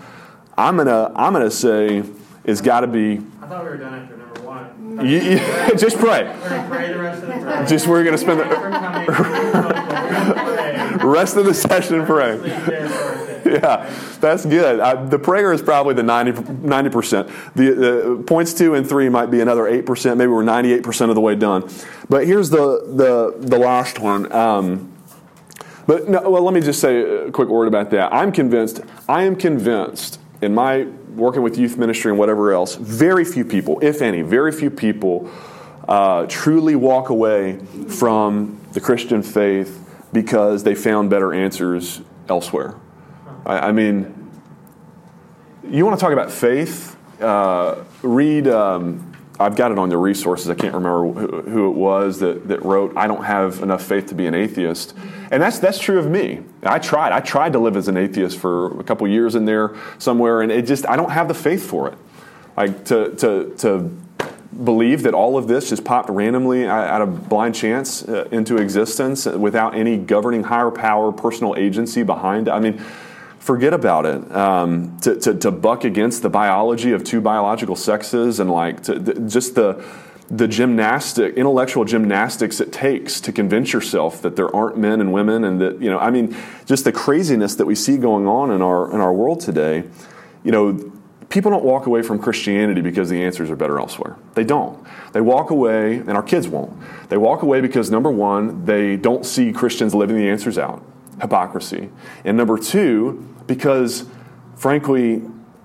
I'm 0.57 0.75
going 0.75 0.87
to 0.87 1.11
I'm 1.15 1.33
gonna 1.33 1.49
say 1.49 2.03
is 2.43 2.61
got 2.61 2.81
to 2.81 2.87
be. 2.87 3.21
I 3.41 3.47
thought 3.47 3.63
we 3.63 3.69
were 3.69 3.77
done 3.77 3.93
after. 3.93 4.20
You, 5.03 5.19
you, 5.19 5.37
just 5.77 5.97
pray. 5.97 6.23
Just 7.67 7.87
we're 7.87 8.03
going 8.03 8.15
to 8.15 8.17
spend 8.17 8.39
the 8.39 8.45
rest 11.03 11.37
of 11.37 11.45
the 11.45 11.53
session 11.53 12.05
praying. 12.05 12.43
yeah, 13.45 13.89
that's 14.19 14.45
good. 14.45 14.79
I, 14.79 15.03
the 15.05 15.19
prayer 15.19 15.53
is 15.53 15.61
probably 15.61 15.93
the 15.93 16.03
90 16.03 16.89
percent. 16.89 17.29
The 17.55 18.19
uh, 18.19 18.23
points 18.23 18.53
two 18.53 18.75
and 18.75 18.87
three 18.87 19.09
might 19.09 19.31
be 19.31 19.41
another 19.41 19.67
eight 19.67 19.85
percent. 19.85 20.17
Maybe 20.17 20.31
we're 20.31 20.43
ninety 20.43 20.73
eight 20.73 20.83
percent 20.83 21.09
of 21.09 21.15
the 21.15 21.21
way 21.21 21.35
done. 21.35 21.69
But 22.09 22.25
here's 22.25 22.49
the 22.49 22.81
the 22.95 23.35
the 23.37 23.57
last 23.57 23.99
one. 23.99 24.31
Um, 24.31 24.93
but 25.87 26.07
no, 26.07 26.29
well, 26.29 26.43
let 26.43 26.53
me 26.53 26.61
just 26.61 26.79
say 26.79 27.01
a 27.01 27.31
quick 27.31 27.49
word 27.49 27.67
about 27.67 27.89
that. 27.91 28.13
I'm 28.13 28.31
convinced. 28.31 28.81
I 29.09 29.23
am 29.23 29.35
convinced 29.35 30.19
in 30.41 30.53
my 30.53 30.87
working 31.15 31.41
with 31.41 31.57
youth 31.57 31.77
ministry 31.77 32.11
and 32.11 32.19
whatever 32.19 32.51
else. 32.53 32.75
Very 32.75 33.25
few 33.25 33.45
people, 33.45 33.79
if 33.81 34.01
any, 34.01 34.21
very 34.21 34.51
few 34.51 34.69
people. 34.69 35.29
Uh, 35.87 36.25
truly 36.27 36.75
walk 36.75 37.09
away 37.09 37.57
from 37.87 38.61
the 38.73 38.79
Christian 38.79 39.21
faith 39.21 39.77
because 40.13 40.63
they 40.63 40.75
found 40.75 41.09
better 41.09 41.33
answers 41.33 42.01
elsewhere. 42.29 42.75
I, 43.45 43.69
I 43.69 43.71
mean, 43.71 44.31
you 45.67 45.85
want 45.85 45.99
to 45.99 46.01
talk 46.03 46.13
about 46.13 46.31
faith? 46.31 46.95
Uh, 47.21 47.83
read. 48.03 48.47
Um, 48.47 49.10
I've 49.41 49.55
got 49.55 49.71
it 49.71 49.77
on 49.77 49.89
the 49.89 49.97
resources. 49.97 50.49
I 50.49 50.55
can't 50.55 50.73
remember 50.73 51.11
who, 51.11 51.41
who, 51.41 51.69
it 51.69 51.75
was 51.75 52.19
that, 52.19 52.47
that 52.47 52.63
wrote, 52.63 52.93
"I 52.95 53.07
don't 53.07 53.23
have 53.23 53.61
enough 53.61 53.83
faith 53.83 54.07
to 54.07 54.15
be 54.15 54.27
an 54.27 54.35
atheist," 54.35 54.93
and 55.31 55.41
that's 55.41 55.59
that's 55.59 55.79
true 55.79 55.99
of 55.99 56.09
me. 56.09 56.41
I 56.63 56.79
tried. 56.79 57.11
I 57.11 57.19
tried 57.19 57.53
to 57.53 57.59
live 57.59 57.75
as 57.75 57.87
an 57.87 57.97
atheist 57.97 58.37
for 58.37 58.79
a 58.79 58.83
couple 58.83 59.07
years 59.07 59.35
in 59.35 59.45
there 59.45 59.75
somewhere, 59.97 60.41
and 60.41 60.51
it 60.51 60.65
just 60.65 60.87
I 60.87 60.95
don't 60.95 61.11
have 61.11 61.27
the 61.27 61.33
faith 61.33 61.63
for 61.67 61.89
it. 61.89 61.97
Like 62.55 62.85
to 62.85 63.15
to 63.15 63.53
to 63.57 63.89
believe 64.63 65.03
that 65.03 65.13
all 65.13 65.37
of 65.37 65.47
this 65.47 65.69
just 65.69 65.83
popped 65.83 66.09
randomly 66.09 66.67
out 66.67 67.01
of 67.01 67.29
blind 67.29 67.55
chance 67.55 68.03
uh, 68.03 68.27
into 68.31 68.57
existence 68.57 69.25
without 69.25 69.73
any 69.73 69.97
governing 69.97 70.43
higher 70.43 70.69
power, 70.71 71.11
personal 71.11 71.55
agency 71.55 72.03
behind 72.03 72.47
it. 72.47 72.51
I 72.51 72.59
mean 72.59 72.83
forget 73.41 73.73
about 73.73 74.05
it. 74.05 74.31
Um, 74.31 74.97
to, 74.99 75.19
to, 75.19 75.33
to, 75.33 75.51
buck 75.51 75.83
against 75.83 76.21
the 76.21 76.29
biology 76.29 76.91
of 76.91 77.03
two 77.03 77.19
biological 77.19 77.75
sexes 77.75 78.39
and 78.39 78.49
like 78.49 78.83
to, 78.83 78.99
just 79.27 79.55
the 79.55 79.83
the 80.29 80.47
gymnastic, 80.47 81.35
intellectual 81.35 81.83
gymnastics 81.83 82.61
it 82.61 82.71
takes 82.71 83.19
to 83.19 83.33
convince 83.33 83.73
yourself 83.73 84.21
that 84.21 84.37
there 84.37 84.55
aren't 84.55 84.77
men 84.77 85.01
and 85.01 85.11
women, 85.11 85.43
and 85.43 85.59
that 85.59 85.81
you 85.81 85.89
know, 85.89 85.99
I 85.99 86.09
mean, 86.09 86.37
just 86.65 86.85
the 86.85 86.93
craziness 86.93 87.55
that 87.55 87.65
we 87.65 87.75
see 87.75 87.97
going 87.97 88.27
on 88.27 88.49
in 88.51 88.61
our 88.61 88.89
in 88.93 89.01
our 89.01 89.11
world 89.11 89.41
today. 89.41 89.83
You 90.43 90.51
know, 90.51 90.91
people 91.27 91.51
don't 91.51 91.65
walk 91.65 91.85
away 91.85 92.01
from 92.01 92.17
Christianity 92.17 92.79
because 92.79 93.09
the 93.09 93.21
answers 93.21 93.49
are 93.49 93.57
better 93.57 93.77
elsewhere. 93.77 94.15
They 94.35 94.45
don't. 94.45 94.81
They 95.11 95.19
walk 95.19 95.49
away, 95.49 95.97
and 95.97 96.11
our 96.11 96.23
kids 96.23 96.47
won't. 96.47 96.79
They 97.09 97.17
walk 97.17 97.41
away 97.41 97.59
because 97.59 97.91
number 97.91 98.09
one, 98.09 98.63
they 98.65 98.95
don't 98.95 99.25
see 99.25 99.51
Christians 99.51 99.93
living 99.93 100.15
the 100.15 100.29
answers 100.29 100.57
out 100.57 100.81
hypocrisy. 101.21 101.89
And 102.25 102.35
number 102.35 102.57
two, 102.57 103.27
because 103.47 104.05
frankly, 104.55 105.21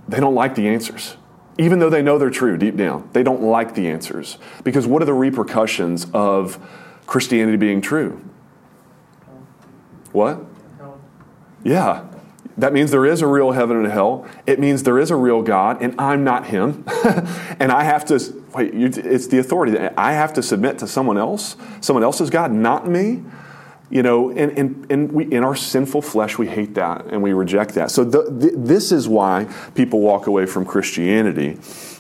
they 0.08 0.20
don't 0.20 0.34
like 0.34 0.54
the 0.54 0.68
answers. 0.68 1.16
Even 1.58 1.78
though 1.78 1.90
they 1.90 2.02
know 2.02 2.18
they're 2.18 2.30
true 2.30 2.56
deep 2.56 2.76
down, 2.76 3.08
they 3.12 3.22
don't 3.22 3.42
like 3.42 3.74
the 3.74 3.88
answers. 3.88 4.38
Because 4.62 4.86
what 4.86 5.02
are 5.02 5.06
the 5.06 5.14
repercussions 5.14 6.06
of 6.12 6.58
Christianity 7.06 7.56
being 7.56 7.80
true? 7.80 8.22
What? 10.12 10.40
Yeah. 11.64 12.06
That 12.58 12.72
means 12.72 12.90
there 12.90 13.04
is 13.04 13.20
a 13.20 13.26
real 13.26 13.52
heaven 13.52 13.76
and 13.76 13.86
hell. 13.86 14.26
It 14.46 14.58
means 14.58 14.82
there 14.82 14.98
is 14.98 15.10
a 15.10 15.16
real 15.16 15.42
God, 15.42 15.82
and 15.82 15.98
I'm 16.00 16.24
not 16.24 16.46
Him. 16.46 16.84
and 17.60 17.70
I 17.70 17.84
have 17.84 18.06
to, 18.06 18.44
wait, 18.54 18.72
you, 18.72 18.86
it's 18.94 19.26
the 19.26 19.38
authority. 19.38 19.72
That 19.72 19.92
I 19.98 20.12
have 20.12 20.32
to 20.34 20.42
submit 20.42 20.78
to 20.78 20.86
someone 20.86 21.18
else, 21.18 21.56
someone 21.82 22.02
else's 22.02 22.30
God, 22.30 22.52
not 22.52 22.88
me. 22.88 23.22
You 23.88 24.02
know, 24.02 24.30
and, 24.30 24.58
and, 24.58 24.86
and 24.90 25.12
we, 25.12 25.24
in 25.26 25.44
our 25.44 25.54
sinful 25.54 26.02
flesh, 26.02 26.38
we 26.38 26.48
hate 26.48 26.74
that 26.74 27.06
and 27.06 27.22
we 27.22 27.32
reject 27.32 27.74
that. 27.74 27.92
So, 27.92 28.02
the, 28.02 28.22
the, 28.22 28.52
this 28.56 28.90
is 28.90 29.08
why 29.08 29.46
people 29.76 30.00
walk 30.00 30.26
away 30.26 30.46
from 30.46 30.64
Christianity. 30.64 31.58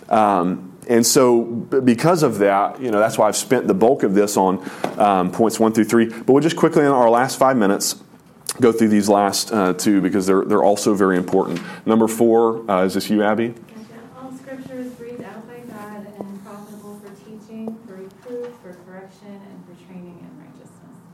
Um, 0.08 0.72
and 0.88 1.06
so, 1.06 1.44
because 1.44 2.22
of 2.22 2.38
that, 2.38 2.80
you 2.80 2.90
know, 2.90 2.98
that's 2.98 3.18
why 3.18 3.28
I've 3.28 3.36
spent 3.36 3.66
the 3.66 3.74
bulk 3.74 4.02
of 4.02 4.14
this 4.14 4.36
on 4.36 4.68
um, 4.98 5.30
points 5.30 5.60
one 5.60 5.72
through 5.72 5.84
three. 5.84 6.06
But 6.06 6.28
we'll 6.28 6.42
just 6.42 6.56
quickly, 6.56 6.82
in 6.82 6.88
our 6.88 7.10
last 7.10 7.38
five 7.38 7.56
minutes, 7.56 8.02
go 8.60 8.72
through 8.72 8.88
these 8.88 9.08
last 9.08 9.52
uh, 9.52 9.72
two 9.74 10.00
because 10.00 10.26
they're, 10.26 10.44
they're 10.44 10.62
also 10.62 10.94
very 10.94 11.16
important. 11.16 11.60
Number 11.86 12.08
four, 12.08 12.68
uh, 12.70 12.84
is 12.84 12.94
this 12.94 13.10
you, 13.10 13.22
Abby? 13.22 13.54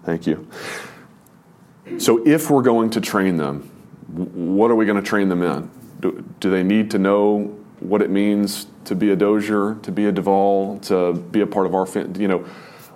Thank 0.05 0.27
you. 0.27 0.49
So, 1.99 2.27
if 2.27 2.51
we're 2.51 2.63
going 2.63 2.91
to 2.91 3.01
train 3.01 3.37
them, 3.37 3.63
what 4.09 4.71
are 4.71 4.75
we 4.75 4.87
going 4.87 5.03
to 5.03 5.09
train 5.09 5.29
them 5.29 5.43
in? 5.43 5.71
Do, 6.01 6.25
do 6.41 6.51
they 6.51 6.63
need 6.63 6.91
to 6.93 6.99
know 6.99 7.57
what 7.81 8.03
it 8.03 8.11
means 8.11 8.67
to 8.85 8.95
be 8.95 9.11
a 9.11 9.17
dozier, 9.17 9.77
to 9.83 9.93
be 9.93 10.07
a 10.07 10.13
Duval, 10.13 10.79
to 10.81 11.15
be 11.15 11.41
a 11.41 11.47
part 11.47 11.67
of 11.67 11.75
our 11.75 11.87
family? 11.87 12.21
You 12.21 12.29
know, 12.29 12.47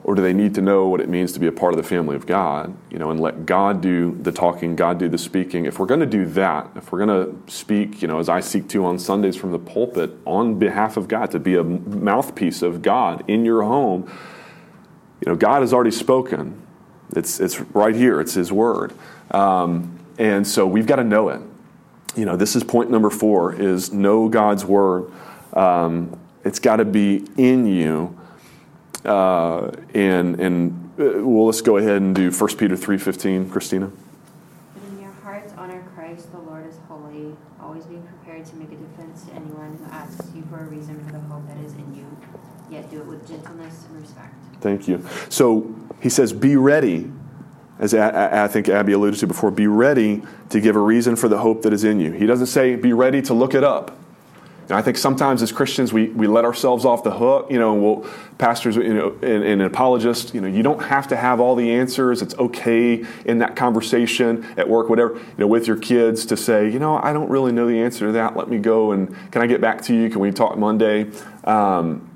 or 0.04 0.14
do 0.14 0.22
they 0.22 0.32
need 0.32 0.54
to 0.54 0.62
know 0.62 0.86
what 0.86 1.00
it 1.00 1.08
means 1.08 1.32
to 1.32 1.40
be 1.40 1.48
a 1.48 1.52
part 1.52 1.72
of 1.72 1.76
the 1.76 1.82
family 1.82 2.14
of 2.14 2.26
God? 2.26 2.76
You 2.90 2.98
know, 2.98 3.10
and 3.10 3.18
let 3.18 3.44
God 3.44 3.80
do 3.80 4.16
the 4.22 4.30
talking, 4.30 4.76
God 4.76 4.98
do 4.98 5.08
the 5.08 5.18
speaking. 5.18 5.64
If 5.64 5.80
we're 5.80 5.86
going 5.86 6.00
to 6.00 6.06
do 6.06 6.26
that, 6.26 6.70
if 6.76 6.92
we're 6.92 7.04
going 7.04 7.26
to 7.26 7.52
speak, 7.52 8.02
you 8.02 8.08
know, 8.08 8.20
as 8.20 8.28
I 8.28 8.40
seek 8.40 8.68
to 8.68 8.84
on 8.84 8.98
Sundays 8.98 9.36
from 9.36 9.50
the 9.50 9.58
pulpit 9.58 10.12
on 10.24 10.60
behalf 10.60 10.96
of 10.96 11.08
God, 11.08 11.32
to 11.32 11.40
be 11.40 11.56
a 11.56 11.64
mouthpiece 11.64 12.62
of 12.62 12.82
God 12.82 13.24
in 13.28 13.44
your 13.44 13.62
home, 13.62 14.10
you 15.24 15.32
know, 15.32 15.36
God 15.36 15.62
has 15.62 15.72
already 15.72 15.90
spoken. 15.90 16.65
It's, 17.14 17.40
it's 17.40 17.60
right 17.60 17.94
here, 17.94 18.20
it's 18.20 18.34
His 18.34 18.52
Word. 18.52 18.92
Um, 19.30 19.98
and 20.18 20.46
so 20.46 20.66
we've 20.66 20.86
got 20.86 20.96
to 20.96 21.04
know 21.04 21.28
it. 21.28 21.40
You 22.16 22.24
know, 22.24 22.36
this 22.36 22.56
is 22.56 22.64
point 22.64 22.90
number 22.90 23.10
four 23.10 23.54
is 23.54 23.92
know 23.92 24.28
God's 24.28 24.64
Word. 24.64 25.12
Um, 25.52 26.18
it's 26.44 26.58
got 26.58 26.76
to 26.76 26.84
be 26.84 27.26
in 27.36 27.66
you. 27.66 28.18
Uh, 29.04 29.70
and 29.94 30.40
and 30.40 30.86
uh, 30.98 31.22
well, 31.22 31.46
let's 31.46 31.60
go 31.60 31.76
ahead 31.76 32.00
and 32.00 32.14
do 32.14 32.30
1 32.30 32.56
Peter 32.56 32.74
3.15. 32.74 33.50
Christina? 33.50 33.90
in 34.88 35.00
your 35.00 35.12
hearts 35.22 35.52
honor 35.58 35.84
Christ, 35.94 36.32
the 36.32 36.38
Lord 36.38 36.66
is 36.66 36.78
holy. 36.88 37.36
Always 37.60 37.84
be 37.84 37.96
prepared 37.96 38.46
to 38.46 38.56
make 38.56 38.72
a 38.72 38.76
defense 38.76 39.24
to 39.24 39.32
anyone 39.34 39.76
who 39.76 39.90
asks 39.92 40.26
you 40.34 40.42
for 40.48 40.60
a 40.60 40.64
reason 40.64 41.04
for 41.04 41.12
the 41.12 41.20
hope 41.20 41.46
that 41.48 41.58
is 41.58 41.74
in 41.74 41.94
you, 41.94 42.16
yet 42.70 42.90
do 42.90 43.00
it 43.00 43.06
with 43.06 43.28
gentleness 43.28 43.84
and 43.90 44.00
respect. 44.00 44.34
Thank 44.60 44.88
you. 44.88 45.06
So 45.28 45.74
he 46.00 46.08
says, 46.08 46.32
Be 46.32 46.56
ready 46.56 47.10
as 47.78 47.92
I 47.92 48.48
think 48.48 48.68
Abby 48.68 48.92
alluded 48.92 49.20
to 49.20 49.26
before, 49.26 49.50
be 49.50 49.66
ready 49.66 50.22
to 50.48 50.60
give 50.60 50.76
a 50.76 50.80
reason 50.80 51.14
for 51.14 51.28
the 51.28 51.38
hope 51.38 51.62
that 51.62 51.72
is 51.72 51.84
in 51.84 52.00
you. 52.00 52.12
He 52.12 52.26
doesn't 52.26 52.46
say 52.46 52.74
be 52.74 52.92
ready 52.92 53.20
to 53.22 53.34
look 53.34 53.54
it 53.54 53.64
up. 53.64 53.98
And 54.62 54.72
I 54.72 54.82
think 54.82 54.96
sometimes 54.96 55.42
as 55.42 55.52
Christians 55.52 55.92
we, 55.92 56.08
we 56.08 56.26
let 56.26 56.44
ourselves 56.44 56.84
off 56.84 57.04
the 57.04 57.12
hook, 57.12 57.48
you 57.50 57.58
know, 57.58 57.74
and 57.74 57.82
we'll, 57.82 58.10
pastors, 58.38 58.74
you 58.74 58.94
know, 58.94 59.16
and, 59.22 59.44
and 59.44 59.62
apologists, 59.62 60.34
you 60.34 60.40
know, 60.40 60.48
you 60.48 60.64
don't 60.64 60.82
have 60.82 61.06
to 61.08 61.16
have 61.16 61.38
all 61.38 61.54
the 61.54 61.70
answers. 61.70 62.20
It's 62.20 62.34
okay 62.36 63.04
in 63.26 63.38
that 63.38 63.54
conversation 63.54 64.44
at 64.56 64.68
work, 64.68 64.88
whatever, 64.88 65.14
you 65.14 65.34
know, 65.36 65.46
with 65.46 65.68
your 65.68 65.76
kids 65.76 66.26
to 66.26 66.36
say, 66.36 66.68
you 66.68 66.80
know, 66.80 66.96
I 66.96 67.12
don't 67.12 67.28
really 67.28 67.52
know 67.52 67.68
the 67.68 67.78
answer 67.78 68.06
to 68.06 68.12
that. 68.12 68.36
Let 68.36 68.48
me 68.48 68.58
go 68.58 68.90
and 68.90 69.14
can 69.30 69.42
I 69.42 69.46
get 69.46 69.60
back 69.60 69.82
to 69.82 69.94
you? 69.94 70.10
Can 70.10 70.20
we 70.20 70.32
talk 70.32 70.58
Monday? 70.58 71.12
Um, 71.44 72.10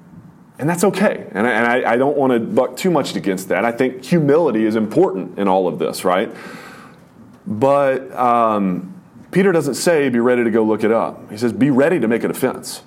and 0.60 0.68
that's 0.68 0.84
okay. 0.84 1.26
And 1.32 1.46
I, 1.46 1.50
and 1.52 1.66
I, 1.66 1.92
I 1.92 1.96
don't 1.96 2.18
want 2.18 2.34
to 2.34 2.38
buck 2.38 2.76
too 2.76 2.90
much 2.90 3.16
against 3.16 3.48
that. 3.48 3.64
I 3.64 3.72
think 3.72 4.04
humility 4.04 4.66
is 4.66 4.76
important 4.76 5.38
in 5.38 5.48
all 5.48 5.66
of 5.66 5.78
this, 5.78 6.04
right? 6.04 6.30
But 7.46 8.12
um, 8.14 8.94
Peter 9.30 9.52
doesn't 9.52 9.74
say, 9.74 10.10
be 10.10 10.20
ready 10.20 10.44
to 10.44 10.50
go 10.50 10.62
look 10.62 10.84
it 10.84 10.92
up. 10.92 11.30
He 11.30 11.38
says, 11.38 11.54
be 11.54 11.70
ready 11.70 11.98
to 11.98 12.06
make 12.06 12.24
a 12.24 12.28
defense. 12.28 12.82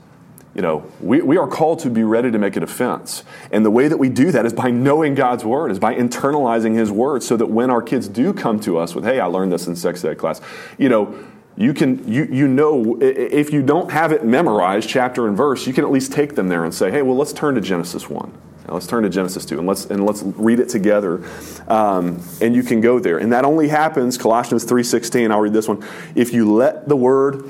You 0.53 0.61
know, 0.61 0.85
we, 1.01 1.23
we 1.23 1.35
are 1.37 1.47
called 1.47 1.79
to 1.79 1.89
be 1.89 2.03
ready 2.03 2.29
to 2.29 2.37
make 2.37 2.55
a 2.55 2.59
defense. 2.59 3.23
And 3.51 3.65
the 3.65 3.71
way 3.71 3.87
that 3.87 3.97
we 3.97 4.07
do 4.07 4.31
that 4.31 4.45
is 4.45 4.53
by 4.53 4.69
knowing 4.69 5.15
God's 5.15 5.43
word, 5.43 5.71
is 5.71 5.79
by 5.79 5.95
internalizing 5.95 6.75
his 6.75 6.91
word, 6.91 7.23
so 7.23 7.35
that 7.37 7.47
when 7.47 7.71
our 7.71 7.81
kids 7.81 8.07
do 8.07 8.33
come 8.33 8.59
to 8.59 8.77
us 8.77 8.93
with, 8.93 9.03
hey, 9.03 9.19
I 9.19 9.25
learned 9.25 9.51
this 9.51 9.65
in 9.65 9.75
sex 9.75 10.05
ed 10.05 10.19
class, 10.19 10.41
you 10.77 10.89
know, 10.89 11.27
you 11.55 11.73
can 11.73 12.11
you, 12.11 12.25
you 12.25 12.47
know 12.47 12.97
if 12.99 13.53
you 13.53 13.61
don't 13.61 13.91
have 13.91 14.11
it 14.11 14.25
memorized 14.25 14.89
chapter 14.89 15.27
and 15.27 15.37
verse 15.37 15.67
you 15.67 15.73
can 15.73 15.83
at 15.83 15.91
least 15.91 16.11
take 16.11 16.35
them 16.35 16.47
there 16.47 16.63
and 16.63 16.73
say 16.73 16.89
hey 16.89 17.01
well 17.01 17.15
let's 17.15 17.33
turn 17.33 17.55
to 17.55 17.61
genesis 17.61 18.09
1 18.09 18.33
now 18.67 18.75
let's 18.75 18.87
turn 18.87 19.03
to 19.03 19.09
Genesis 19.09 19.45
2 19.45 19.59
and 19.59 19.67
let's, 19.67 19.85
and 19.85 20.05
let's 20.05 20.23
read 20.23 20.59
it 20.59 20.69
together. 20.69 21.21
Um, 21.67 22.21
and 22.41 22.55
you 22.55 22.63
can 22.63 22.79
go 22.79 22.99
there. 22.99 23.17
And 23.17 23.31
that 23.33 23.43
only 23.43 23.67
happens, 23.67 24.17
Colossians 24.17 24.65
3.16, 24.65 25.31
I'll 25.31 25.41
read 25.41 25.53
this 25.53 25.67
one. 25.67 25.85
If 26.15 26.33
you 26.33 26.51
let 26.53 26.87
the 26.87 26.95
word 26.95 27.49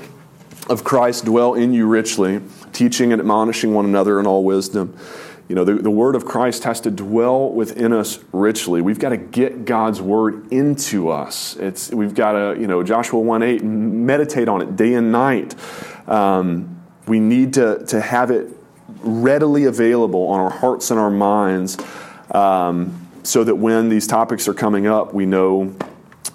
of 0.68 0.82
Christ 0.82 1.24
dwell 1.24 1.54
in 1.54 1.72
you 1.72 1.86
richly, 1.86 2.40
teaching 2.72 3.12
and 3.12 3.20
admonishing 3.20 3.74
one 3.74 3.84
another 3.84 4.18
in 4.18 4.26
all 4.26 4.42
wisdom. 4.44 4.96
You 5.48 5.54
know, 5.54 5.64
the, 5.64 5.74
the 5.74 5.90
word 5.90 6.16
of 6.16 6.24
Christ 6.24 6.64
has 6.64 6.80
to 6.82 6.90
dwell 6.90 7.50
within 7.50 7.92
us 7.92 8.18
richly. 8.32 8.80
We've 8.80 8.98
got 8.98 9.10
to 9.10 9.18
get 9.18 9.66
God's 9.66 10.00
word 10.00 10.50
into 10.50 11.10
us. 11.10 11.56
It's, 11.56 11.90
we've 11.90 12.14
got 12.14 12.32
to, 12.32 12.58
you 12.58 12.66
know, 12.66 12.82
Joshua 12.82 13.20
1 13.20 13.42
8, 13.42 13.62
meditate 13.62 14.48
on 14.48 14.62
it 14.62 14.76
day 14.76 14.94
and 14.94 15.12
night. 15.12 15.54
Um, 16.08 16.82
we 17.06 17.20
need 17.20 17.54
to, 17.54 17.84
to 17.86 18.00
have 18.00 18.30
it 18.30 18.50
readily 19.02 19.64
available 19.64 20.26
on 20.28 20.40
our 20.40 20.50
hearts 20.50 20.90
and 20.90 20.98
our 20.98 21.10
minds 21.10 21.76
um, 22.30 23.06
so 23.22 23.44
that 23.44 23.54
when 23.54 23.90
these 23.90 24.06
topics 24.06 24.48
are 24.48 24.54
coming 24.54 24.86
up, 24.86 25.12
we 25.12 25.26
know 25.26 25.74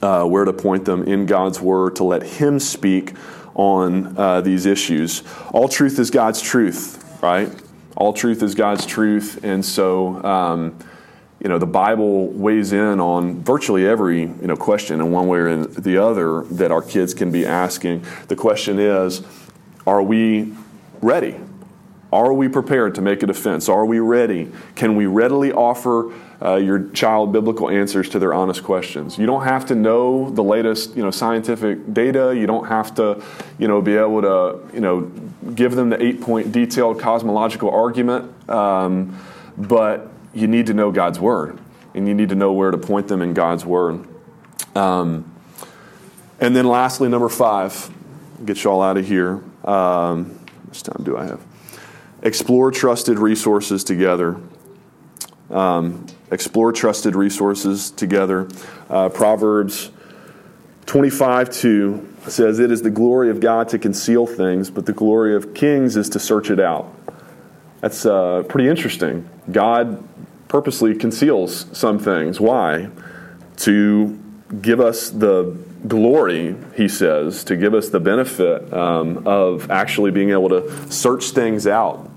uh, 0.01 0.23
where 0.23 0.45
to 0.45 0.53
point 0.53 0.85
them 0.85 1.03
in 1.03 1.25
God's 1.25 1.59
Word 1.59 1.95
to 1.97 2.03
let 2.03 2.23
Him 2.23 2.59
speak 2.59 3.13
on 3.55 4.17
uh, 4.17 4.41
these 4.41 4.65
issues. 4.65 5.23
All 5.51 5.67
truth 5.67 5.99
is 5.99 6.11
God's 6.11 6.41
truth, 6.41 7.19
right? 7.21 7.49
All 7.99 8.13
truth 8.13 8.41
is 8.41 8.55
God's 8.55 8.85
truth. 8.85 9.43
And 9.43 9.63
so, 9.63 10.23
um, 10.23 10.79
you 11.41 11.49
know, 11.49 11.57
the 11.57 11.67
Bible 11.67 12.29
weighs 12.29 12.71
in 12.71 13.01
on 13.01 13.43
virtually 13.43 13.85
every, 13.85 14.21
you 14.21 14.47
know, 14.47 14.55
question 14.55 15.01
in 15.01 15.11
one 15.11 15.27
way 15.27 15.39
or 15.39 15.65
the 15.65 15.97
other 15.97 16.43
that 16.43 16.71
our 16.71 16.81
kids 16.81 17.13
can 17.13 17.29
be 17.29 17.45
asking. 17.45 18.05
The 18.29 18.37
question 18.37 18.79
is, 18.79 19.21
are 19.85 20.01
we 20.01 20.53
ready? 21.01 21.35
Are 22.11 22.33
we 22.33 22.47
prepared 22.47 22.95
to 22.95 23.01
make 23.01 23.21
a 23.21 23.27
defense? 23.27 23.67
Are 23.67 23.85
we 23.85 23.99
ready? 23.99 24.49
Can 24.75 24.95
we 24.95 25.05
readily 25.05 25.51
offer 25.51 26.13
uh, 26.41 26.55
your 26.55 26.89
child 26.89 27.31
biblical 27.31 27.69
answers 27.69 28.09
to 28.09 28.19
their 28.19 28.33
honest 28.33 28.63
questions? 28.63 29.17
You 29.17 29.25
don't 29.25 29.43
have 29.43 29.65
to 29.67 29.75
know 29.75 30.29
the 30.29 30.43
latest, 30.43 30.95
you 30.95 31.03
know, 31.03 31.11
scientific 31.11 31.93
data. 31.93 32.35
You 32.35 32.47
don't 32.47 32.67
have 32.67 32.95
to, 32.95 33.21
you 33.57 33.67
know, 33.67 33.81
be 33.81 33.95
able 33.95 34.21
to, 34.21 34.59
you 34.73 34.81
know, 34.81 35.11
give 35.53 35.75
them 35.75 35.89
the 35.89 36.01
eight-point 36.03 36.51
detailed 36.51 36.99
cosmological 36.99 37.69
argument. 37.71 38.49
Um, 38.49 39.17
but 39.57 40.09
you 40.33 40.47
need 40.47 40.67
to 40.67 40.73
know 40.73 40.91
God's 40.91 41.19
word, 41.19 41.59
and 41.93 42.07
you 42.07 42.13
need 42.13 42.29
to 42.29 42.35
know 42.35 42.53
where 42.53 42.71
to 42.71 42.77
point 42.77 43.07
them 43.07 43.21
in 43.21 43.33
God's 43.33 43.65
word. 43.65 44.07
Um, 44.75 45.33
and 46.39 46.55
then, 46.55 46.65
lastly, 46.65 47.09
number 47.09 47.29
five, 47.29 47.89
get 48.45 48.63
you 48.63 48.71
all 48.71 48.81
out 48.81 48.97
of 48.97 49.05
here. 49.05 49.41
Um, 49.65 50.39
much 50.67 50.83
time 50.83 51.03
do 51.03 51.17
I 51.17 51.25
have? 51.25 51.41
explore 52.21 52.71
trusted 52.71 53.19
resources 53.19 53.83
together. 53.83 54.37
Um, 55.49 56.05
explore 56.31 56.71
trusted 56.71 57.15
resources 57.15 57.91
together. 57.91 58.47
Uh, 58.89 59.09
Proverbs 59.09 59.91
25 60.85 61.49
2 61.49 62.15
says, 62.27 62.59
It 62.59 62.71
is 62.71 62.81
the 62.81 62.89
glory 62.89 63.29
of 63.29 63.39
God 63.39 63.69
to 63.69 63.79
conceal 63.79 64.25
things, 64.25 64.69
but 64.69 64.85
the 64.85 64.93
glory 64.93 65.35
of 65.35 65.53
kings 65.53 65.95
is 65.95 66.09
to 66.09 66.19
search 66.19 66.49
it 66.49 66.59
out. 66.59 66.93
That's 67.81 68.05
uh, 68.05 68.43
pretty 68.47 68.69
interesting. 68.69 69.29
God 69.51 70.03
purposely 70.47 70.95
conceals 70.95 71.65
some 71.77 71.99
things. 71.99 72.39
Why? 72.39 72.89
To 73.57 74.19
give 74.61 74.79
us 74.79 75.09
the 75.09 75.57
glory, 75.87 76.55
he 76.75 76.87
says, 76.87 77.43
to 77.45 77.55
give 77.55 77.73
us 77.73 77.89
the 77.89 77.99
benefit 77.99 78.73
um, 78.73 79.25
of 79.27 79.71
actually 79.71 80.11
being 80.11 80.31
able 80.31 80.49
to 80.49 80.91
search 80.91 81.25
things 81.31 81.67
out. 81.67 82.09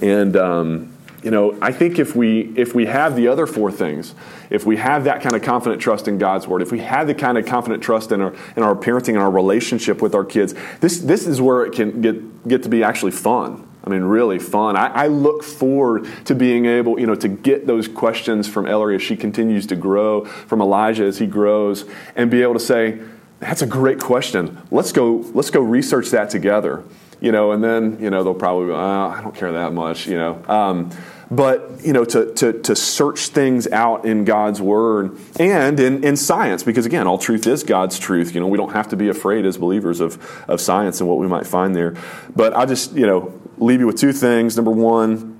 And 0.00 0.36
um, 0.36 0.92
you 1.22 1.32
know, 1.32 1.58
I 1.60 1.72
think 1.72 1.98
if 1.98 2.14
we 2.14 2.52
if 2.54 2.74
we 2.74 2.86
have 2.86 3.16
the 3.16 3.28
other 3.28 3.46
four 3.46 3.72
things, 3.72 4.14
if 4.50 4.64
we 4.64 4.76
have 4.76 5.04
that 5.04 5.20
kind 5.20 5.34
of 5.34 5.42
confident 5.42 5.82
trust 5.82 6.06
in 6.06 6.16
God's 6.16 6.46
word, 6.46 6.62
if 6.62 6.70
we 6.70 6.78
have 6.80 7.06
the 7.08 7.14
kind 7.14 7.36
of 7.36 7.44
confident 7.44 7.82
trust 7.82 8.12
in 8.12 8.20
our 8.20 8.34
in 8.56 8.62
our 8.62 8.76
parenting 8.76 9.10
and 9.10 9.18
our 9.18 9.30
relationship 9.30 10.00
with 10.00 10.14
our 10.14 10.24
kids, 10.24 10.54
this 10.80 10.98
this 11.00 11.26
is 11.26 11.40
where 11.40 11.64
it 11.64 11.72
can 11.72 12.00
get 12.00 12.48
get 12.48 12.62
to 12.62 12.68
be 12.68 12.84
actually 12.84 13.10
fun. 13.10 13.66
I 13.84 13.90
mean, 13.90 14.02
really 14.02 14.38
fun. 14.38 14.76
I, 14.76 14.88
I, 14.88 15.06
look 15.06 15.42
forward 15.42 16.06
to 16.26 16.34
being 16.34 16.66
able, 16.66 17.00
you 17.00 17.06
know, 17.06 17.14
to 17.14 17.28
get 17.28 17.66
those 17.66 17.88
questions 17.88 18.46
from 18.46 18.66
Ellery 18.66 18.96
as 18.96 19.02
she 19.02 19.16
continues 19.16 19.66
to 19.68 19.76
grow, 19.76 20.26
from 20.26 20.60
Elijah 20.60 21.04
as 21.04 21.18
he 21.18 21.26
grows, 21.26 21.86
and 22.14 22.30
be 22.30 22.42
able 22.42 22.52
to 22.52 22.60
say, 22.60 23.00
"That's 23.40 23.62
a 23.62 23.66
great 23.66 23.98
question. 23.98 24.58
Let's 24.70 24.92
go. 24.92 25.24
Let's 25.32 25.50
go 25.50 25.60
research 25.60 26.10
that 26.10 26.28
together." 26.28 26.84
You 27.20 27.32
know, 27.32 27.52
and 27.52 27.62
then 27.62 27.98
you 28.00 28.10
know 28.10 28.22
they'll 28.22 28.34
probably, 28.34 28.72
oh, 28.72 28.76
I 28.76 29.20
don't 29.22 29.34
care 29.34 29.52
that 29.52 29.72
much. 29.72 30.06
You 30.06 30.18
know. 30.18 30.44
Um, 30.48 30.90
but 31.30 31.84
you 31.84 31.92
know 31.92 32.06
to, 32.06 32.32
to, 32.32 32.54
to 32.62 32.74
search 32.74 33.28
things 33.28 33.66
out 33.68 34.06
in 34.06 34.24
god's 34.24 34.62
word 34.62 35.14
and 35.38 35.78
in, 35.78 36.02
in 36.02 36.16
science 36.16 36.62
because 36.62 36.86
again 36.86 37.06
all 37.06 37.18
truth 37.18 37.46
is 37.46 37.62
god's 37.64 37.98
truth 37.98 38.34
you 38.34 38.40
know 38.40 38.46
we 38.46 38.56
don't 38.56 38.72
have 38.72 38.88
to 38.88 38.96
be 38.96 39.10
afraid 39.10 39.44
as 39.44 39.58
believers 39.58 40.00
of, 40.00 40.16
of 40.48 40.58
science 40.58 41.00
and 41.00 41.08
what 41.08 41.18
we 41.18 41.26
might 41.26 41.46
find 41.46 41.76
there 41.76 41.94
but 42.34 42.56
i'll 42.56 42.64
just 42.66 42.94
you 42.94 43.06
know 43.06 43.38
leave 43.60 43.80
you 43.80 43.86
with 43.86 43.96
two 43.96 44.12
things. 44.12 44.56
Number 44.56 44.70
one, 44.70 45.38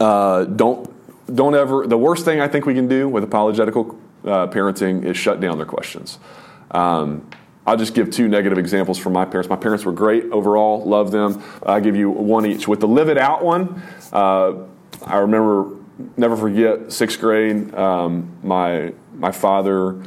uh, 0.00 0.44
don't 0.44 0.94
don't 1.34 1.54
ever. 1.54 1.86
The 1.86 1.98
worst 1.98 2.24
thing 2.24 2.40
I 2.40 2.48
think 2.48 2.66
we 2.66 2.74
can 2.74 2.88
do 2.88 3.08
with 3.08 3.24
apologetical 3.24 3.98
uh, 4.24 4.46
parenting 4.48 5.04
is 5.04 5.16
shut 5.16 5.40
down 5.40 5.58
their 5.58 5.66
questions. 5.66 6.18
Um, 6.70 7.28
I'll 7.68 7.76
just 7.76 7.92
give 7.92 8.10
two 8.10 8.28
negative 8.28 8.56
examples 8.56 8.96
from 8.96 9.12
my 9.12 9.26
parents. 9.26 9.50
My 9.50 9.56
parents 9.56 9.84
were 9.84 9.92
great 9.92 10.24
overall, 10.32 10.82
love 10.86 11.10
them. 11.10 11.42
I'll 11.66 11.82
give 11.82 11.96
you 11.96 12.08
one 12.08 12.46
each. 12.46 12.66
With 12.66 12.80
the 12.80 12.88
live 12.88 13.10
it 13.10 13.18
out 13.18 13.44
one, 13.44 13.82
uh, 14.10 14.54
I 15.04 15.18
remember, 15.18 15.76
never 16.16 16.34
forget, 16.34 16.90
sixth 16.90 17.20
grade, 17.20 17.74
um, 17.74 18.34
my, 18.42 18.94
my 19.12 19.32
father 19.32 20.02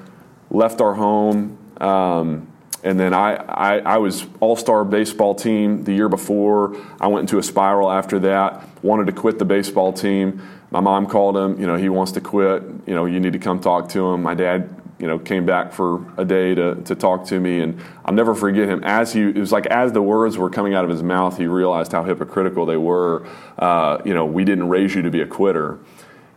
left 0.50 0.82
our 0.82 0.96
home. 0.96 1.60
Um, 1.80 2.48
and 2.84 3.00
then 3.00 3.14
I, 3.14 3.36
I, 3.36 3.78
I 3.78 3.98
was 3.98 4.26
all 4.40 4.56
star 4.56 4.84
baseball 4.84 5.36
team 5.36 5.84
the 5.84 5.94
year 5.94 6.10
before. 6.10 6.76
I 7.00 7.06
went 7.10 7.30
into 7.30 7.38
a 7.38 7.44
spiral 7.44 7.92
after 7.92 8.18
that, 8.22 8.68
wanted 8.84 9.06
to 9.06 9.14
quit 9.14 9.38
the 9.38 9.46
baseball 9.46 9.94
team. 9.94 10.42
My 10.72 10.80
mom 10.80 11.06
called 11.06 11.38
him, 11.38 11.60
you 11.60 11.68
know, 11.68 11.76
he 11.76 11.90
wants 11.90 12.14
to 12.14 12.22
quit. 12.22 12.64
You 12.88 12.96
know, 12.96 13.06
you 13.06 13.20
need 13.20 13.34
to 13.34 13.40
come 13.40 13.60
talk 13.60 13.90
to 13.90 14.08
him. 14.08 14.24
My 14.24 14.34
dad, 14.34 14.81
you 15.02 15.08
know, 15.08 15.18
came 15.18 15.48
back 15.48 15.74
for 15.74 16.06
a 16.18 16.24
day 16.24 16.54
to, 16.54 16.76
to 16.76 16.94
talk 16.94 17.26
to 17.26 17.40
me. 17.40 17.60
And 17.60 17.82
I'll 18.06 18.14
never 18.14 18.36
forget 18.36 18.70
him. 18.70 18.84
As 18.84 19.12
he, 19.12 19.22
it 19.22 19.38
was 19.38 19.52
like 19.52 19.66
as 19.66 19.92
the 19.92 20.02
words 20.02 20.38
were 20.38 20.50
coming 20.50 20.76
out 20.76 20.84
of 20.84 20.92
his 20.92 21.02
mouth, 21.02 21.38
he 21.38 21.48
realized 21.48 21.92
how 21.92 22.04
hypocritical 22.04 22.68
they 22.68 22.78
were. 22.78 23.28
Uh, 23.58 24.00
you 24.06 24.14
know, 24.14 24.26
we 24.26 24.46
didn't 24.46 24.70
raise 24.70 24.94
you 24.94 25.02
to 25.02 25.10
be 25.10 25.22
a 25.22 25.26
quitter. 25.26 25.80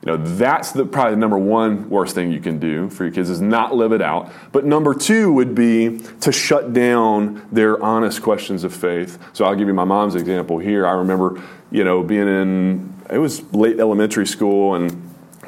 You 0.04 0.12
know, 0.12 0.16
that's 0.16 0.72
the, 0.72 0.86
probably 0.86 1.12
the 1.12 1.20
number 1.20 1.38
one 1.38 1.88
worst 1.90 2.14
thing 2.14 2.32
you 2.32 2.40
can 2.40 2.58
do 2.58 2.88
for 2.88 3.04
your 3.04 3.12
kids 3.12 3.28
is 3.28 3.40
not 3.40 3.74
live 3.74 3.92
it 3.92 4.02
out. 4.02 4.32
But 4.50 4.64
number 4.64 4.94
two 4.94 5.32
would 5.34 5.54
be 5.54 5.98
to 6.22 6.32
shut 6.32 6.72
down 6.72 7.46
their 7.52 7.82
honest 7.82 8.22
questions 8.22 8.64
of 8.64 8.74
faith. 8.74 9.18
So 9.34 9.44
I'll 9.44 9.54
give 9.54 9.68
you 9.68 9.74
my 9.74 9.84
mom's 9.84 10.14
example 10.14 10.58
here. 10.58 10.86
I 10.86 10.92
remember, 10.92 11.42
you 11.70 11.84
know, 11.84 12.02
being 12.02 12.28
in, 12.28 12.94
it 13.10 13.18
was 13.18 13.42
late 13.52 13.78
elementary 13.78 14.26
school 14.26 14.74
and 14.74 14.90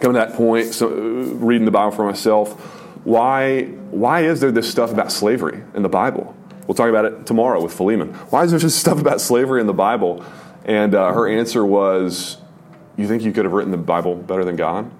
coming 0.00 0.20
to 0.20 0.26
that 0.26 0.34
point, 0.34 0.74
so, 0.74 0.88
reading 0.88 1.64
the 1.64 1.70
Bible 1.70 1.92
for 1.92 2.04
myself. 2.04 2.76
Why, 3.07 3.66
why 3.92 4.22
is 4.22 4.40
there 4.40 4.50
this 4.50 4.68
stuff 4.68 4.90
about 4.90 5.12
slavery 5.12 5.62
in 5.74 5.84
the 5.84 5.88
Bible? 5.88 6.34
We'll 6.66 6.74
talk 6.74 6.88
about 6.88 7.04
it 7.04 7.24
tomorrow 7.24 7.62
with 7.62 7.72
Philemon. 7.72 8.12
Why 8.30 8.42
is 8.42 8.50
there 8.50 8.59
this 8.59 8.74
stuff 8.74 9.00
about 9.00 9.20
slavery 9.20 9.61
in 9.61 9.68
the 9.68 9.72
Bible? 9.72 10.24
And 10.64 10.92
uh, 10.92 11.12
her 11.12 11.28
answer 11.28 11.64
was, 11.64 12.38
You 12.96 13.07
think 13.07 13.22
you 13.22 13.30
could 13.30 13.44
have 13.44 13.54
written 13.54 13.70
the 13.70 13.76
Bible 13.76 14.16
better 14.16 14.44
than 14.44 14.57
God? 14.57 14.90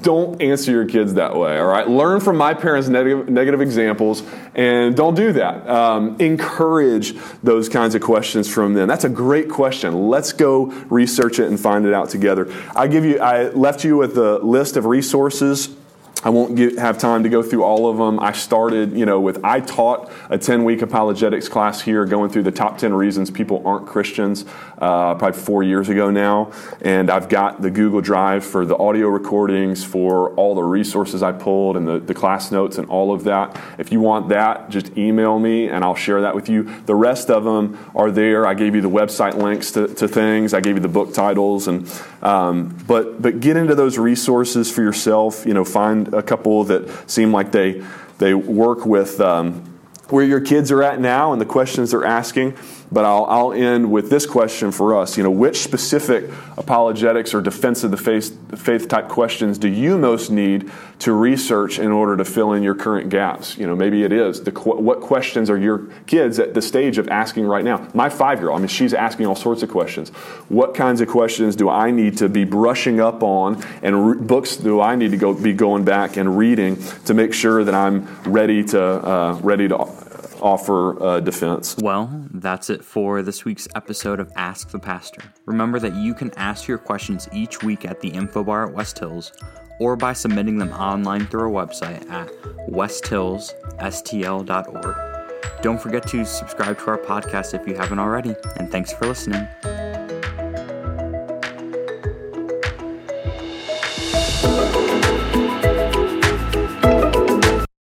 Don't 0.00 0.40
answer 0.40 0.70
your 0.70 0.86
kids 0.86 1.12
that 1.14 1.36
way, 1.36 1.58
all 1.58 1.66
right? 1.66 1.86
Learn 1.86 2.20
from 2.20 2.38
my 2.38 2.54
parents' 2.54 2.88
negative, 2.88 3.28
negative 3.28 3.60
examples 3.60 4.22
and 4.54 4.96
don't 4.96 5.14
do 5.14 5.32
that. 5.32 5.68
Um, 5.68 6.16
encourage 6.18 7.12
those 7.42 7.68
kinds 7.68 7.94
of 7.94 8.00
questions 8.00 8.48
from 8.48 8.72
them. 8.72 8.88
That's 8.88 9.04
a 9.04 9.10
great 9.10 9.50
question. 9.50 10.08
Let's 10.08 10.32
go 10.32 10.68
research 10.88 11.38
it 11.38 11.48
and 11.48 11.60
find 11.60 11.84
it 11.84 11.92
out 11.92 12.08
together. 12.08 12.50
I 12.74 12.86
give 12.86 13.04
you, 13.04 13.18
I 13.18 13.50
left 13.50 13.84
you 13.84 13.98
with 13.98 14.16
a 14.16 14.38
list 14.38 14.78
of 14.78 14.86
resources 14.86 15.76
I 16.24 16.30
won't 16.30 16.56
get, 16.56 16.78
have 16.78 16.96
time 16.96 17.22
to 17.24 17.28
go 17.28 17.42
through 17.42 17.62
all 17.62 17.90
of 17.90 17.98
them. 17.98 18.18
I 18.18 18.32
started, 18.32 18.92
you 18.92 19.04
know, 19.04 19.20
with 19.20 19.44
I 19.44 19.60
taught 19.60 20.10
a 20.30 20.38
10 20.38 20.64
week 20.64 20.80
apologetics 20.80 21.46
class 21.46 21.82
here, 21.82 22.06
going 22.06 22.30
through 22.30 22.44
the 22.44 22.52
top 22.52 22.78
10 22.78 22.94
reasons 22.94 23.30
people 23.30 23.62
aren't 23.66 23.86
Christians, 23.86 24.46
uh, 24.78 25.14
probably 25.14 25.38
four 25.38 25.62
years 25.62 25.90
ago 25.90 26.10
now. 26.10 26.52
And 26.80 27.10
I've 27.10 27.28
got 27.28 27.60
the 27.60 27.70
Google 27.70 28.00
Drive 28.00 28.44
for 28.44 28.64
the 28.64 28.76
audio 28.78 29.08
recordings, 29.08 29.84
for 29.84 30.30
all 30.36 30.54
the 30.54 30.62
resources 30.62 31.22
I 31.22 31.32
pulled, 31.32 31.76
and 31.76 31.86
the, 31.86 31.98
the 32.00 32.14
class 32.14 32.50
notes 32.50 32.78
and 32.78 32.88
all 32.88 33.12
of 33.12 33.24
that. 33.24 33.60
If 33.78 33.92
you 33.92 34.00
want 34.00 34.30
that, 34.30 34.70
just 34.70 34.96
email 34.96 35.38
me 35.38 35.68
and 35.68 35.84
I'll 35.84 35.94
share 35.94 36.22
that 36.22 36.34
with 36.34 36.48
you. 36.48 36.62
The 36.86 36.94
rest 36.94 37.30
of 37.30 37.44
them 37.44 37.78
are 37.94 38.10
there. 38.10 38.46
I 38.46 38.54
gave 38.54 38.74
you 38.74 38.80
the 38.80 38.90
website 38.90 39.34
links 39.34 39.70
to, 39.72 39.86
to 39.88 40.08
things, 40.08 40.54
I 40.54 40.60
gave 40.60 40.76
you 40.76 40.82
the 40.82 40.88
book 40.88 41.12
titles, 41.12 41.68
and 41.68 41.86
um, 42.22 42.76
but 42.86 43.20
but 43.20 43.40
get 43.40 43.56
into 43.56 43.74
those 43.74 43.98
resources 43.98 44.72
for 44.72 44.82
yourself. 44.82 45.44
You 45.46 45.54
know, 45.54 45.64
a 46.12 46.22
couple 46.22 46.64
that 46.64 47.10
seem 47.10 47.32
like 47.32 47.52
they 47.52 47.84
they 48.18 48.34
work 48.34 48.86
with 48.86 49.20
um, 49.20 49.62
where 50.08 50.24
your 50.24 50.40
kids 50.40 50.70
are 50.72 50.82
at 50.82 51.00
now 51.00 51.32
and 51.32 51.40
the 51.40 51.46
questions 51.46 51.90
they're 51.90 52.04
asking. 52.04 52.56
But 52.90 53.04
I'll, 53.04 53.24
I'll 53.26 53.52
end 53.52 53.90
with 53.90 54.10
this 54.10 54.26
question 54.26 54.70
for 54.70 54.96
us. 54.96 55.16
You 55.16 55.22
know, 55.22 55.30
which 55.30 55.58
specific 55.58 56.30
apologetics 56.56 57.34
or 57.34 57.40
defense 57.40 57.84
of 57.84 57.90
the 57.90 57.96
faith, 57.96 58.58
faith 58.58 58.88
type 58.88 59.08
questions 59.08 59.58
do 59.58 59.68
you 59.68 59.98
most 59.98 60.30
need 60.30 60.70
to 61.00 61.12
research 61.12 61.78
in 61.78 61.92
order 61.92 62.16
to 62.16 62.24
fill 62.24 62.52
in 62.52 62.62
your 62.62 62.74
current 62.74 63.10
gaps? 63.10 63.58
You 63.58 63.66
know, 63.66 63.74
maybe 63.74 64.02
it 64.04 64.12
is 64.12 64.42
the 64.42 64.52
what 64.52 65.00
questions 65.00 65.50
are 65.50 65.58
your 65.58 65.86
kids 66.06 66.38
at 66.38 66.54
the 66.54 66.62
stage 66.62 66.98
of 66.98 67.08
asking 67.08 67.46
right 67.46 67.64
now? 67.64 67.88
My 67.92 68.08
five 68.08 68.40
year 68.40 68.50
old, 68.50 68.58
I 68.58 68.60
mean, 68.60 68.68
she's 68.68 68.94
asking 68.94 69.26
all 69.26 69.36
sorts 69.36 69.62
of 69.62 69.70
questions. 69.70 70.10
What 70.48 70.74
kinds 70.74 71.00
of 71.00 71.08
questions 71.08 71.56
do 71.56 71.68
I 71.68 71.90
need 71.90 72.16
to 72.18 72.28
be 72.28 72.44
brushing 72.44 73.00
up 73.00 73.22
on, 73.22 73.62
and 73.82 74.10
re- 74.10 74.18
books 74.18 74.56
do 74.56 74.80
I 74.80 74.96
need 74.96 75.10
to 75.10 75.16
go 75.16 75.34
be 75.34 75.52
going 75.52 75.84
back 75.84 76.16
and 76.16 76.38
reading 76.38 76.82
to 77.04 77.14
make 77.14 77.34
sure 77.34 77.64
that 77.64 77.74
I'm 77.74 78.06
ready 78.24 78.64
to 78.64 78.82
uh, 78.82 79.40
ready 79.42 79.68
to 79.68 80.05
offer 80.46 81.02
uh, 81.02 81.18
defense. 81.20 81.76
Well, 81.78 82.08
that's 82.32 82.70
it 82.70 82.82
for 82.84 83.22
this 83.22 83.44
week's 83.44 83.66
episode 83.74 84.20
of 84.20 84.30
Ask 84.36 84.70
the 84.70 84.78
Pastor. 84.78 85.22
Remember 85.44 85.80
that 85.80 85.96
you 85.96 86.14
can 86.14 86.30
ask 86.36 86.68
your 86.68 86.78
questions 86.78 87.28
each 87.32 87.64
week 87.64 87.84
at 87.84 88.00
the 88.00 88.08
info 88.08 88.44
bar 88.44 88.68
at 88.68 88.72
West 88.72 88.96
Hills 88.98 89.32
or 89.80 89.96
by 89.96 90.12
submitting 90.12 90.56
them 90.56 90.70
online 90.72 91.26
through 91.26 91.40
our 91.40 91.66
website 91.66 92.08
at 92.10 92.28
westhillsstl.org. 92.70 95.62
Don't 95.62 95.80
forget 95.80 96.06
to 96.08 96.24
subscribe 96.24 96.78
to 96.78 96.90
our 96.90 96.98
podcast 96.98 97.60
if 97.60 97.66
you 97.66 97.74
haven't 97.74 97.98
already, 97.98 98.36
and 98.56 98.70
thanks 98.70 98.92
for 98.92 99.06
listening. 99.06 99.48